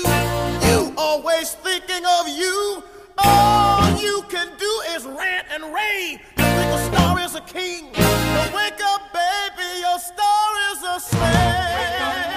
you 0.69 0.93
always 0.97 1.53
thinking 1.55 2.05
of 2.05 2.29
you. 2.29 2.83
All 3.19 3.97
you 4.03 4.23
can 4.29 4.49
do 4.59 4.83
is 4.97 5.05
rant 5.05 5.47
and 5.53 5.63
rave. 5.73 6.19
You 6.39 6.45
think 6.45 6.73
a 6.73 6.85
star 6.87 7.21
is 7.21 7.35
a 7.37 7.41
king, 7.43 7.91
but 7.93 8.53
wake 8.53 8.81
up, 8.83 9.13
baby, 9.13 9.81
your 9.81 9.99
star 10.01 10.73
is 10.73 10.83
a 10.83 11.01
slave. 11.01 12.36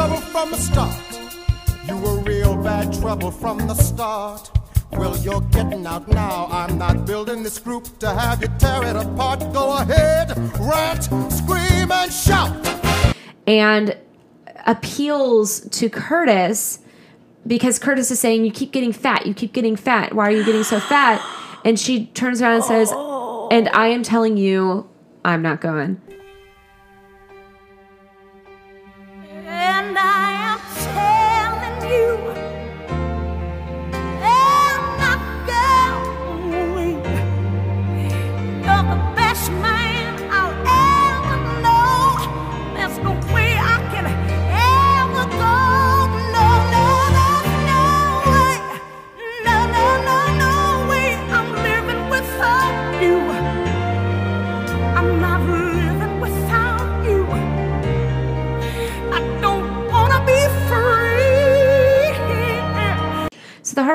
Trouble 0.00 0.20
from 0.32 0.50
the 0.50 0.56
start. 0.56 0.96
You 1.86 1.96
were 1.98 2.20
real 2.20 2.56
bad 2.56 2.90
trouble 3.00 3.30
from 3.30 3.58
the 3.58 3.74
start. 3.74 4.50
Well, 4.92 5.14
you're 5.18 5.42
getting 5.52 5.84
out 5.84 6.08
now. 6.08 6.48
I'm 6.50 6.78
not 6.78 7.04
building 7.04 7.42
this 7.42 7.58
group 7.58 7.98
to 7.98 8.08
have 8.08 8.40
you 8.40 8.48
tear 8.58 8.82
it 8.86 8.96
apart. 8.96 9.40
Go 9.52 9.76
ahead, 9.76 10.30
rant, 10.58 11.04
scream, 11.30 11.92
and 11.92 12.10
shout. 12.10 12.50
and 13.46 13.94
appeals 14.64 15.60
to 15.68 15.90
Curtis 15.90 16.78
because 17.46 17.78
Curtis 17.78 18.10
is 18.10 18.18
saying, 18.18 18.46
You 18.46 18.52
keep 18.52 18.72
getting 18.72 18.94
fat, 18.94 19.26
you 19.26 19.34
keep 19.34 19.52
getting 19.52 19.76
fat. 19.76 20.14
Why 20.14 20.28
are 20.28 20.32
you 20.32 20.46
getting 20.46 20.64
so 20.64 20.80
fat? 20.80 21.20
And 21.66 21.78
she 21.78 22.06
turns 22.06 22.40
around 22.40 22.54
and 22.54 22.64
says, 22.64 22.90
oh. 22.90 23.48
And 23.50 23.68
I 23.68 23.88
am 23.88 24.02
telling 24.02 24.38
you, 24.38 24.88
I'm 25.26 25.42
not 25.42 25.60
going. 25.60 26.00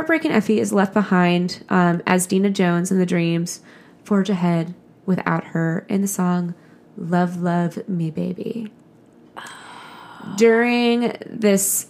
Heartbreaking 0.05 0.31
Effie 0.31 0.59
is 0.59 0.71
left 0.71 0.93
behind 0.93 1.63
um, 1.67 1.99
as 2.05 2.27
Dina 2.27 2.51
Jones 2.51 2.91
and 2.91 3.01
the 3.01 3.07
Dreams 3.07 3.61
forge 4.03 4.29
ahead 4.29 4.75
without 5.07 5.45
her 5.45 5.83
in 5.89 6.01
the 6.03 6.07
song 6.07 6.53
Love, 6.95 7.41
Love 7.41 7.89
Me 7.89 8.11
Baby. 8.11 8.71
During 10.37 11.11
this 11.25 11.87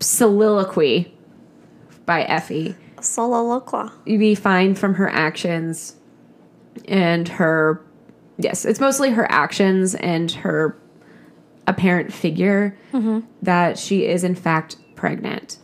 soliloquy 0.00 1.14
by 2.04 2.24
Effie, 2.24 2.74
Sololoquia. 2.96 3.92
we 4.06 4.34
find 4.34 4.76
from 4.76 4.94
her 4.94 5.08
actions 5.08 5.94
and 6.88 7.28
her 7.28 7.80
yes 8.38 8.64
it's 8.64 8.80
mostly 8.80 9.10
her 9.10 9.30
actions 9.30 9.94
and 9.94 10.32
her 10.32 10.76
apparent 11.68 12.12
figure 12.12 12.76
that 13.42 13.78
she 13.78 14.04
is 14.04 14.24
in 14.24 14.34
fact 14.34 14.76
pregnant 14.96 15.58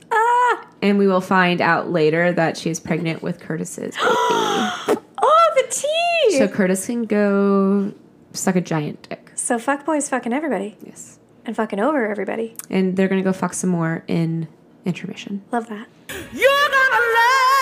and 0.82 0.98
we 0.98 1.06
will 1.06 1.20
find 1.20 1.60
out 1.60 1.90
later 1.90 2.32
that 2.32 2.56
she 2.56 2.70
is 2.70 2.80
pregnant 2.80 3.22
with 3.22 3.38
curtis's 3.40 3.94
baby 3.96 5.00
Oh, 5.22 5.52
the 5.56 5.66
tea. 5.70 6.38
so 6.38 6.48
curtis 6.48 6.86
can 6.86 7.04
go 7.04 7.92
suck 8.32 8.56
a 8.56 8.60
giant 8.60 9.06
dick 9.08 9.32
So 9.34 9.58
fuck 9.58 9.84
boys 9.84 10.08
fucking 10.08 10.32
everybody 10.32 10.76
yes 10.84 11.18
and 11.44 11.54
fucking 11.56 11.80
over 11.80 12.06
everybody. 12.10 12.54
and 12.70 12.96
they're 12.96 13.08
gonna 13.08 13.22
go 13.22 13.32
fuck 13.32 13.52
some 13.54 13.70
more 13.70 14.04
in 14.08 14.48
intermission 14.84 15.42
Love 15.52 15.68
that. 15.68 15.86
You're 16.08 16.68
gonna 16.70 17.00
love 17.00 17.59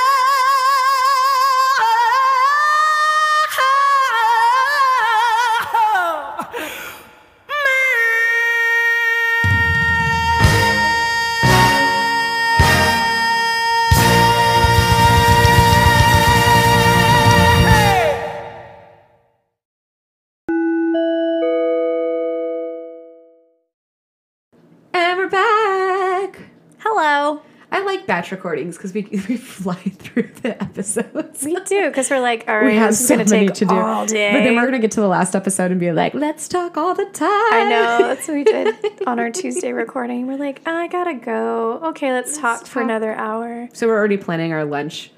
batch 28.09 28.33
recordings 28.33 28.77
because 28.77 28.93
we 28.93 29.03
we 29.29 29.37
fly 29.37 29.75
through 29.99 30.31
the 30.43 30.61
episodes. 30.61 31.45
We 31.45 31.55
do 31.61 31.89
because 31.89 32.11
we're 32.11 32.21
like, 32.21 32.45
all 32.49 32.57
right, 32.57 32.67
we 32.67 32.75
have 32.75 32.97
so 32.97 33.17
gonna 33.17 33.31
many 33.31 33.47
take 33.47 33.57
to 33.57 33.67
do. 33.67 33.75
all 33.75 34.07
day. 34.07 34.33
But 34.33 34.43
then 34.43 34.57
we're 34.57 34.65
gonna 34.65 34.81
get 34.81 34.91
to 34.93 35.01
the 35.01 35.07
last 35.07 35.37
episode 35.37 35.71
and 35.71 35.79
be 35.79 35.93
like, 35.93 36.15
let's 36.15 36.49
talk 36.49 36.77
all 36.77 36.95
the 36.95 37.05
time. 37.05 37.29
I 37.31 37.69
know 37.71 37.99
that's 38.09 38.27
what 38.27 38.35
we 38.35 38.43
did 38.43 38.75
on 39.07 39.21
our 39.21 39.31
Tuesday 39.31 39.73
recording. 39.73 40.27
We're 40.27 40.39
like, 40.39 40.63
ah, 40.67 40.77
I 40.77 40.89
gotta 40.89 41.15
go. 41.15 41.81
Okay, 41.85 42.11
let's, 42.13 42.37
talk 42.39 42.67
for 42.67 42.83
another 42.83 43.15
hour. 43.15 43.69
So 43.73 43.87
we're 43.87 43.97
already 43.97 44.17
planning 44.17 44.53
our 44.53 44.65
lunch. 44.65 45.13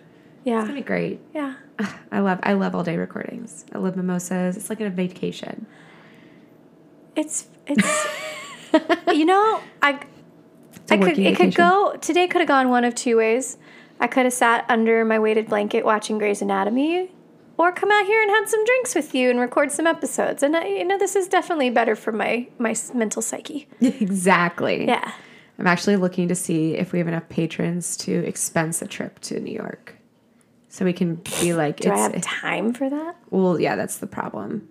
Yeah, 0.45 0.59
it's 0.59 0.69
gonna 0.69 0.81
be 0.81 0.85
great. 0.85 1.21
yeah. 1.33 1.55
I 2.13 2.19
love 2.19 2.41
I 2.43 2.53
love 2.53 2.75
all 2.75 2.83
day 2.83 2.97
recordings. 2.97 3.65
I 3.73 3.79
love 3.79 3.97
mimosas. 3.97 4.57
It's 4.57 4.69
like 4.69 4.81
a 4.81 4.91
vacation. 4.91 5.67
It's 7.17 7.47
it's 7.67 8.07
you 9.13 9.25
know 9.25 9.61
I 9.81 10.01
I 10.91 10.99
could 10.99 11.19
it 11.19 11.37
could 11.37 11.55
go 11.55 11.97
today 12.01 12.27
could 12.27 12.41
have 12.41 12.49
gone 12.49 12.69
one 12.69 12.85
of 12.85 12.95
two 12.95 13.17
ways. 13.17 13.57
I 13.99 14.07
could 14.07 14.25
have 14.25 14.33
sat 14.33 14.65
under 14.69 15.05
my 15.05 15.19
weighted 15.19 15.49
blanket 15.49 15.85
watching 15.85 16.19
Grey's 16.19 16.41
Anatomy, 16.43 17.11
or 17.59 17.71
come 17.71 17.91
out 17.91 18.07
here 18.07 18.23
and 18.23 18.31
had 18.31 18.49
some 18.49 18.65
drinks 18.65 18.95
with 18.95 19.15
you 19.15 19.29
and 19.31 19.39
record 19.39 19.71
some 19.71 19.87
episodes. 19.87 20.43
And 20.43 20.57
uh, 20.57 20.61
you 20.61 20.85
know 20.85 20.99
this 20.99 21.15
is 21.17 21.29
definitely 21.29 21.71
better 21.71 21.95
for 21.95 22.13
my 22.13 22.49
my 22.59 22.75
mental 22.95 23.23
psyche. 23.23 23.69
exactly. 23.81 24.87
Yeah. 24.87 25.13
I'm 25.59 25.67
actually 25.67 25.97
looking 25.97 26.27
to 26.29 26.35
see 26.35 26.75
if 26.75 26.93
we 26.93 26.99
have 27.01 27.09
enough 27.09 27.29
patrons 27.29 27.95
to 27.99 28.13
expense 28.25 28.81
a 28.81 28.87
trip 28.87 29.19
to 29.21 29.39
New 29.41 29.53
York. 29.53 29.95
So 30.71 30.87
we 30.87 30.95
can 30.95 31.17
be 31.17 31.53
like, 31.55 31.81
Do 31.81 31.91
I 31.91 32.07
it's, 32.07 32.27
have 32.27 32.41
time 32.41 32.73
for 32.73 32.89
that? 32.89 33.17
well, 33.29 33.61
yeah, 33.61 33.77
that's 33.77 33.99
the 33.99 34.07
problem. 34.07 34.67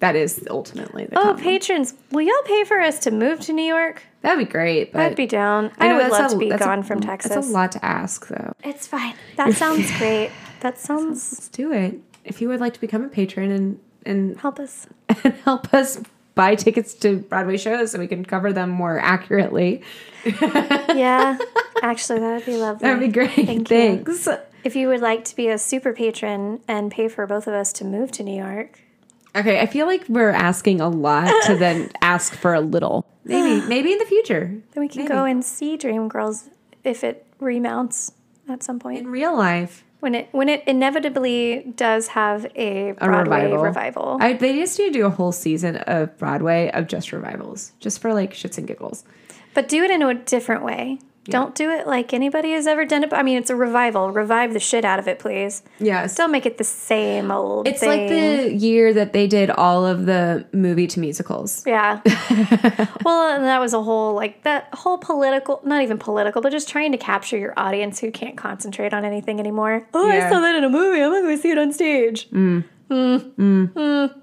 That 0.00 0.14
is 0.14 0.46
ultimately 0.48 1.06
the 1.06 1.18
Oh, 1.18 1.34
patrons, 1.34 1.94
will 2.12 2.22
y'all 2.22 2.42
pay 2.44 2.62
for 2.64 2.80
us 2.80 3.00
to 3.00 3.10
move 3.10 3.40
to 3.40 3.52
New 3.52 3.64
York? 3.64 4.02
That'd 4.22 4.38
be 4.46 4.50
great, 4.50 4.92
but 4.92 5.02
I'd 5.02 5.16
be 5.16 5.26
down. 5.26 5.72
I, 5.78 5.88
know 5.88 5.96
would 5.96 6.10
love 6.12 6.26
a- 6.30 6.34
to 6.34 6.38
be 6.38 6.48
that's 6.50 6.62
a- 6.62 6.64
gone 6.66 6.82
from 6.84 7.00
Texas. 7.00 7.32
That's 7.34 7.48
a 7.48 7.52
lot 7.52 7.72
to 7.72 7.84
ask, 7.84 8.28
though. 8.28 8.52
It's 8.62 8.86
fine. 8.86 9.14
That 9.36 9.54
sounds 9.62 9.90
great. 9.98 10.30
That 10.60 10.78
sounds 10.78 11.32
Let's 11.32 11.48
do 11.48 11.72
it. 11.72 11.96
If 12.24 12.40
you 12.40 12.48
would 12.48 12.60
like 12.60 12.74
to 12.74 12.80
become 12.80 13.02
a 13.04 13.08
patron 13.08 13.50
and 13.50 13.80
and 14.06 14.38
help 14.38 14.58
us. 14.60 14.86
and 15.24 15.34
help 15.44 15.74
us 15.74 16.00
buy 16.36 16.54
tickets 16.54 16.94
to 16.94 17.18
Broadway 17.18 17.56
shows 17.56 17.90
so 17.90 17.98
we 17.98 18.06
can 18.06 18.24
cover 18.24 18.52
them 18.52 18.70
more 18.70 18.98
accurately, 19.00 19.82
Yeah, 20.42 21.36
actually, 21.82 22.20
that 22.20 22.34
would 22.36 22.46
be 22.46 22.56
lovely. 22.56 22.86
that'd 22.88 23.00
be 23.00 23.08
great. 23.12 23.30
Thank 23.34 23.70
you. 23.70 24.04
Thanks. 24.04 24.28
If 24.64 24.76
you 24.76 24.88
would 24.88 25.00
like 25.00 25.24
to 25.26 25.36
be 25.36 25.48
a 25.48 25.58
super 25.58 25.92
patron 25.92 26.60
and 26.68 26.90
pay 26.90 27.08
for 27.08 27.26
both 27.26 27.46
of 27.46 27.54
us 27.54 27.72
to 27.74 27.84
move 27.84 28.12
to 28.12 28.22
New 28.22 28.36
York, 28.36 28.80
Okay, 29.36 29.60
I 29.60 29.66
feel 29.66 29.86
like 29.86 30.04
we're 30.08 30.30
asking 30.30 30.80
a 30.80 30.88
lot 30.88 31.32
to 31.46 31.56
then 31.56 31.90
ask 32.02 32.34
for 32.34 32.54
a 32.54 32.60
little. 32.60 33.06
Maybe, 33.24 33.64
maybe 33.68 33.92
in 33.92 33.98
the 33.98 34.04
future. 34.06 34.46
then 34.72 34.80
we 34.80 34.88
can 34.88 35.02
Maybe. 35.02 35.08
go 35.14 35.24
and 35.24 35.44
see 35.44 35.76
Dreamgirls 35.76 36.48
if 36.84 37.04
it 37.04 37.26
remounts 37.38 38.12
at 38.48 38.62
some 38.62 38.78
point. 38.78 38.98
in 39.00 39.08
real 39.08 39.36
life. 39.36 39.84
When 40.00 40.14
it 40.14 40.28
when 40.30 40.48
it 40.48 40.62
inevitably 40.66 41.72
does 41.76 42.08
have 42.08 42.46
a 42.54 42.90
A 42.90 42.94
Broadway 42.94 43.42
revival. 43.46 43.62
revival. 43.64 44.18
I, 44.20 44.32
they 44.34 44.54
just 44.54 44.78
need 44.78 44.92
to 44.92 44.98
do 45.00 45.06
a 45.06 45.10
whole 45.10 45.32
season 45.32 45.76
of 45.76 46.16
Broadway 46.18 46.70
of 46.72 46.86
just 46.86 47.10
revivals, 47.12 47.72
just 47.80 48.00
for 48.00 48.14
like 48.14 48.32
shits 48.32 48.58
and 48.58 48.66
giggles. 48.66 49.02
But 49.54 49.68
do 49.68 49.82
it 49.82 49.90
in 49.90 50.02
a 50.02 50.14
different 50.14 50.62
way. 50.62 51.00
Don't 51.30 51.54
do 51.54 51.70
it 51.70 51.86
like 51.86 52.12
anybody 52.12 52.52
has 52.52 52.66
ever 52.66 52.84
done 52.84 53.04
it. 53.04 53.12
I 53.12 53.22
mean, 53.22 53.38
it's 53.38 53.50
a 53.50 53.56
revival. 53.56 54.10
Revive 54.10 54.52
the 54.52 54.60
shit 54.60 54.84
out 54.84 54.98
of 54.98 55.08
it, 55.08 55.18
please. 55.18 55.62
Yes. 55.78 56.14
Don't 56.14 56.30
make 56.32 56.46
it 56.46 56.58
the 56.58 56.64
same 56.64 57.30
old 57.30 57.66
It's 57.68 57.80
thing. 57.80 57.88
like 57.88 58.08
the 58.08 58.54
year 58.54 58.92
that 58.94 59.12
they 59.12 59.26
did 59.26 59.50
all 59.50 59.84
of 59.86 60.06
the 60.06 60.46
movie 60.52 60.86
to 60.88 61.00
musicals. 61.00 61.64
Yeah. 61.66 62.00
well, 63.04 63.34
and 63.34 63.44
that 63.44 63.58
was 63.60 63.74
a 63.74 63.82
whole 63.82 64.14
like 64.14 64.42
that 64.44 64.68
whole 64.74 64.98
political, 64.98 65.60
not 65.64 65.82
even 65.82 65.98
political, 65.98 66.42
but 66.42 66.50
just 66.52 66.68
trying 66.68 66.92
to 66.92 66.98
capture 66.98 67.36
your 67.38 67.54
audience 67.56 67.98
who 68.00 68.10
can't 68.10 68.36
concentrate 68.36 68.92
on 68.94 69.04
anything 69.04 69.38
anymore. 69.40 69.86
Oh, 69.94 70.08
Yeah. 70.10 70.26
I 70.26 70.30
saw 70.30 70.40
that 70.40 70.54
in 70.56 70.64
a 70.64 70.68
movie. 70.70 71.02
I'm 71.02 71.10
not 71.12 71.22
going 71.22 71.36
to 71.36 71.42
see 71.42 71.50
it 71.50 71.58
on 71.58 71.72
stage. 71.72 72.30
Mm. 72.30 72.64
Mm. 72.90 73.32
Mm. 73.74 74.20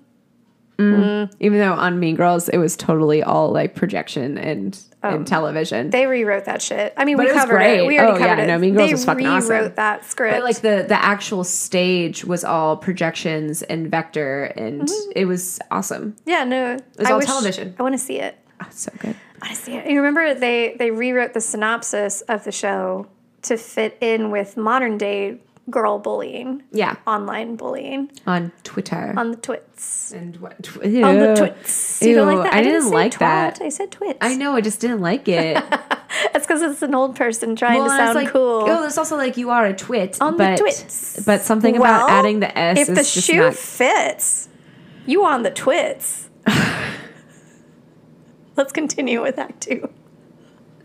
Mm. 0.78 1.30
Mm. 1.30 1.34
Even 1.40 1.60
though 1.60 1.74
on 1.74 2.00
Mean 2.00 2.16
Girls, 2.16 2.50
it 2.50 2.58
was 2.58 2.76
totally 2.76 3.24
all 3.24 3.52
like 3.52 3.76
projection 3.76 4.38
and, 4.38 4.78
and 5.04 5.22
oh. 5.22 5.24
television. 5.24 5.90
They 5.90 6.06
rewrote 6.06 6.46
that 6.46 6.62
shit. 6.62 6.94
I 6.98 7.06
mean, 7.06 7.16
But 7.18 7.26
we 7.28 7.30
it 7.32 7.34
was 7.34 7.42
covered 7.44 7.56
great. 7.56 7.80
it. 7.80 7.86
We 7.88 7.98
already 7.98 8.18
Oh, 8.18 8.20
yeah, 8.20 8.28
covered 8.28 8.44
it. 8.44 8.48
no, 8.48 8.58
Mean 8.58 8.74
Girls 8.76 8.90
they 8.90 8.94
was 8.94 9.06
fucking 9.06 9.26
rewrote 9.26 9.40
awesome. 9.42 9.76
that 9.76 10.06
script. 10.06 10.36
But 10.36 10.44
like 10.44 10.58
the 10.62 10.86
the 10.88 11.02
actual 11.02 11.44
stage 11.44 12.26
was 12.26 12.44
all 12.44 12.78
projections 12.78 13.62
and 13.64 13.90
vector, 13.90 14.46
and 14.58 14.82
mm-hmm. 14.82 15.12
it 15.16 15.26
was 15.26 15.60
awesome. 15.72 16.16
yeah, 16.26 16.44
no, 16.44 16.74
it 16.76 16.84
was 17.00 17.10
all 17.10 17.22
television. 17.22 17.76
I 17.80 17.84
want 17.84 17.94
to 17.94 18.00
see 18.00 18.20
it. 18.20 18.38
Oh, 18.62 18.66
it's 18.68 18.82
so 18.82 18.92
good. 19.00 19.16
I 19.42 19.46
want 19.48 19.56
to 19.58 19.62
see 19.62 19.74
it. 19.76 19.90
You 19.90 19.98
remember 20.02 20.34
they 20.34 20.76
they 20.78 20.92
rewrote 20.92 21.34
the 21.34 21.42
synopsis 21.42 22.22
of 22.22 22.44
the 22.44 22.52
show 22.52 23.08
to 23.44 23.58
fit 23.58 23.98
in 24.02 24.32
with 24.32 24.58
modern 24.58 24.98
day 24.98 25.40
girl 25.70 25.98
bullying, 26.00 26.62
Yeah, 26.72 26.96
online 27.08 27.56
bullying 27.56 28.12
on 28.28 28.52
Twitter. 28.64 29.14
on 29.18 29.32
the 29.32 29.38
twits. 29.38 30.12
and 30.12 30.38
what? 30.38 30.62
Tw- 30.64 30.78
On 30.84 31.18
the 31.18 31.36
twits. 31.36 32.02
You 32.04 32.16
don't 32.16 32.28
like 32.36 32.44
that? 32.52 32.54
I, 32.54 32.62
didn't 32.62 32.74
didn't 32.74 32.90
say 32.90 32.96
like 32.96 33.12
twat, 33.14 33.20
that. 33.20 33.62
I 33.62 33.70
said 33.70 33.92
twits. 33.92 34.20
I 34.22 34.36
know. 34.36 34.54
I 34.56 34.62
just 34.62 34.80
didn't 34.80 35.02
like 35.02 35.28
it. 35.28 35.56
That's 36.34 36.46
because 36.46 36.62
it's 36.62 36.82
an 36.84 36.94
old 36.96 37.16
person 37.16 37.56
trying 37.56 37.80
Well, 37.80 37.90
to 37.90 37.98
sound 37.98 38.16
like, 38.16 38.30
cool. 38.30 38.64
Oh, 38.68 38.82
there's 38.82 38.98
also 38.98 39.18
like 39.18 39.38
you 39.38 39.50
are 39.50 39.66
a 39.66 39.74
twit. 39.76 40.18
on 40.22 40.38
but, 40.38 40.52
the 40.58 40.62
twits. 40.62 41.24
But 41.26 41.42
something 41.42 41.80
Well, 41.80 41.84
about 42.06 42.10
adding 42.12 42.40
the 42.42 42.56
S 42.58 42.88
If 42.88 42.96
the 42.96 43.04
shoe 43.04 43.38
not. 43.38 43.56
fits, 43.56 44.48
you 45.08 45.26
on 45.26 45.42
the 45.44 45.52
twits. 45.52 46.30
Let's 48.56 48.72
continue 48.72 49.22
with 49.22 49.38
Act 49.38 49.62
Two. 49.62 49.90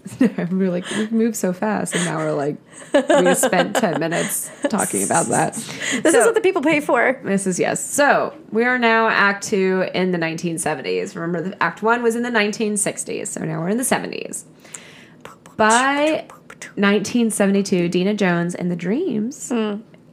we 0.21 0.29
were 0.29 0.71
like 0.71 0.89
we 0.91 1.09
moved 1.09 1.37
so 1.37 1.53
fast, 1.53 1.95
and 1.95 2.05
now 2.05 2.17
we're 2.17 2.33
like 2.33 2.57
we 2.93 3.35
spent 3.35 3.77
ten 3.85 4.01
minutes 4.01 4.51
talking 4.69 5.05
about 5.05 5.27
that. 5.27 5.55
This 5.55 6.15
is 6.15 6.25
what 6.25 6.35
the 6.35 6.41
people 6.41 6.63
pay 6.63 6.81
for. 6.81 7.21
This 7.25 7.47
is 7.47 7.59
yes. 7.59 7.85
So 7.85 8.35
we 8.51 8.65
are 8.65 8.79
now 8.79 9.09
Act 9.09 9.45
Two 9.45 9.89
in 9.95 10.13
the 10.13 10.19
1970s. 10.19 11.15
Remember, 11.15 11.51
the 11.51 11.63
Act 11.63 11.83
One 11.83 12.03
was 12.03 12.17
in 12.17 12.23
the 12.23 12.31
1960s, 12.31 13.29
so 13.29 13.45
now 13.45 13.61
we're 13.61 13.69
in 13.69 13.79
the 13.79 13.85
70s. 13.85 14.45
By 15.57 16.27
1972, 16.77 17.89
Dina 17.89 18.15
Jones 18.15 18.55
and 18.55 18.71
the 18.71 18.77
Dreams, 18.77 19.53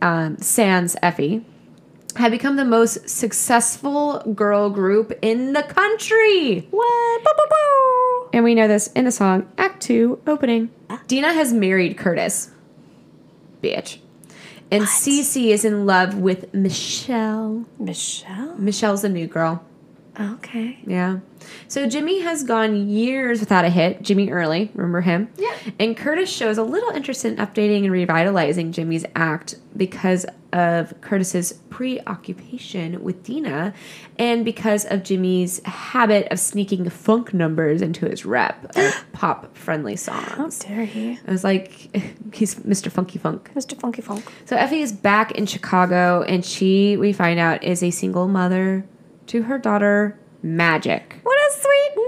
um, 0.02 0.38
sans 0.40 0.96
Effie, 1.02 1.46
had 2.18 2.32
become 2.32 2.56
the 2.56 2.66
most 2.66 3.10
successful 3.10 4.20
girl 4.36 4.70
group 4.70 5.18
in 5.22 5.54
the 5.54 5.64
country. 5.64 6.68
What? 6.72 7.24
Bow, 7.24 7.32
bow, 7.38 7.46
bow. 7.50 8.17
And 8.34 8.44
we 8.44 8.56
know 8.56 8.68
this 8.68 8.88
in 8.88 9.06
the 9.06 9.12
song 9.12 9.52
Act 9.58 9.82
Two 9.82 10.22
opening. 10.28 10.70
Dina 11.08 11.34
has 11.34 11.54
married 11.54 11.98
Curtis. 11.98 12.52
Bitch. 13.62 14.00
And 14.70 14.84
Cece 14.84 15.50
is 15.52 15.64
in 15.64 15.86
love 15.86 16.16
with 16.16 16.54
Michelle. 16.54 17.66
Michelle. 17.80 18.56
Michelle's 18.58 19.04
a 19.04 19.10
new 19.10 19.28
girl. 19.28 19.64
Okay. 20.20 20.80
Yeah. 20.86 21.20
So 21.68 21.88
Jimmy 21.88 22.22
has 22.22 22.44
gone 22.44 22.90
years 22.90 23.40
without 23.40 23.66
a 23.66 23.70
hit. 23.70 24.02
Jimmy 24.02 24.30
Early, 24.30 24.72
remember 24.74 25.02
him? 25.02 25.30
Yeah. 25.38 25.56
And 25.80 25.96
Curtis 25.96 26.30
shows 26.30 26.58
a 26.58 26.64
little 26.64 26.90
interest 26.90 27.24
in 27.24 27.36
updating 27.38 27.84
and 27.84 27.92
revitalizing 27.92 28.72
Jimmy's 28.72 29.06
act 29.16 29.56
because 29.76 30.26
of 30.54 31.00
Curtis's 31.02 31.54
preoccupation 31.70 33.04
with 33.04 33.24
Dina 33.24 33.74
and 34.18 34.46
because 34.46 34.86
of 34.86 35.04
Jimmy's 35.04 35.64
habit 35.66 36.28
of 36.32 36.40
sneaking 36.40 36.90
funk 36.90 37.34
numbers 37.34 37.82
into 37.82 38.08
his 38.08 38.26
rep 38.26 38.76
of 38.76 39.06
pop 39.14 39.56
friendly 39.58 39.96
songs. 39.96 40.64
How 40.64 40.76
dare 40.76 40.86
he, 40.86 41.20
I 41.28 41.32
was 41.32 41.44
like, 41.44 41.96
he's 42.34 42.56
Mr. 42.56 42.92
Funky 42.92 43.20
Funk. 43.20 43.52
Mr. 43.56 43.80
Funky 43.80 44.02
Funk? 44.02 44.26
So 44.46 44.56
Effie 44.56 44.82
is 44.82 44.92
back 44.92 45.32
in 45.32 45.46
Chicago, 45.46 46.24
and 46.24 46.46
she, 46.46 46.98
we 46.98 47.14
find 47.14 47.40
out, 47.40 47.64
is 47.64 47.84
a 47.84 47.92
single 47.92 48.28
mother 48.28 48.86
to 49.28 49.44
her 49.44 49.58
daughter, 49.58 50.18
Magic. 50.56 51.16
What 51.24 51.36
a 51.38 51.54
sweet 51.60 52.04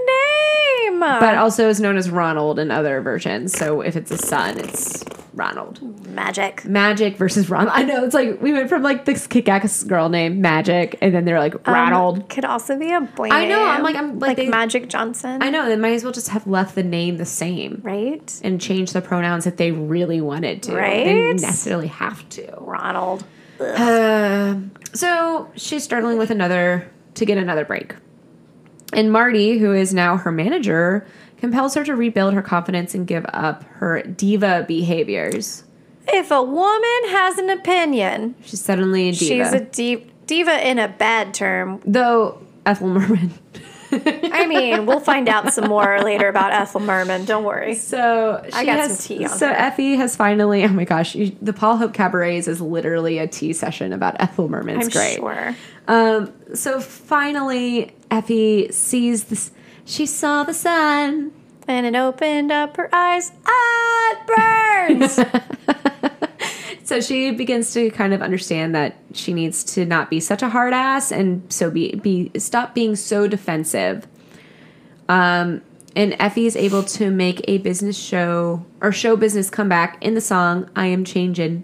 name! 0.90 1.00
But 1.00 1.36
also 1.36 1.68
is 1.68 1.80
known 1.80 1.96
as 1.96 2.10
Ronald 2.10 2.58
in 2.58 2.70
other 2.70 3.00
versions. 3.00 3.52
So 3.52 3.80
if 3.80 3.96
it's 3.96 4.10
a 4.10 4.18
son, 4.18 4.58
it's 4.58 5.04
Ronald. 5.34 5.80
magic. 6.08 6.64
Magic 6.64 7.16
versus 7.16 7.48
Ronald. 7.48 7.70
I 7.74 7.82
know, 7.84 8.04
it's 8.04 8.14
like 8.14 8.40
we 8.42 8.52
went 8.52 8.68
from 8.68 8.82
like 8.82 9.04
this 9.04 9.26
kick 9.26 9.48
ass 9.48 9.84
girl 9.84 10.08
name 10.08 10.40
Magic, 10.40 10.98
and 11.00 11.14
then 11.14 11.24
they're 11.24 11.38
like 11.38 11.54
Um, 11.68 11.74
Ronald. 11.74 12.28
could 12.28 12.44
also 12.44 12.78
be 12.78 12.92
a 12.92 13.00
boy. 13.00 13.28
I 13.30 13.46
know, 13.46 13.62
I'm 13.62 13.82
like- 13.82 13.96
I'm 13.96 14.18
like 14.18 14.28
like 14.30 14.36
they- 14.38 14.48
Magic 14.48 14.88
Johnson. 14.88 15.42
I 15.42 15.50
know, 15.50 15.68
they 15.68 15.76
might 15.76 15.92
as 15.94 16.02
well 16.02 16.12
just 16.12 16.28
have 16.28 16.46
left 16.46 16.74
the 16.74 16.82
name 16.82 17.16
the 17.18 17.24
same. 17.24 17.80
right? 17.82 18.40
And 18.42 18.60
change 18.60 18.92
the 18.92 19.00
pronouns 19.02 19.46
if 19.46 19.56
they 19.56 19.70
really 19.72 20.20
wanted 20.20 20.62
to. 20.64 20.74
Right. 20.74 21.04
They 21.04 21.14
didn't 21.14 21.42
necessarily 21.42 21.88
have 21.88 22.28
to. 22.30 22.54
Ronald. 22.58 23.24
Um, 23.76 24.72
so 24.94 25.50
she's 25.54 25.84
struggling 25.84 26.18
with 26.18 26.30
another 26.30 26.90
to 27.14 27.24
get 27.24 27.38
another 27.38 27.64
break. 27.64 27.94
And 28.92 29.12
Marty, 29.12 29.58
who 29.58 29.72
is 29.72 29.94
now 29.94 30.16
her 30.16 30.32
manager, 30.32 31.06
compels 31.38 31.74
her 31.74 31.84
to 31.84 31.94
rebuild 31.94 32.34
her 32.34 32.42
confidence 32.42 32.94
and 32.94 33.06
give 33.06 33.24
up 33.32 33.62
her 33.64 34.02
diva 34.02 34.64
behaviors. 34.66 35.64
If 36.08 36.30
a 36.30 36.42
woman 36.42 37.00
has 37.10 37.38
an 37.38 37.50
opinion, 37.50 38.34
She's 38.44 38.60
suddenly 38.60 39.10
a 39.10 39.12
diva. 39.12 39.44
she's 39.44 39.52
a 39.52 39.60
deep 39.60 40.10
diva 40.26 40.66
in 40.68 40.78
a 40.78 40.88
bad 40.88 41.32
term. 41.34 41.80
Though 41.84 42.42
Ethel 42.66 42.88
Merman 42.88 43.32
I 43.92 44.46
mean, 44.46 44.86
we'll 44.86 45.00
find 45.00 45.28
out 45.28 45.52
some 45.52 45.68
more 45.68 46.00
later 46.02 46.28
about 46.28 46.52
Ethel 46.52 46.80
Merman. 46.80 47.24
Don't 47.24 47.44
worry. 47.44 47.74
So 47.74 48.40
I 48.52 48.60
she 48.60 48.66
got 48.66 48.78
has- 48.78 48.98
some 48.98 49.16
tea 49.18 49.24
on 49.24 49.30
So 49.30 49.48
her. 49.48 49.52
Effie 49.54 49.96
has 49.96 50.16
finally. 50.16 50.64
Oh 50.64 50.68
my 50.68 50.84
gosh, 50.84 51.14
you, 51.14 51.36
the 51.42 51.52
Paul 51.52 51.76
Hope 51.76 51.92
Cabarets 51.92 52.46
is 52.48 52.60
literally 52.60 53.18
a 53.18 53.26
tea 53.26 53.52
session 53.52 53.92
about 53.92 54.16
Ethel 54.20 54.48
Merman. 54.48 54.76
It's 54.80 54.86
I'm 54.86 54.92
great. 54.92 55.16
sure. 55.16 55.56
Um, 55.88 56.32
so 56.54 56.80
finally, 56.80 57.92
Effie 58.10 58.70
sees 58.72 59.24
this. 59.24 59.50
She 59.84 60.06
saw 60.06 60.44
the 60.44 60.54
sun. 60.54 61.32
And 61.68 61.86
it 61.86 61.94
opened 61.94 62.50
up 62.50 62.76
her 62.78 62.88
eyes. 62.92 63.30
Ah, 63.46 64.12
it 64.12 64.26
burns. 64.98 65.20
So 66.90 67.00
she 67.00 67.30
begins 67.30 67.72
to 67.74 67.88
kind 67.92 68.12
of 68.12 68.20
understand 68.20 68.74
that 68.74 68.96
she 69.14 69.32
needs 69.32 69.62
to 69.74 69.86
not 69.86 70.10
be 70.10 70.18
such 70.18 70.42
a 70.42 70.48
hard 70.48 70.72
ass 70.72 71.12
and 71.12 71.40
so 71.48 71.70
be 71.70 71.94
be 71.94 72.32
stop 72.36 72.74
being 72.74 72.96
so 72.96 73.28
defensive. 73.28 74.08
Um, 75.08 75.62
and 75.94 76.16
Effie 76.18 76.46
is 76.46 76.56
able 76.56 76.82
to 76.82 77.12
make 77.12 77.44
a 77.46 77.58
business 77.58 77.96
show 77.96 78.66
or 78.80 78.90
show 78.90 79.14
business 79.14 79.50
comeback 79.50 80.02
in 80.02 80.14
the 80.14 80.20
song 80.20 80.68
"I 80.74 80.86
Am 80.86 81.04
Changing." 81.04 81.62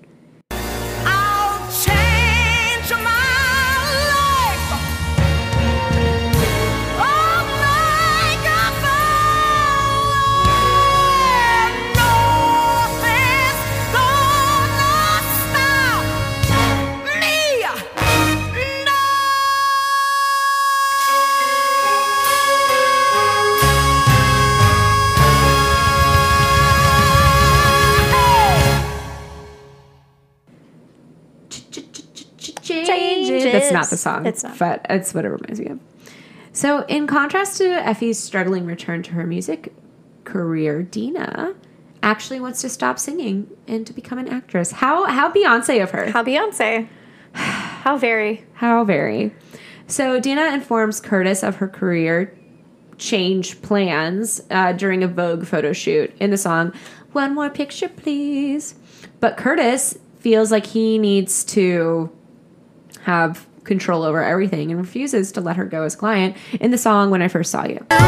Not 33.76 33.90
the 33.90 33.96
song. 33.96 34.26
It's 34.26 34.42
not. 34.42 34.58
But 34.58 34.86
it's 34.90 35.14
what 35.14 35.24
it 35.24 35.28
reminds 35.28 35.60
me 35.60 35.66
of. 35.66 35.80
So, 36.52 36.84
in 36.86 37.06
contrast 37.06 37.58
to 37.58 37.64
Effie's 37.64 38.18
struggling 38.18 38.64
return 38.64 39.02
to 39.04 39.12
her 39.12 39.26
music 39.26 39.74
career, 40.24 40.82
Dina 40.82 41.54
actually 42.02 42.40
wants 42.40 42.60
to 42.62 42.68
stop 42.68 42.98
singing 42.98 43.50
and 43.66 43.86
to 43.86 43.92
become 43.92 44.18
an 44.18 44.28
actress. 44.28 44.70
How 44.72 45.04
how 45.04 45.30
Beyonce 45.30 45.82
of 45.82 45.90
her? 45.90 46.10
How 46.10 46.22
Beyonce? 46.22 46.88
How 47.34 47.98
very. 47.98 48.44
How 48.54 48.84
very. 48.84 49.34
So 49.86 50.18
Dina 50.18 50.46
informs 50.52 51.00
Curtis 51.00 51.42
of 51.42 51.56
her 51.56 51.68
career 51.68 52.36
change 52.98 53.60
plans 53.60 54.40
uh, 54.50 54.72
during 54.72 55.04
a 55.04 55.08
Vogue 55.08 55.44
photo 55.46 55.72
shoot 55.72 56.14
in 56.18 56.30
the 56.30 56.38
song 56.38 56.72
"One 57.12 57.34
More 57.34 57.50
Picture, 57.50 57.88
Please." 57.88 58.74
But 59.20 59.36
Curtis 59.36 59.98
feels 60.20 60.50
like 60.50 60.66
he 60.66 60.98
needs 60.98 61.44
to 61.44 62.10
have 63.02 63.46
control 63.66 64.02
over 64.02 64.22
everything 64.22 64.70
and 64.70 64.80
refuses 64.80 65.32
to 65.32 65.40
let 65.40 65.56
her 65.56 65.64
go 65.64 65.82
as 65.82 65.96
client 65.96 66.36
in 66.60 66.70
the 66.70 66.78
song 66.78 67.10
"When 67.10 67.22
I 67.22 67.28
First 67.28 67.50
Saw 67.50 67.66
You." 67.66 67.84
my 67.90 68.06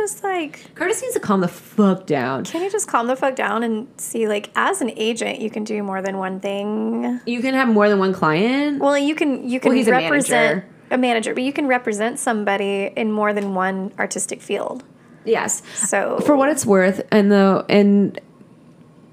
just 0.00 0.24
like 0.24 0.74
Curtis 0.74 1.02
needs 1.02 1.14
to 1.14 1.20
calm 1.20 1.40
the 1.40 1.48
fuck 1.48 2.06
down. 2.06 2.44
can 2.44 2.62
you 2.62 2.70
just 2.70 2.88
calm 2.88 3.06
the 3.06 3.16
fuck 3.16 3.34
down 3.36 3.62
and 3.62 3.86
see 3.98 4.26
like 4.28 4.50
as 4.56 4.80
an 4.80 4.90
agent 4.96 5.40
you 5.40 5.50
can 5.50 5.64
do 5.64 5.82
more 5.82 6.00
than 6.02 6.16
one 6.16 6.40
thing? 6.40 7.20
You 7.26 7.40
can 7.40 7.54
have 7.54 7.68
more 7.68 7.88
than 7.90 7.98
one 7.98 8.12
client. 8.14 8.80
Well, 8.80 8.96
you 8.96 9.14
can 9.14 9.48
you 9.48 9.60
can 9.60 9.70
Well, 9.70 9.76
he's 9.78 9.88
a 9.88 9.92
represent 9.92 10.56
manager. 10.64 10.68
a 10.90 10.98
manager, 10.98 11.34
but 11.34 11.42
you 11.42 11.52
can 11.52 11.66
represent 11.66 12.18
somebody 12.18 12.90
in 12.96 13.12
more 13.12 13.32
than 13.32 13.54
one 13.54 13.92
artistic 13.98 14.40
field. 14.40 14.82
Yes. 15.24 15.62
So 15.74 16.18
For 16.24 16.34
what 16.34 16.48
it's 16.48 16.64
worth, 16.64 17.02
and 17.12 17.30
the 17.30 17.64
in 17.68 18.16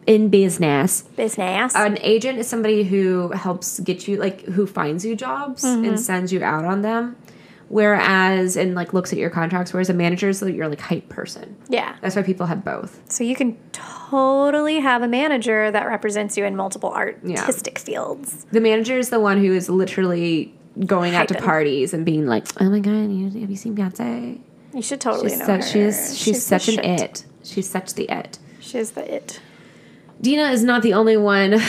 in 0.06 0.30
business, 0.30 1.02
business. 1.18 1.76
An 1.76 1.98
agent 2.02 2.40
is 2.40 2.48
somebody 2.48 2.84
who 2.86 3.32
helps 3.34 3.82
get 3.82 4.08
you 4.08 4.16
like 4.16 4.42
who 4.56 4.66
finds 4.66 5.04
you 5.04 5.16
jobs 5.18 5.64
Mhm. 5.66 5.86
and 5.88 6.00
sends 6.00 6.32
you 6.32 6.42
out 6.44 6.64
on 6.64 6.82
them. 6.82 7.18
Whereas 7.70 8.56
and 8.56 8.76
like 8.76 8.94
looks 8.94 9.12
at 9.12 9.20
your 9.20 9.30
contracts, 9.30 9.74
whereas 9.74 9.90
a 9.90 9.94
manager 9.94 10.30
is 10.30 10.42
like 10.42 10.56
your 10.56 10.68
like 10.68 10.80
hype 10.80 11.10
person. 11.10 11.56
yeah. 11.70 11.96
That's 12.02 12.16
why 12.16 12.22
people 12.24 12.46
have 12.46 12.64
both. 12.64 13.02
So 13.12 13.24
you 13.24 13.36
can 13.36 13.58
totally 13.72 14.80
have 14.80 15.02
a 15.02 15.08
manager 15.08 15.70
that 15.72 15.86
represents 15.88 16.38
you 16.38 16.46
in 16.46 16.56
multiple 16.56 16.92
artistic 16.94 17.80
fields. 17.80 18.46
The 18.52 18.62
manager 18.62 18.98
is 18.98 19.10
the 19.10 19.20
one 19.20 19.40
who 19.44 19.54
is 19.54 19.70
literally 19.70 20.54
going 20.86 21.16
out 21.16 21.28
to 21.30 21.36
parties 21.36 21.94
and 21.94 22.06
being 22.06 22.28
like, 22.28 22.46
"Oh 22.62 22.70
my 22.70 22.80
god, 22.80 23.12
you, 23.12 23.30
have 23.42 23.50
you 23.50 23.56
seen 23.56 23.76
Beyonce? 23.76 24.40
You 24.74 24.82
should 24.82 25.02
totally 25.02 25.30
she's 25.30 25.40
know 25.40 25.46
such, 25.46 25.72
her. 25.72 25.92
She's 25.92 26.08
she's, 26.10 26.18
She's 26.20 26.46
such 26.46 26.68
an 26.70 26.76
shit. 26.76 27.02
it. 27.02 27.26
She's 27.44 27.70
such 27.70 27.94
the 27.96 28.10
it." 28.12 28.40
She's 28.60 28.92
the 28.92 29.14
it. 29.14 29.40
Dina 30.22 30.50
is 30.50 30.64
not 30.64 30.82
the 30.82 30.94
only 30.94 31.18
one 31.18 31.60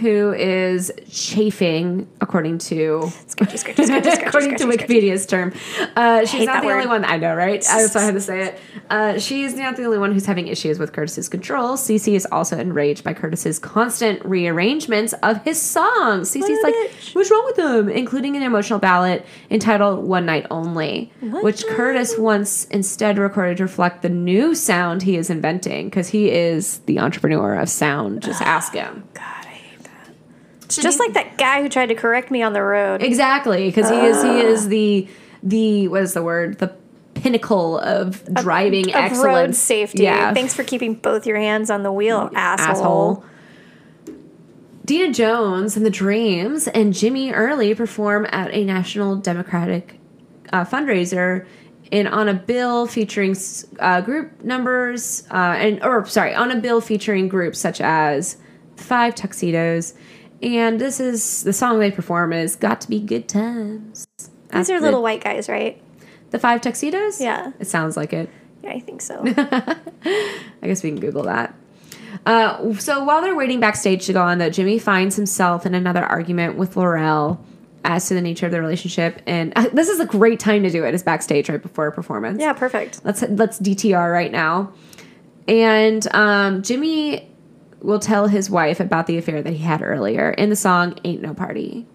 who 0.00 0.32
is 0.32 0.92
chafing, 1.10 2.06
according 2.20 2.58
to 2.58 3.10
Scratchy, 3.26 3.56
scratchy, 3.56 3.84
scratchy, 3.84 4.10
scratchy, 4.10 4.26
according 4.26 4.56
to 4.56 4.64
Wikipedia's 4.64 5.26
term. 5.26 5.52
Uh, 5.96 6.24
she's 6.26 6.46
not 6.46 6.62
the 6.62 6.70
only 6.70 6.86
one. 6.86 7.04
I 7.04 7.16
know, 7.16 7.34
right? 7.34 7.64
I, 7.70 7.86
I 7.94 8.02
had 8.02 8.14
to 8.14 8.20
say 8.20 8.46
it. 8.46 8.60
Uh, 8.90 9.18
she's 9.18 9.54
not 9.54 9.76
the 9.76 9.84
only 9.84 9.98
one 9.98 10.12
who's 10.12 10.26
having 10.26 10.46
issues 10.46 10.78
with 10.78 10.92
Curtis's 10.92 11.28
control. 11.28 11.76
Cece 11.76 12.14
is 12.14 12.26
also 12.30 12.58
enraged 12.58 13.02
by 13.02 13.14
Curtis's 13.14 13.58
constant 13.58 14.24
rearrangements 14.24 15.12
of 15.22 15.42
his 15.42 15.60
songs. 15.60 16.30
Cece's 16.30 16.62
like, 16.62 16.74
"What's 17.14 17.30
wrong 17.30 17.44
with 17.46 17.56
them?" 17.56 17.88
Including 17.88 18.36
an 18.36 18.42
emotional 18.42 18.78
ballad 18.78 19.24
entitled 19.50 20.04
"One 20.04 20.26
Night 20.26 20.46
Only," 20.50 21.10
which 21.20 21.66
Curtis 21.66 22.16
once 22.16 22.66
instead 22.66 23.18
recorded 23.18 23.56
to 23.56 23.64
reflect 23.64 24.02
the 24.02 24.08
new 24.08 24.54
sound 24.54 25.02
he 25.02 25.16
is 25.16 25.30
inventing 25.30 25.86
because 25.86 26.08
he 26.08 26.30
is 26.30 26.78
the 26.86 26.98
entrepreneur 26.98 27.54
of 27.54 27.68
sound. 27.68 27.95
Just 28.20 28.42
ask 28.42 28.72
him. 28.72 29.04
God, 29.14 29.22
I 29.22 29.48
hate 29.48 29.82
that. 29.84 30.10
It's 30.64 30.76
just 30.76 30.98
like 30.98 31.12
that 31.14 31.36
guy 31.38 31.62
who 31.62 31.68
tried 31.68 31.86
to 31.86 31.94
correct 31.94 32.30
me 32.30 32.42
on 32.42 32.52
the 32.52 32.62
road. 32.62 33.02
Exactly, 33.02 33.66
because 33.68 33.88
he 33.90 33.96
is 33.96 34.22
he 34.22 34.40
is 34.40 34.68
the 34.68 35.08
the 35.42 35.88
what 35.88 36.02
is 36.02 36.14
the 36.14 36.22
word 36.22 36.58
the 36.58 36.74
pinnacle 37.14 37.78
of 37.78 38.22
driving 38.34 38.88
of 38.90 38.94
excellence. 38.96 39.24
road 39.24 39.54
safety. 39.54 40.02
Yeah, 40.04 40.34
Thanks 40.34 40.54
for 40.54 40.64
keeping 40.64 40.94
both 40.94 41.26
your 41.26 41.38
hands 41.38 41.70
on 41.70 41.82
the 41.82 41.92
wheel, 41.92 42.30
asshole. 42.34 42.70
asshole. 42.76 43.24
Dina 44.84 45.12
Jones 45.12 45.76
and 45.76 45.84
the 45.84 45.90
Dreams 45.90 46.68
and 46.68 46.92
Jimmy 46.94 47.32
Early 47.32 47.74
perform 47.74 48.26
at 48.30 48.52
a 48.54 48.64
National 48.64 49.16
Democratic 49.16 49.98
uh, 50.52 50.64
fundraiser 50.64 51.44
in 51.90 52.06
on 52.06 52.28
a 52.28 52.34
bill 52.34 52.86
featuring 52.86 53.36
uh, 53.78 54.00
group 54.00 54.42
numbers 54.42 55.22
uh, 55.30 55.54
and 55.56 55.82
or 55.84 56.04
sorry 56.06 56.34
on 56.34 56.50
a 56.50 56.56
bill 56.56 56.80
featuring 56.80 57.28
groups 57.28 57.58
such 57.58 57.80
as 57.80 58.36
Five 58.76 59.14
Tuxedos. 59.14 59.94
And 60.42 60.78
this 60.80 61.00
is 61.00 61.42
the 61.44 61.52
song 61.52 61.78
they 61.78 61.90
perform 61.90 62.32
is 62.32 62.56
"Got 62.56 62.80
to 62.82 62.88
Be 62.88 63.00
Good 63.00 63.28
Times." 63.28 64.06
These 64.52 64.70
are 64.70 64.78
the- 64.78 64.84
little 64.86 65.02
white 65.02 65.22
guys, 65.24 65.48
right? 65.48 65.80
The 66.30 66.38
Five 66.38 66.60
Tuxedos? 66.60 67.20
Yeah. 67.20 67.52
It 67.60 67.66
sounds 67.66 67.96
like 67.96 68.12
it. 68.12 68.28
Yeah, 68.62 68.70
I 68.70 68.80
think 68.80 69.00
so. 69.00 69.22
I 69.24 69.76
guess 70.62 70.82
we 70.82 70.90
can 70.90 71.00
Google 71.00 71.22
that. 71.22 71.54
Uh, 72.26 72.74
so 72.74 73.04
while 73.04 73.22
they're 73.22 73.36
waiting 73.36 73.60
backstage 73.60 74.06
to 74.06 74.12
go 74.12 74.20
on, 74.22 74.38
though, 74.38 74.50
Jimmy 74.50 74.78
finds 74.78 75.14
himself 75.16 75.64
in 75.64 75.74
another 75.74 76.02
argument 76.04 76.56
with 76.56 76.76
Laurel 76.76 77.40
as 77.86 78.08
to 78.08 78.14
the 78.14 78.20
nature 78.20 78.44
of 78.46 78.52
the 78.52 78.60
relationship, 78.60 79.22
and 79.26 79.52
uh, 79.56 79.68
this 79.72 79.88
is 79.88 80.00
a 80.00 80.06
great 80.06 80.40
time 80.40 80.62
to 80.64 80.70
do 80.70 80.84
it. 80.84 80.94
Is 80.94 81.02
backstage 81.02 81.48
right 81.48 81.62
before 81.62 81.86
a 81.86 81.92
performance. 81.92 82.40
yeah, 82.40 82.52
perfect. 82.52 83.00
Let's 83.04 83.22
let's 83.22 83.58
DTR 83.58 84.12
right 84.12 84.32
now, 84.32 84.72
and 85.48 86.06
um, 86.14 86.62
Jimmy 86.62 87.30
will 87.80 88.00
tell 88.00 88.26
his 88.26 88.50
wife 88.50 88.80
about 88.80 89.06
the 89.06 89.16
affair 89.18 89.42
that 89.42 89.52
he 89.52 89.62
had 89.62 89.82
earlier 89.82 90.30
in 90.30 90.50
the 90.50 90.56
song 90.56 90.98
"Ain't 91.04 91.22
No 91.22 91.32
Party." 91.32 91.86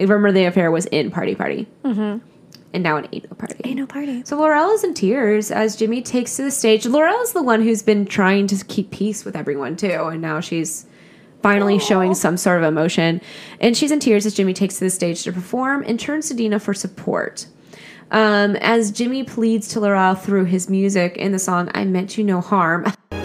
Remember, 0.00 0.32
the 0.32 0.44
affair 0.44 0.70
was 0.70 0.86
in 0.86 1.10
Party 1.10 1.34
Party. 1.34 1.66
Mm-hmm. 1.84 2.24
and 2.72 2.82
now 2.82 2.96
an 2.96 3.08
Ain't 3.12 3.28
No 3.30 3.36
Party. 3.36 3.56
Ain't 3.64 3.76
no 3.78 3.86
party. 3.86 4.22
So 4.24 4.36
Laurel 4.36 4.70
is 4.70 4.84
in 4.84 4.94
tears 4.94 5.50
as 5.50 5.76
Jimmy 5.76 6.02
takes 6.02 6.36
to 6.36 6.42
the 6.42 6.50
stage. 6.50 6.86
Laurel 6.86 7.20
is 7.22 7.32
the 7.32 7.42
one 7.42 7.62
who's 7.62 7.82
been 7.82 8.06
trying 8.06 8.46
to 8.48 8.64
keep 8.64 8.90
peace 8.90 9.24
with 9.24 9.34
everyone 9.36 9.76
too, 9.76 10.04
and 10.06 10.20
now 10.22 10.40
she's 10.40 10.86
finally 11.42 11.78
showing 11.78 12.14
some 12.14 12.36
sort 12.36 12.58
of 12.58 12.64
emotion. 12.64 13.20
And 13.60 13.76
she's 13.76 13.90
in 13.90 13.98
tears 14.00 14.26
as 14.26 14.34
Jimmy 14.34 14.52
takes 14.54 14.78
to 14.78 14.84
the 14.84 14.90
stage 14.90 15.22
to 15.24 15.32
perform 15.32 15.82
and 15.86 15.98
turns 15.98 16.28
to 16.28 16.34
Dina 16.34 16.60
for 16.60 16.74
support. 16.74 17.46
Um, 18.12 18.56
as 18.56 18.90
Jimmy 18.90 19.24
pleads 19.24 19.68
to 19.68 19.80
Laurel 19.80 20.14
through 20.14 20.44
his 20.46 20.68
music 20.68 21.16
in 21.16 21.32
the 21.32 21.38
song 21.38 21.70
"I 21.74 21.84
Meant 21.84 22.18
You 22.18 22.24
No 22.24 22.40
Harm." 22.40 22.92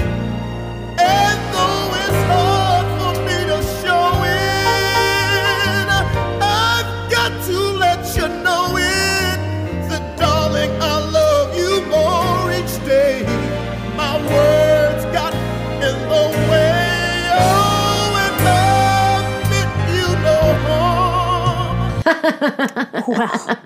Well, 23.07 23.59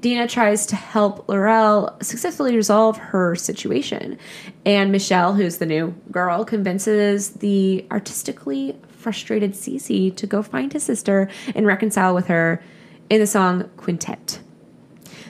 Dina 0.00 0.28
tries 0.28 0.66
to 0.66 0.76
help 0.76 1.28
Laurel 1.28 1.96
successfully 2.02 2.54
resolve 2.54 2.98
her 2.98 3.34
situation. 3.34 4.18
And 4.66 4.92
Michelle, 4.92 5.34
who's 5.34 5.58
the 5.58 5.66
new 5.66 5.94
girl, 6.10 6.44
convinces 6.44 7.30
the 7.30 7.86
artistically 7.90 8.78
frustrated 8.88 9.52
Cece 9.54 10.14
to 10.14 10.26
go 10.26 10.42
find 10.42 10.72
his 10.72 10.82
sister 10.82 11.28
and 11.54 11.66
reconcile 11.66 12.14
with 12.14 12.26
her 12.26 12.62
in 13.08 13.20
the 13.20 13.26
song 13.26 13.68
Quintet. 13.76 14.40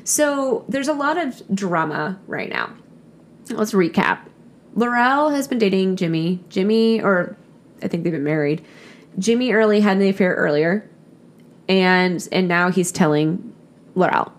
So 0.04 0.64
there's 0.68 0.88
a 0.88 0.92
lot 0.92 1.16
of 1.16 1.42
drama 1.54 2.18
right 2.26 2.50
now. 2.50 2.72
Let's 3.50 3.72
recap. 3.72 4.18
Laurel 4.74 5.30
has 5.30 5.46
been 5.46 5.58
dating 5.58 5.96
Jimmy. 5.96 6.42
Jimmy, 6.48 7.00
or 7.00 7.36
I 7.82 7.88
think 7.88 8.02
they've 8.04 8.12
been 8.12 8.24
married. 8.24 8.64
Jimmy 9.18 9.52
early 9.52 9.80
had 9.80 9.96
an 9.96 10.08
affair 10.08 10.34
earlier, 10.34 10.89
and 11.70 12.28
and 12.32 12.48
now 12.48 12.70
he's 12.70 12.92
telling 12.92 13.54
Laurel. 13.94 14.32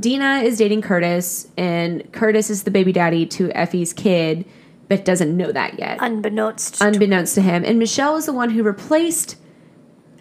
Dina 0.00 0.38
is 0.38 0.58
dating 0.58 0.82
Curtis, 0.82 1.46
and 1.56 2.10
Curtis 2.10 2.50
is 2.50 2.64
the 2.64 2.72
baby 2.72 2.90
daddy 2.90 3.24
to 3.26 3.50
Effie's 3.50 3.92
kid, 3.92 4.44
but 4.88 5.04
doesn't 5.04 5.36
know 5.36 5.52
that 5.52 5.78
yet, 5.78 5.98
unbeknownst. 6.00 6.80
unbeknownst 6.80 7.36
to 7.36 7.40
him. 7.40 7.64
And 7.64 7.78
Michelle 7.78 8.16
is 8.16 8.26
the 8.26 8.32
one 8.32 8.50
who 8.50 8.64
replaced 8.64 9.36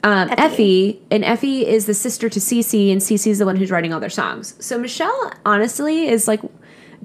um, 0.04 0.30
Effie. 0.30 0.44
Effie. 0.44 1.02
and 1.10 1.26
Effie 1.26 1.66
is 1.66 1.88
the 1.88 1.96
sister 1.96 2.30
to 2.30 2.40
Cece, 2.40 2.92
and 2.92 3.02
Cece 3.02 3.26
is 3.26 3.40
the 3.40 3.46
one 3.46 3.56
who's 3.56 3.72
writing 3.72 3.92
all 3.92 4.00
their 4.00 4.10
songs. 4.10 4.54
So 4.60 4.78
Michelle, 4.78 5.32
honestly, 5.46 6.08
is 6.08 6.28
like 6.28 6.42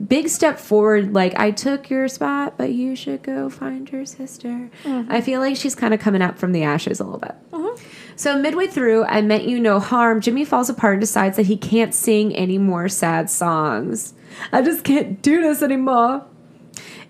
big 0.07 0.29
step 0.29 0.59
forward. 0.59 1.13
Like 1.15 1.39
I 1.39 1.51
took 1.51 1.91
your 1.91 2.09
spot, 2.09 2.57
but 2.57 2.73
you 2.73 2.95
should 2.95 3.23
go 3.23 3.51
find 3.51 3.91
your 3.91 4.07
sister. 4.07 4.71
Mm-hmm. 4.85 5.11
I 5.11 5.21
feel 5.21 5.41
like 5.41 5.57
she's 5.57 5.75
kind 5.75 5.93
of 5.95 6.01
coming 6.01 6.23
up 6.23 6.39
from 6.39 6.53
the 6.53 6.63
ashes 6.63 7.01
a 7.01 7.05
little 7.05 7.21
bit. 7.21 7.35
Mm-hmm. 7.53 7.83
So 8.17 8.39
midway 8.39 8.67
through, 8.67 9.05
I 9.05 9.23
meant 9.23 9.45
you 9.45 9.61
no 9.61 9.81
harm. 9.81 10.21
Jimmy 10.21 10.45
falls 10.45 10.69
apart 10.69 10.95
and 10.95 11.01
decides 11.01 11.37
that 11.37 11.47
he 11.47 11.57
can't 11.57 11.95
sing 11.95 12.35
any 12.35 12.59
more 12.59 12.89
sad 12.89 13.31
songs. 13.31 14.15
I 14.53 14.63
just 14.63 14.85
can't 14.85 15.23
do 15.23 15.41
this 15.41 15.63
anymore. 15.63 16.25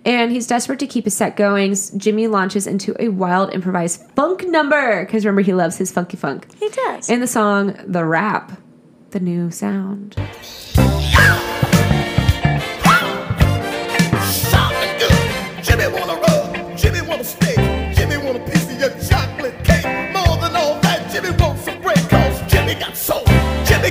And 0.05 0.31
he's 0.31 0.47
desperate 0.47 0.79
to 0.79 0.87
keep 0.87 1.03
his 1.05 1.17
set 1.17 1.35
going. 1.35 1.75
Jimmy 1.97 2.27
launches 2.27 2.65
into 2.65 2.95
a 2.99 3.09
wild 3.09 3.53
improvised 3.53 4.01
funk 4.15 4.47
number 4.47 5.03
because 5.05 5.25
remember 5.25 5.41
he 5.41 5.53
loves 5.53 5.77
his 5.77 5.91
funky 5.91 6.15
funk. 6.15 6.47
he 6.57 6.69
does. 6.69 7.09
In 7.09 7.19
the 7.19 7.27
song 7.27 7.75
"The 7.85 8.05
Rap," 8.05 8.61
the 9.11 9.19
new 9.19 9.51
sound. 9.51 10.15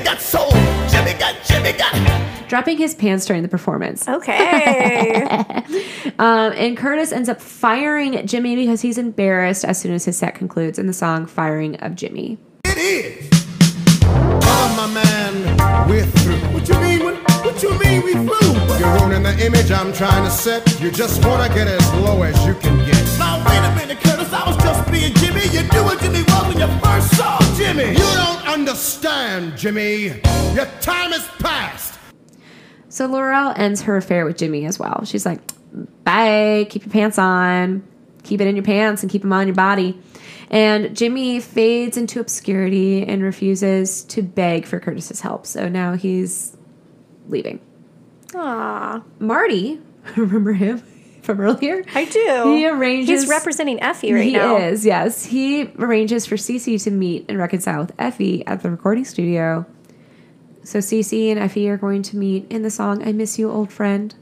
got 0.08 0.20
soul. 0.22 0.50
Jimmy 0.88 1.12
got, 1.18 1.36
Jimmy 1.44 1.72
got. 1.72 2.48
Dropping 2.48 2.78
his 2.78 2.94
pants 2.94 3.26
during 3.26 3.42
the 3.42 3.48
performance. 3.48 4.08
okay. 4.08 5.64
Um, 6.18 6.52
and 6.56 6.76
Curtis 6.76 7.12
ends 7.12 7.28
up 7.28 7.40
firing 7.40 8.26
Jimmy 8.26 8.56
because 8.56 8.80
he's 8.80 8.98
embarrassed 8.98 9.64
as 9.64 9.78
soon 9.78 9.92
as 9.92 10.04
his 10.04 10.16
set 10.16 10.34
concludes 10.34 10.76
in 10.76 10.88
the 10.88 10.92
song 10.92 11.26
Firing 11.26 11.76
of 11.76 11.94
Jimmy. 11.94 12.38
It 12.64 12.76
is. 12.76 13.30
Oh, 14.02 14.74
my 14.76 14.92
man, 14.92 15.88
we're 15.88 16.04
through. 16.06 16.77
You're 19.08 19.20
ruining 19.20 19.38
the 19.38 19.46
image 19.46 19.70
I'm 19.70 19.90
trying 19.90 20.22
to 20.24 20.30
set. 20.30 20.80
You 20.80 20.90
just 20.90 21.24
wanna 21.24 21.48
get 21.54 21.66
as 21.66 21.94
low 21.94 22.22
as 22.24 22.36
you 22.46 22.52
can 22.54 22.76
get. 22.84 23.18
Now 23.18 23.42
wait 23.48 23.58
a 23.58 23.74
minute, 23.74 23.98
Curtis. 24.04 24.30
I 24.34 24.46
was 24.46 24.56
just 24.58 24.90
being 24.90 25.14
Jimmy. 25.14 25.44
You 25.44 25.62
knew 25.62 25.82
what 25.82 25.98
Jimmy 26.00 26.22
was 26.24 26.46
when 26.46 26.58
you 26.58 26.80
first 26.80 27.16
saw 27.16 27.38
Jimmy. 27.56 27.92
You 27.92 27.96
don't 27.96 28.46
understand, 28.46 29.56
Jimmy. 29.56 30.20
Your 30.54 30.66
time 30.82 31.14
is 31.14 31.26
past. 31.38 31.98
So 32.90 33.06
Laurel 33.06 33.54
ends 33.56 33.80
her 33.82 33.96
affair 33.96 34.26
with 34.26 34.36
Jimmy 34.36 34.66
as 34.66 34.78
well. 34.78 35.02
She's 35.06 35.24
like, 35.24 35.40
bye, 36.04 36.66
keep 36.68 36.84
your 36.84 36.92
pants 36.92 37.18
on, 37.18 37.82
keep 38.24 38.42
it 38.42 38.46
in 38.46 38.56
your 38.56 38.64
pants 38.64 39.02
and 39.02 39.10
keep 39.10 39.22
them 39.22 39.32
on 39.32 39.46
your 39.46 39.56
body. 39.56 39.98
And 40.50 40.94
Jimmy 40.94 41.40
fades 41.40 41.96
into 41.96 42.20
obscurity 42.20 43.06
and 43.06 43.22
refuses 43.22 44.02
to 44.04 44.22
beg 44.22 44.66
for 44.66 44.78
Curtis's 44.78 45.22
help. 45.22 45.46
So 45.46 45.66
now 45.66 45.94
he's 45.94 46.54
leaving. 47.26 47.60
Aw, 48.34 49.02
Marty, 49.18 49.80
remember 50.16 50.52
him 50.52 50.82
from 51.22 51.40
earlier? 51.40 51.84
I 51.94 52.04
do. 52.04 52.54
He 52.54 52.66
arranges. 52.66 53.22
He's 53.22 53.28
representing 53.28 53.82
Effie 53.82 54.12
right 54.12 54.24
he 54.24 54.32
now. 54.32 54.56
He 54.56 54.64
is, 54.64 54.84
yes. 54.84 55.24
He 55.26 55.70
arranges 55.78 56.26
for 56.26 56.36
Cece 56.36 56.82
to 56.84 56.90
meet 56.90 57.24
and 57.28 57.38
reconcile 57.38 57.80
with 57.80 57.92
Effie 57.98 58.46
at 58.46 58.62
the 58.62 58.70
recording 58.70 59.04
studio. 59.04 59.66
So 60.62 60.80
Cece 60.80 61.30
and 61.30 61.38
Effie 61.38 61.68
are 61.68 61.78
going 61.78 62.02
to 62.02 62.16
meet 62.16 62.50
in 62.50 62.62
the 62.62 62.70
song 62.70 63.02
"I 63.06 63.12
Miss 63.12 63.38
You, 63.38 63.50
Old 63.50 63.72
Friend." 63.72 64.14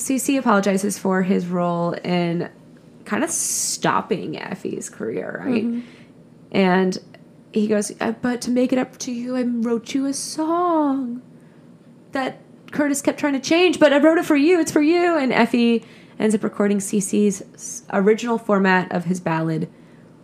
Cece 0.00 0.38
apologizes 0.38 0.98
for 0.98 1.22
his 1.22 1.46
role 1.46 1.92
in 2.04 2.48
kind 3.04 3.24
of 3.24 3.30
stopping 3.30 4.36
Effie's 4.36 4.88
career, 4.90 5.42
right? 5.44 5.64
And 6.52 6.98
he 7.52 7.66
goes, 7.66 7.92
"Uh, 8.00 8.12
"But 8.20 8.40
to 8.42 8.50
make 8.50 8.72
it 8.72 8.78
up 8.78 8.96
to 8.98 9.12
you, 9.12 9.36
I 9.36 9.42
wrote 9.42 9.94
you 9.94 10.06
a 10.06 10.12
song 10.12 11.22
that 12.12 12.38
Curtis 12.72 13.02
kept 13.02 13.18
trying 13.18 13.32
to 13.34 13.40
change, 13.40 13.78
but 13.80 13.92
I 13.92 13.98
wrote 13.98 14.18
it 14.18 14.24
for 14.24 14.36
you. 14.36 14.60
It's 14.60 14.70
for 14.72 14.82
you." 14.82 15.16
And 15.16 15.32
Effie 15.32 15.84
ends 16.18 16.34
up 16.34 16.44
recording 16.44 16.78
Cece's 16.78 17.42
s- 17.54 17.82
original 17.92 18.38
format 18.38 18.90
of 18.92 19.04
his 19.06 19.20
ballad, 19.20 19.68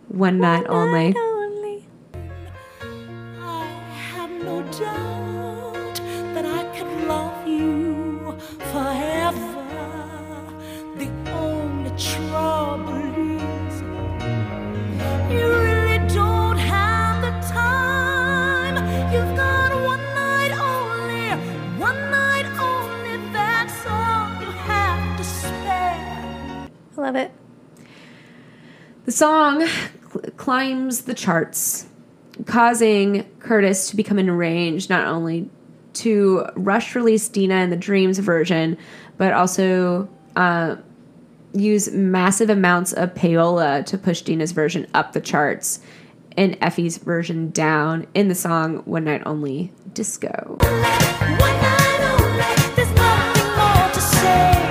"One 0.07 0.37
Night 0.39 0.65
Only." 0.69 1.15
Only. 1.17 1.87
I 3.41 3.63
have 4.13 4.29
love 27.07 27.15
it. 27.15 27.31
The 29.05 29.11
song 29.13 29.65
cl- 29.65 30.31
climbs 30.35 31.03
the 31.03 31.13
charts, 31.13 31.87
causing 32.45 33.23
Curtis 33.39 33.89
to 33.89 33.95
become 33.95 34.19
enraged 34.19 34.89
not 34.89 35.07
only 35.07 35.49
to 35.93 36.45
rush 36.55 36.95
release 36.95 37.29
Dina 37.29 37.55
in 37.55 37.69
the 37.69 37.77
Dreams 37.77 38.19
version, 38.19 38.77
but 39.17 39.31
also 39.31 40.09
uh, 40.35 40.75
use 41.53 41.91
massive 41.91 42.49
amounts 42.49 42.93
of 42.93 43.13
payola 43.13 43.85
to 43.85 43.97
push 43.97 44.21
Dina's 44.21 44.51
version 44.51 44.87
up 44.93 45.13
the 45.13 45.21
charts 45.21 45.79
and 46.37 46.55
Effie's 46.61 46.97
version 46.97 47.49
down 47.49 48.05
in 48.13 48.27
the 48.27 48.35
song 48.35 48.77
One 48.85 49.05
Night 49.05 49.23
Only 49.25 49.71
Disco. 49.93 50.57
One 50.59 50.81
night 50.81 52.01
only, 54.61 54.66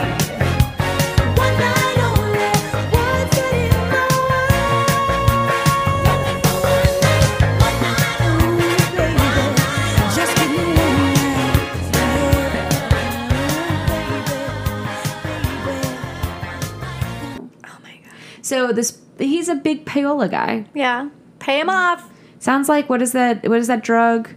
So 18.46 18.70
this 18.70 18.96
he's 19.18 19.48
a 19.48 19.56
big 19.56 19.84
payola 19.84 20.30
guy. 20.30 20.66
Yeah. 20.72 21.08
Pay 21.40 21.58
him 21.58 21.68
off. 21.68 22.08
Sounds 22.38 22.68
like 22.68 22.88
what 22.88 23.02
is 23.02 23.10
that? 23.10 23.42
What 23.48 23.58
is 23.58 23.66
that 23.66 23.82
drug? 23.82 24.28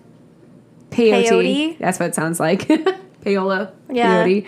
Peyote. 0.90 1.28
Peyote? 1.28 1.78
That's 1.78 2.00
what 2.00 2.10
it 2.10 2.16
sounds 2.16 2.40
like. 2.40 2.62
Payola. 3.22 3.72
Yeah. 3.88 4.26
Peyote. 4.26 4.48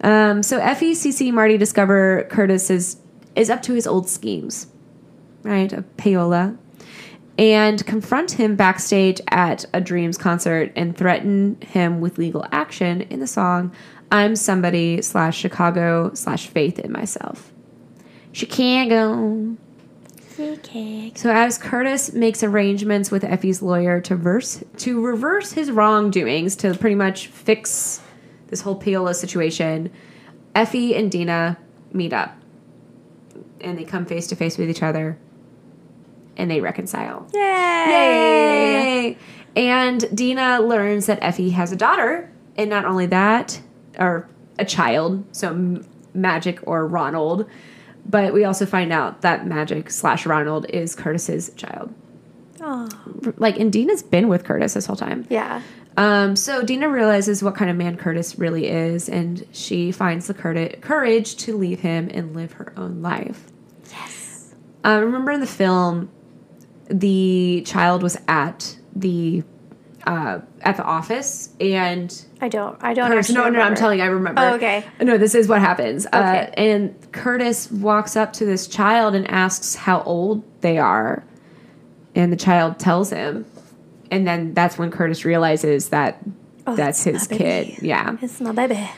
Um, 0.00 0.42
so 0.42 0.58
Effie, 0.58 0.94
CC, 0.94 1.32
Marty 1.32 1.56
discover 1.56 2.26
Curtis 2.28 2.70
is 2.70 2.96
is 3.36 3.50
up 3.50 3.62
to 3.62 3.74
his 3.74 3.86
old 3.86 4.08
schemes, 4.08 4.66
right? 5.44 5.72
Of 5.72 5.84
payola, 5.96 6.56
and 7.38 7.86
confront 7.86 8.32
him 8.32 8.56
backstage 8.56 9.20
at 9.28 9.64
a 9.72 9.80
Dreams 9.80 10.18
concert 10.18 10.72
and 10.74 10.96
threaten 10.96 11.56
him 11.60 12.00
with 12.00 12.18
legal 12.18 12.44
action 12.50 13.02
in 13.02 13.20
the 13.20 13.28
song 13.28 13.70
"I'm 14.10 14.34
Somebody" 14.34 15.02
slash 15.02 15.38
Chicago 15.38 16.10
slash 16.14 16.48
Faith 16.48 16.80
in 16.80 16.90
Myself. 16.90 17.52
Chicago. 18.32 19.56
So 21.16 21.30
as 21.30 21.58
Curtis 21.58 22.12
makes 22.12 22.44
arrangements 22.44 23.10
with 23.10 23.24
Effie's 23.24 23.60
lawyer 23.60 24.00
to 24.02 24.14
verse 24.14 24.62
to 24.78 25.04
reverse 25.04 25.52
his 25.52 25.70
wrongdoings 25.70 26.54
to 26.56 26.74
pretty 26.74 26.94
much 26.94 27.26
fix 27.26 28.00
this 28.46 28.60
whole 28.60 28.78
payola 28.80 29.14
situation, 29.14 29.90
Effie 30.54 30.94
and 30.94 31.10
Dina 31.10 31.58
meet 31.92 32.12
up. 32.12 32.36
And 33.60 33.76
they 33.76 33.84
come 33.84 34.06
face 34.06 34.28
to 34.28 34.36
face 34.36 34.56
with 34.58 34.70
each 34.70 34.82
other. 34.82 35.18
And 36.36 36.48
they 36.48 36.60
reconcile. 36.60 37.26
Yay! 37.34 37.40
Yay! 37.40 39.18
And 39.56 40.16
Dina 40.16 40.60
learns 40.60 41.06
that 41.06 41.18
Effie 41.20 41.50
has 41.50 41.72
a 41.72 41.76
daughter, 41.76 42.30
and 42.56 42.70
not 42.70 42.84
only 42.84 43.06
that, 43.06 43.60
or 43.98 44.28
a 44.56 44.64
child, 44.64 45.24
so 45.32 45.48
M- 45.48 45.84
Magic 46.14 46.60
or 46.62 46.86
Ronald, 46.86 47.46
but 48.08 48.32
we 48.32 48.44
also 48.44 48.66
find 48.66 48.92
out 48.92 49.22
that 49.22 49.46
Magic 49.46 49.90
slash 49.90 50.26
Ronald 50.26 50.66
is 50.70 50.94
Curtis's 50.94 51.52
child. 51.54 51.94
Oh. 52.60 52.88
Like, 53.36 53.58
and 53.58 53.72
Dina's 53.72 54.02
been 54.02 54.28
with 54.28 54.44
Curtis 54.44 54.74
this 54.74 54.86
whole 54.86 54.96
time. 54.96 55.26
Yeah. 55.28 55.62
Um, 55.96 56.36
so 56.36 56.62
Dina 56.62 56.88
realizes 56.88 57.42
what 57.42 57.54
kind 57.56 57.70
of 57.70 57.76
man 57.76 57.96
Curtis 57.96 58.38
really 58.38 58.68
is, 58.68 59.08
and 59.08 59.44
she 59.52 59.90
finds 59.90 60.28
the 60.28 60.34
courage 60.34 60.80
courage 60.80 61.36
to 61.38 61.56
leave 61.56 61.80
him 61.80 62.08
and 62.12 62.34
live 62.36 62.52
her 62.52 62.72
own 62.76 63.02
life. 63.02 63.50
Yes. 63.90 64.54
Uh, 64.84 65.00
remember 65.02 65.32
in 65.32 65.40
the 65.40 65.46
film, 65.46 66.08
the 66.88 67.62
child 67.66 68.02
was 68.02 68.16
at 68.28 68.76
the 68.94 69.42
uh, 70.06 70.40
at 70.62 70.76
the 70.76 70.84
office, 70.84 71.50
and 71.60 72.14
I 72.40 72.48
don't. 72.48 72.76
I 72.80 72.94
don't. 72.94 73.08
Curtis, 73.10 73.30
no, 73.30 73.48
no, 73.50 73.60
I'm 73.60 73.74
telling 73.74 73.98
you, 73.98 74.04
I 74.04 74.08
remember. 74.08 74.40
Oh, 74.40 74.54
okay. 74.54 74.84
No, 75.00 75.18
this 75.18 75.34
is 75.34 75.48
what 75.48 75.60
happens. 75.60 76.06
Uh, 76.06 76.08
Okay. 76.48 76.54
and 76.56 77.12
Curtis 77.12 77.70
walks 77.70 78.16
up 78.16 78.32
to 78.34 78.46
this 78.46 78.66
child 78.66 79.14
and 79.14 79.28
asks 79.30 79.74
how 79.74 80.02
old 80.02 80.42
they 80.60 80.78
are. 80.78 81.24
And 82.14 82.32
the 82.32 82.36
child 82.36 82.78
tells 82.78 83.10
him. 83.10 83.44
And 84.10 84.26
then 84.26 84.54
that's 84.54 84.78
when 84.78 84.90
Curtis 84.90 85.24
realizes 85.24 85.90
that 85.90 86.18
Oh, 86.66 86.74
that's 86.74 87.04
his 87.04 87.26
kid. 87.26 87.78
Yeah. 87.82 88.16
It's 88.22 88.40
my 88.40 88.52
baby. 88.52 88.88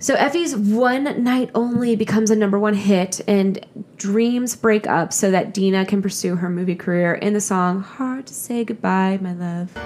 So 0.00 0.14
Effie's 0.14 0.54
One 0.56 1.24
Night 1.24 1.50
Only 1.54 1.96
becomes 1.96 2.30
a 2.30 2.36
number 2.36 2.58
one 2.58 2.74
hit, 2.74 3.20
and 3.26 3.64
dreams 3.96 4.54
break 4.54 4.86
up 4.86 5.12
so 5.12 5.30
that 5.32 5.52
Dina 5.52 5.84
can 5.84 6.00
pursue 6.02 6.36
her 6.36 6.48
movie 6.48 6.76
career 6.76 7.14
in 7.14 7.32
the 7.32 7.40
song 7.40 7.80
Hard 7.82 8.26
to 8.28 8.34
Say 8.34 8.64
Goodbye, 8.64 9.18
My 9.20 9.32
Love. 9.32 9.76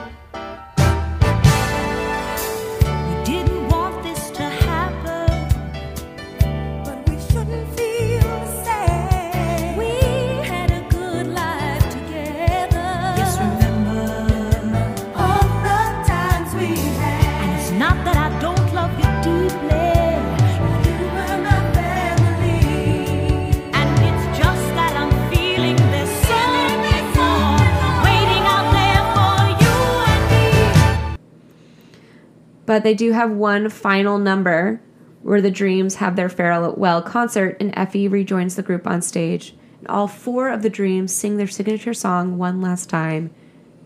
But 32.72 32.84
they 32.84 32.94
do 32.94 33.12
have 33.12 33.30
one 33.30 33.68
final 33.68 34.16
number 34.16 34.80
where 35.20 35.42
the 35.42 35.50
Dreams 35.50 35.96
have 35.96 36.16
their 36.16 36.30
farewell 36.30 37.02
concert, 37.02 37.58
and 37.60 37.70
Effie 37.76 38.08
rejoins 38.08 38.56
the 38.56 38.62
group 38.62 38.86
on 38.86 39.02
stage. 39.02 39.54
And 39.80 39.88
all 39.88 40.08
four 40.08 40.48
of 40.48 40.62
the 40.62 40.70
Dreams 40.70 41.12
sing 41.12 41.36
their 41.36 41.46
signature 41.46 41.92
song 41.92 42.38
one 42.38 42.62
last 42.62 42.88
time 42.88 43.30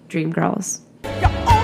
Dream 0.07 0.31
Girls. 0.31 0.83
Oh! 1.03 1.56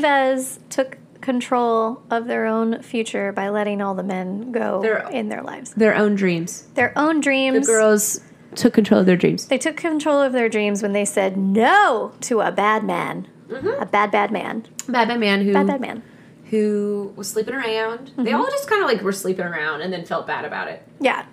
Divas 0.00 0.58
took 0.70 0.98
control 1.20 2.02
of 2.10 2.26
their 2.26 2.46
own 2.46 2.82
future 2.82 3.32
by 3.32 3.48
letting 3.48 3.82
all 3.82 3.94
the 3.94 4.02
men 4.02 4.52
go 4.52 4.80
Their- 4.80 5.08
in 5.10 5.28
their 5.28 5.42
lives. 5.42 5.72
Their 5.72 5.94
own 5.94 6.14
dreams. 6.14 6.62
Their 6.74 6.92
own 6.96 7.20
dreams. 7.20 7.66
The 7.66 7.72
girls 7.72 8.20
took 8.54 8.72
control 8.74 9.00
of 9.00 9.06
their 9.06 9.16
dreams. 9.16 9.46
They 9.46 9.58
took 9.58 9.76
control 9.76 10.22
of 10.22 10.32
their 10.32 10.48
dreams 10.48 10.82
when 10.82 10.92
they 10.92 11.04
said 11.04 11.36
no 11.36 12.12
to 12.22 12.40
a 12.40 12.52
bad 12.52 12.84
man. 12.84 13.28
Mm-hmm. 13.48 13.82
A 13.82 13.86
bad, 13.86 14.10
bad 14.10 14.30
man. 14.30 14.66
Bad 14.88 15.08
Bad 15.08 15.20
Man 15.20 15.42
who 15.42 15.52
Bad, 15.52 15.66
bad 15.66 15.80
man. 15.80 16.02
who 16.50 17.12
was 17.16 17.28
sleeping 17.30 17.54
around. 17.54 18.12
They 18.16 18.24
mm-hmm. 18.24 18.34
all 18.34 18.46
just 18.46 18.68
kind 18.68 18.82
of 18.82 18.88
like 18.88 19.02
were 19.02 19.12
sleeping 19.12 19.44
around 19.44 19.82
and 19.82 19.92
then 19.92 20.04
felt 20.04 20.26
bad 20.26 20.44
about 20.44 20.68
it. 20.68 20.82
Yeah. 21.00 21.26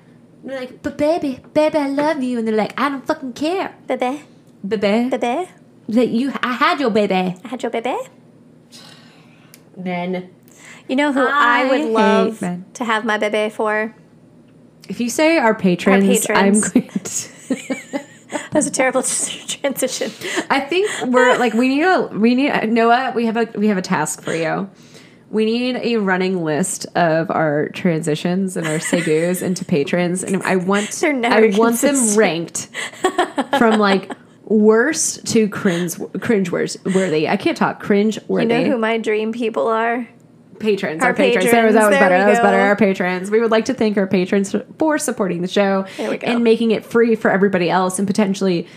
They're 0.44 0.60
like, 0.60 0.84
but 0.84 0.98
baby, 0.98 1.40
baby, 1.54 1.78
I 1.78 1.90
love 1.90 2.22
you, 2.22 2.38
and 2.38 2.48
they're 2.48 2.56
like, 2.56 2.80
I 2.80 2.90
don't 2.90 3.06
fucking 3.06 3.34
care, 3.34 3.76
Bebe. 3.88 4.24
baby. 4.66 5.10
Bebe. 5.10 5.50
That 5.90 6.10
you, 6.10 6.34
I 6.44 6.54
had 6.54 6.80
your 6.80 6.92
baby. 6.92 7.36
I 7.44 7.48
had 7.48 7.64
your 7.64 7.72
bebe. 7.72 7.96
Men. 9.76 10.30
You 10.88 10.96
know 10.96 11.12
who 11.12 11.26
I, 11.26 11.64
I 11.64 11.70
would 11.70 11.92
love 11.92 12.42
men. 12.42 12.66
to 12.76 12.86
have 12.86 13.06
my 13.06 13.18
bebe 13.18 13.50
for? 13.50 13.96
If 14.88 15.00
you 15.00 15.10
say 15.10 15.38
our 15.38 15.56
patrons, 15.56 16.04
I'm 16.30 16.54
patrons. 16.54 16.70
going 16.70 16.90
to. 16.90 18.06
That 18.36 18.54
was 18.54 18.68
a 18.68 18.72
terrible 18.72 19.02
transition. 19.48 20.12
I 20.50 20.60
think 20.60 20.90
we're 21.08 21.38
like 21.38 21.54
we 21.54 21.70
need 21.70 21.84
a 21.84 22.08
we 22.08 22.36
need 22.36 22.70
Noah. 22.70 23.14
We 23.16 23.26
have 23.26 23.38
a 23.38 23.46
we 23.56 23.68
have 23.68 23.78
a 23.78 23.82
task 23.82 24.22
for 24.22 24.34
you. 24.34 24.70
We 25.30 25.46
need 25.46 25.78
a 25.78 25.98
running 25.98 26.44
list 26.44 26.86
of 26.96 27.32
our 27.32 27.70
transitions 27.70 28.56
and 28.58 28.68
our 28.68 28.78
segus 28.80 29.42
into 29.42 29.66
patrons, 29.66 30.24
and 30.24 30.42
I 30.44 30.56
want 30.58 31.04
I 31.04 31.54
want 31.56 31.82
them 31.82 32.18
ranked 32.18 32.70
from 33.58 33.80
like 33.80 34.12
worst 34.46 35.26
to 35.28 35.50
cringe 35.50 35.96
cringe 36.22 36.52
worthy. 36.52 37.28
I 37.28 37.38
can't 37.38 37.58
talk 37.58 37.82
cringe 37.82 38.20
worthy. 38.28 38.54
You 38.54 38.62
know 38.62 38.72
who 38.72 38.78
my 38.78 38.98
dream 38.98 39.32
people 39.32 39.68
are? 39.68 40.08
patrons, 40.60 41.02
Our 41.02 41.10
our, 41.10 41.14
patrons. 41.14 41.52
That 41.52 41.66
was, 41.66 41.74
that 41.74 41.88
was 41.90 41.98
patrons, 41.98 42.00
better. 42.00 42.18
That 42.18 42.30
was 42.30 42.40
better. 42.40 42.58
Our 42.58 42.76
patrons. 42.76 43.32
We 43.32 43.40
would 43.42 43.52
like 43.52 43.66
to 43.66 43.74
thank 43.74 43.98
our 43.98 44.08
patrons 44.08 44.56
for 44.78 44.98
supporting 44.98 45.42
the 45.42 45.48
show 45.48 45.86
There 45.98 46.10
we 46.10 46.18
go. 46.18 46.28
and 46.28 46.44
making 46.44 46.72
it 46.72 46.86
free 46.86 47.16
for 47.16 47.30
everybody 47.30 47.70
else 47.70 48.00
and 48.00 48.08
potentially 48.08 48.68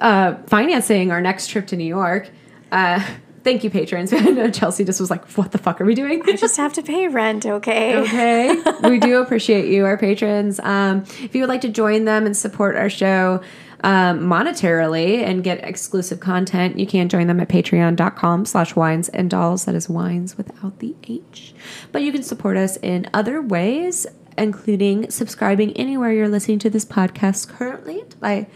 uh, 0.00 0.34
financing 0.46 1.10
our 1.10 1.20
next 1.20 1.48
trip 1.48 1.66
to 1.68 1.76
New 1.76 1.84
York. 1.84 2.30
Uh, 2.70 3.04
thank 3.42 3.64
you, 3.64 3.70
patrons. 3.70 4.12
I 4.14 4.20
know 4.20 4.50
Chelsea 4.50 4.84
just 4.84 5.00
was 5.00 5.10
like, 5.10 5.24
"What 5.32 5.52
the 5.52 5.58
fuck 5.58 5.80
are 5.80 5.84
we 5.84 5.94
doing?" 5.94 6.22
I 6.26 6.36
just 6.36 6.56
have 6.56 6.72
to 6.74 6.82
pay 6.82 7.08
rent, 7.08 7.46
okay? 7.46 7.96
okay 7.98 8.62
we 8.88 8.98
do 8.98 9.20
appreciate 9.20 9.66
you 9.66 9.84
our 9.84 9.96
patrons 9.96 10.60
um, 10.60 11.00
if 11.20 11.34
you 11.34 11.42
would 11.42 11.48
like 11.48 11.60
to 11.62 11.68
join 11.68 12.04
them 12.04 12.26
and 12.26 12.36
support 12.36 12.76
our 12.76 12.90
show 12.90 13.40
um, 13.84 14.20
monetarily 14.20 15.22
and 15.22 15.44
get 15.44 15.62
exclusive 15.64 16.20
content 16.20 16.78
you 16.78 16.86
can 16.86 17.08
join 17.08 17.26
them 17.26 17.40
at 17.40 17.48
patreon.com 17.48 18.44
slash 18.44 18.74
wines 18.74 19.08
and 19.10 19.30
dolls 19.30 19.64
that 19.64 19.74
is 19.74 19.88
wines 19.88 20.36
without 20.36 20.78
the 20.80 20.94
h 21.06 21.54
but 21.92 22.02
you 22.02 22.12
can 22.12 22.22
support 22.22 22.56
us 22.56 22.76
in 22.78 23.08
other 23.14 23.40
ways 23.40 24.06
including 24.36 25.10
subscribing 25.10 25.72
anywhere 25.72 26.12
you're 26.12 26.28
listening 26.28 26.58
to 26.58 26.70
this 26.70 26.84
podcast 26.84 27.48
currently 27.48 28.02
by 28.20 28.46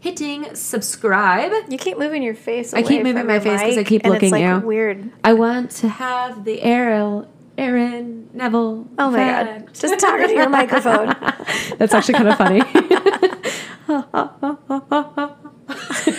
hitting 0.00 0.54
subscribe 0.54 1.52
You 1.68 1.78
keep 1.78 1.98
moving 1.98 2.22
your 2.22 2.34
face. 2.34 2.72
I 2.74 2.82
keep 2.82 3.02
moving 3.02 3.26
my 3.26 3.40
face 3.40 3.60
because 3.60 3.78
I 3.78 3.84
keep 3.84 4.04
looking 4.04 4.26
it's, 4.26 4.32
like, 4.32 4.42
you. 4.42 4.60
Weird. 4.60 5.10
I 5.24 5.32
want 5.32 5.70
to 5.72 5.88
have 5.88 6.44
the 6.44 6.62
Aaron, 6.62 7.26
Aaron 7.56 8.30
Neville. 8.32 8.86
Oh 8.98 9.10
my 9.10 9.18
god! 9.18 9.74
Just 9.74 9.98
talking 9.98 10.28
to 10.28 10.34
your 10.34 10.48
microphone. 10.48 11.08
That's 11.78 11.94
actually 11.94 12.14
kind 12.14 12.28
of 12.28 12.38
funny. 12.38 12.62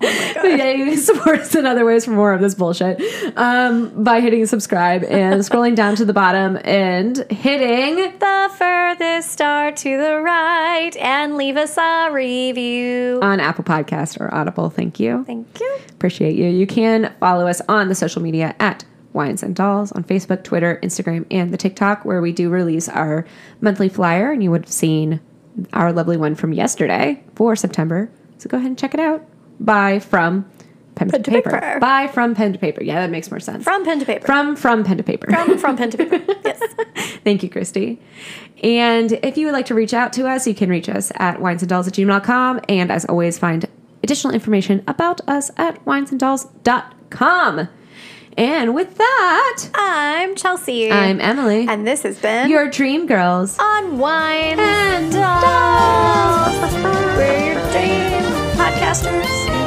You 0.00 0.86
can 0.86 0.96
support 0.96 1.40
us 1.40 1.54
in 1.54 1.66
other 1.66 1.84
ways 1.84 2.04
for 2.04 2.12
more 2.12 2.32
of 2.32 2.40
this 2.40 2.54
bullshit 2.54 3.00
um, 3.36 4.02
by 4.02 4.20
hitting 4.20 4.46
subscribe 4.46 5.04
and 5.04 5.40
scrolling 5.42 5.74
down 5.74 5.96
to 5.96 6.04
the 6.04 6.12
bottom 6.12 6.58
and 6.64 7.18
hitting 7.30 8.18
the 8.18 8.50
furthest 8.56 9.30
star 9.30 9.72
to 9.72 9.96
the 9.98 10.20
right, 10.20 10.96
and 10.96 11.36
leave 11.36 11.56
us 11.56 11.76
a 11.76 12.10
review. 12.10 13.18
on 13.22 13.40
Apple 13.40 13.64
Podcast 13.64 14.20
or 14.20 14.32
Audible. 14.34 14.70
Thank 14.70 14.98
you. 14.98 15.24
Thank 15.24 15.60
you. 15.60 15.78
Appreciate 15.90 16.36
you. 16.36 16.46
You 16.48 16.66
can 16.66 17.12
follow 17.20 17.46
us 17.46 17.60
on 17.68 17.88
the 17.88 17.94
social 17.94 18.22
media 18.22 18.54
at 18.58 18.84
Wines 19.12 19.42
and 19.42 19.54
Dolls 19.54 19.92
on 19.92 20.04
Facebook, 20.04 20.44
Twitter, 20.44 20.78
Instagram, 20.82 21.26
and 21.30 21.52
the 21.52 21.56
TikTok, 21.56 22.04
where 22.04 22.20
we 22.20 22.32
do 22.32 22.48
release 22.48 22.88
our 22.88 23.26
monthly 23.60 23.88
flyer. 23.88 24.30
And 24.30 24.42
you 24.42 24.50
would 24.50 24.64
have 24.66 24.72
seen 24.72 25.20
our 25.72 25.92
lovely 25.92 26.16
one 26.16 26.34
from 26.34 26.52
yesterday 26.52 27.22
for 27.34 27.56
September. 27.56 28.10
So 28.38 28.48
go 28.48 28.56
ahead 28.56 28.68
and 28.68 28.78
check 28.78 28.94
it 28.94 29.00
out. 29.00 29.26
By 29.60 29.98
from 30.00 30.50
pen, 30.94 31.08
to, 31.10 31.18
to 31.18 31.30
paper. 31.30 31.50
paper. 31.50 31.78
By 31.80 32.08
from 32.08 32.34
pen 32.34 32.52
to 32.54 32.58
paper. 32.58 32.82
Yeah, 32.82 33.00
that 33.00 33.10
makes 33.10 33.30
more 33.30 33.38
sense. 33.40 33.62
From 33.62 33.84
pen 33.84 33.98
to 34.00 34.06
paper. 34.06 34.26
from 34.26 34.56
from 34.56 34.82
pen 34.84 34.96
to 34.96 35.02
paper. 35.02 35.30
from 35.30 35.58
from 35.58 35.76
pen 35.76 35.90
to 35.90 35.98
paper. 35.98 36.20
Yes. 36.44 36.60
Thank 37.22 37.42
you, 37.42 37.50
Christy. 37.50 38.00
And 38.64 39.12
if 39.22 39.36
you 39.36 39.46
would 39.46 39.52
like 39.52 39.66
to 39.66 39.74
reach 39.74 39.92
out 39.94 40.12
to 40.14 40.26
us, 40.26 40.46
you 40.46 40.54
can 40.54 40.68
reach 40.70 40.88
us 40.88 41.12
at 41.16 41.36
winesanddolls 41.38 41.86
at 41.86 41.92
gmail.com. 41.94 42.60
And 42.68 42.90
as 42.90 43.04
always, 43.04 43.38
find 43.38 43.66
additional 44.02 44.32
information 44.34 44.82
about 44.88 45.20
us 45.28 45.50
at 45.58 45.84
winesanddolls.com. 45.84 47.68
And 48.38 48.74
with 48.74 48.96
that, 48.96 49.68
I'm 49.74 50.34
Chelsea. 50.36 50.90
I'm 50.90 51.20
Emily. 51.20 51.66
and 51.68 51.86
this 51.86 52.02
has 52.04 52.18
been 52.18 52.48
your 52.48 52.70
dream 52.70 53.06
girls. 53.06 53.58
on 53.58 53.98
wine 53.98 54.58
And 54.58 55.12
dolls. 55.12 56.72
We're 57.18 57.52
your 57.54 57.70
dream 57.72 58.09
podcasters. 58.70 59.59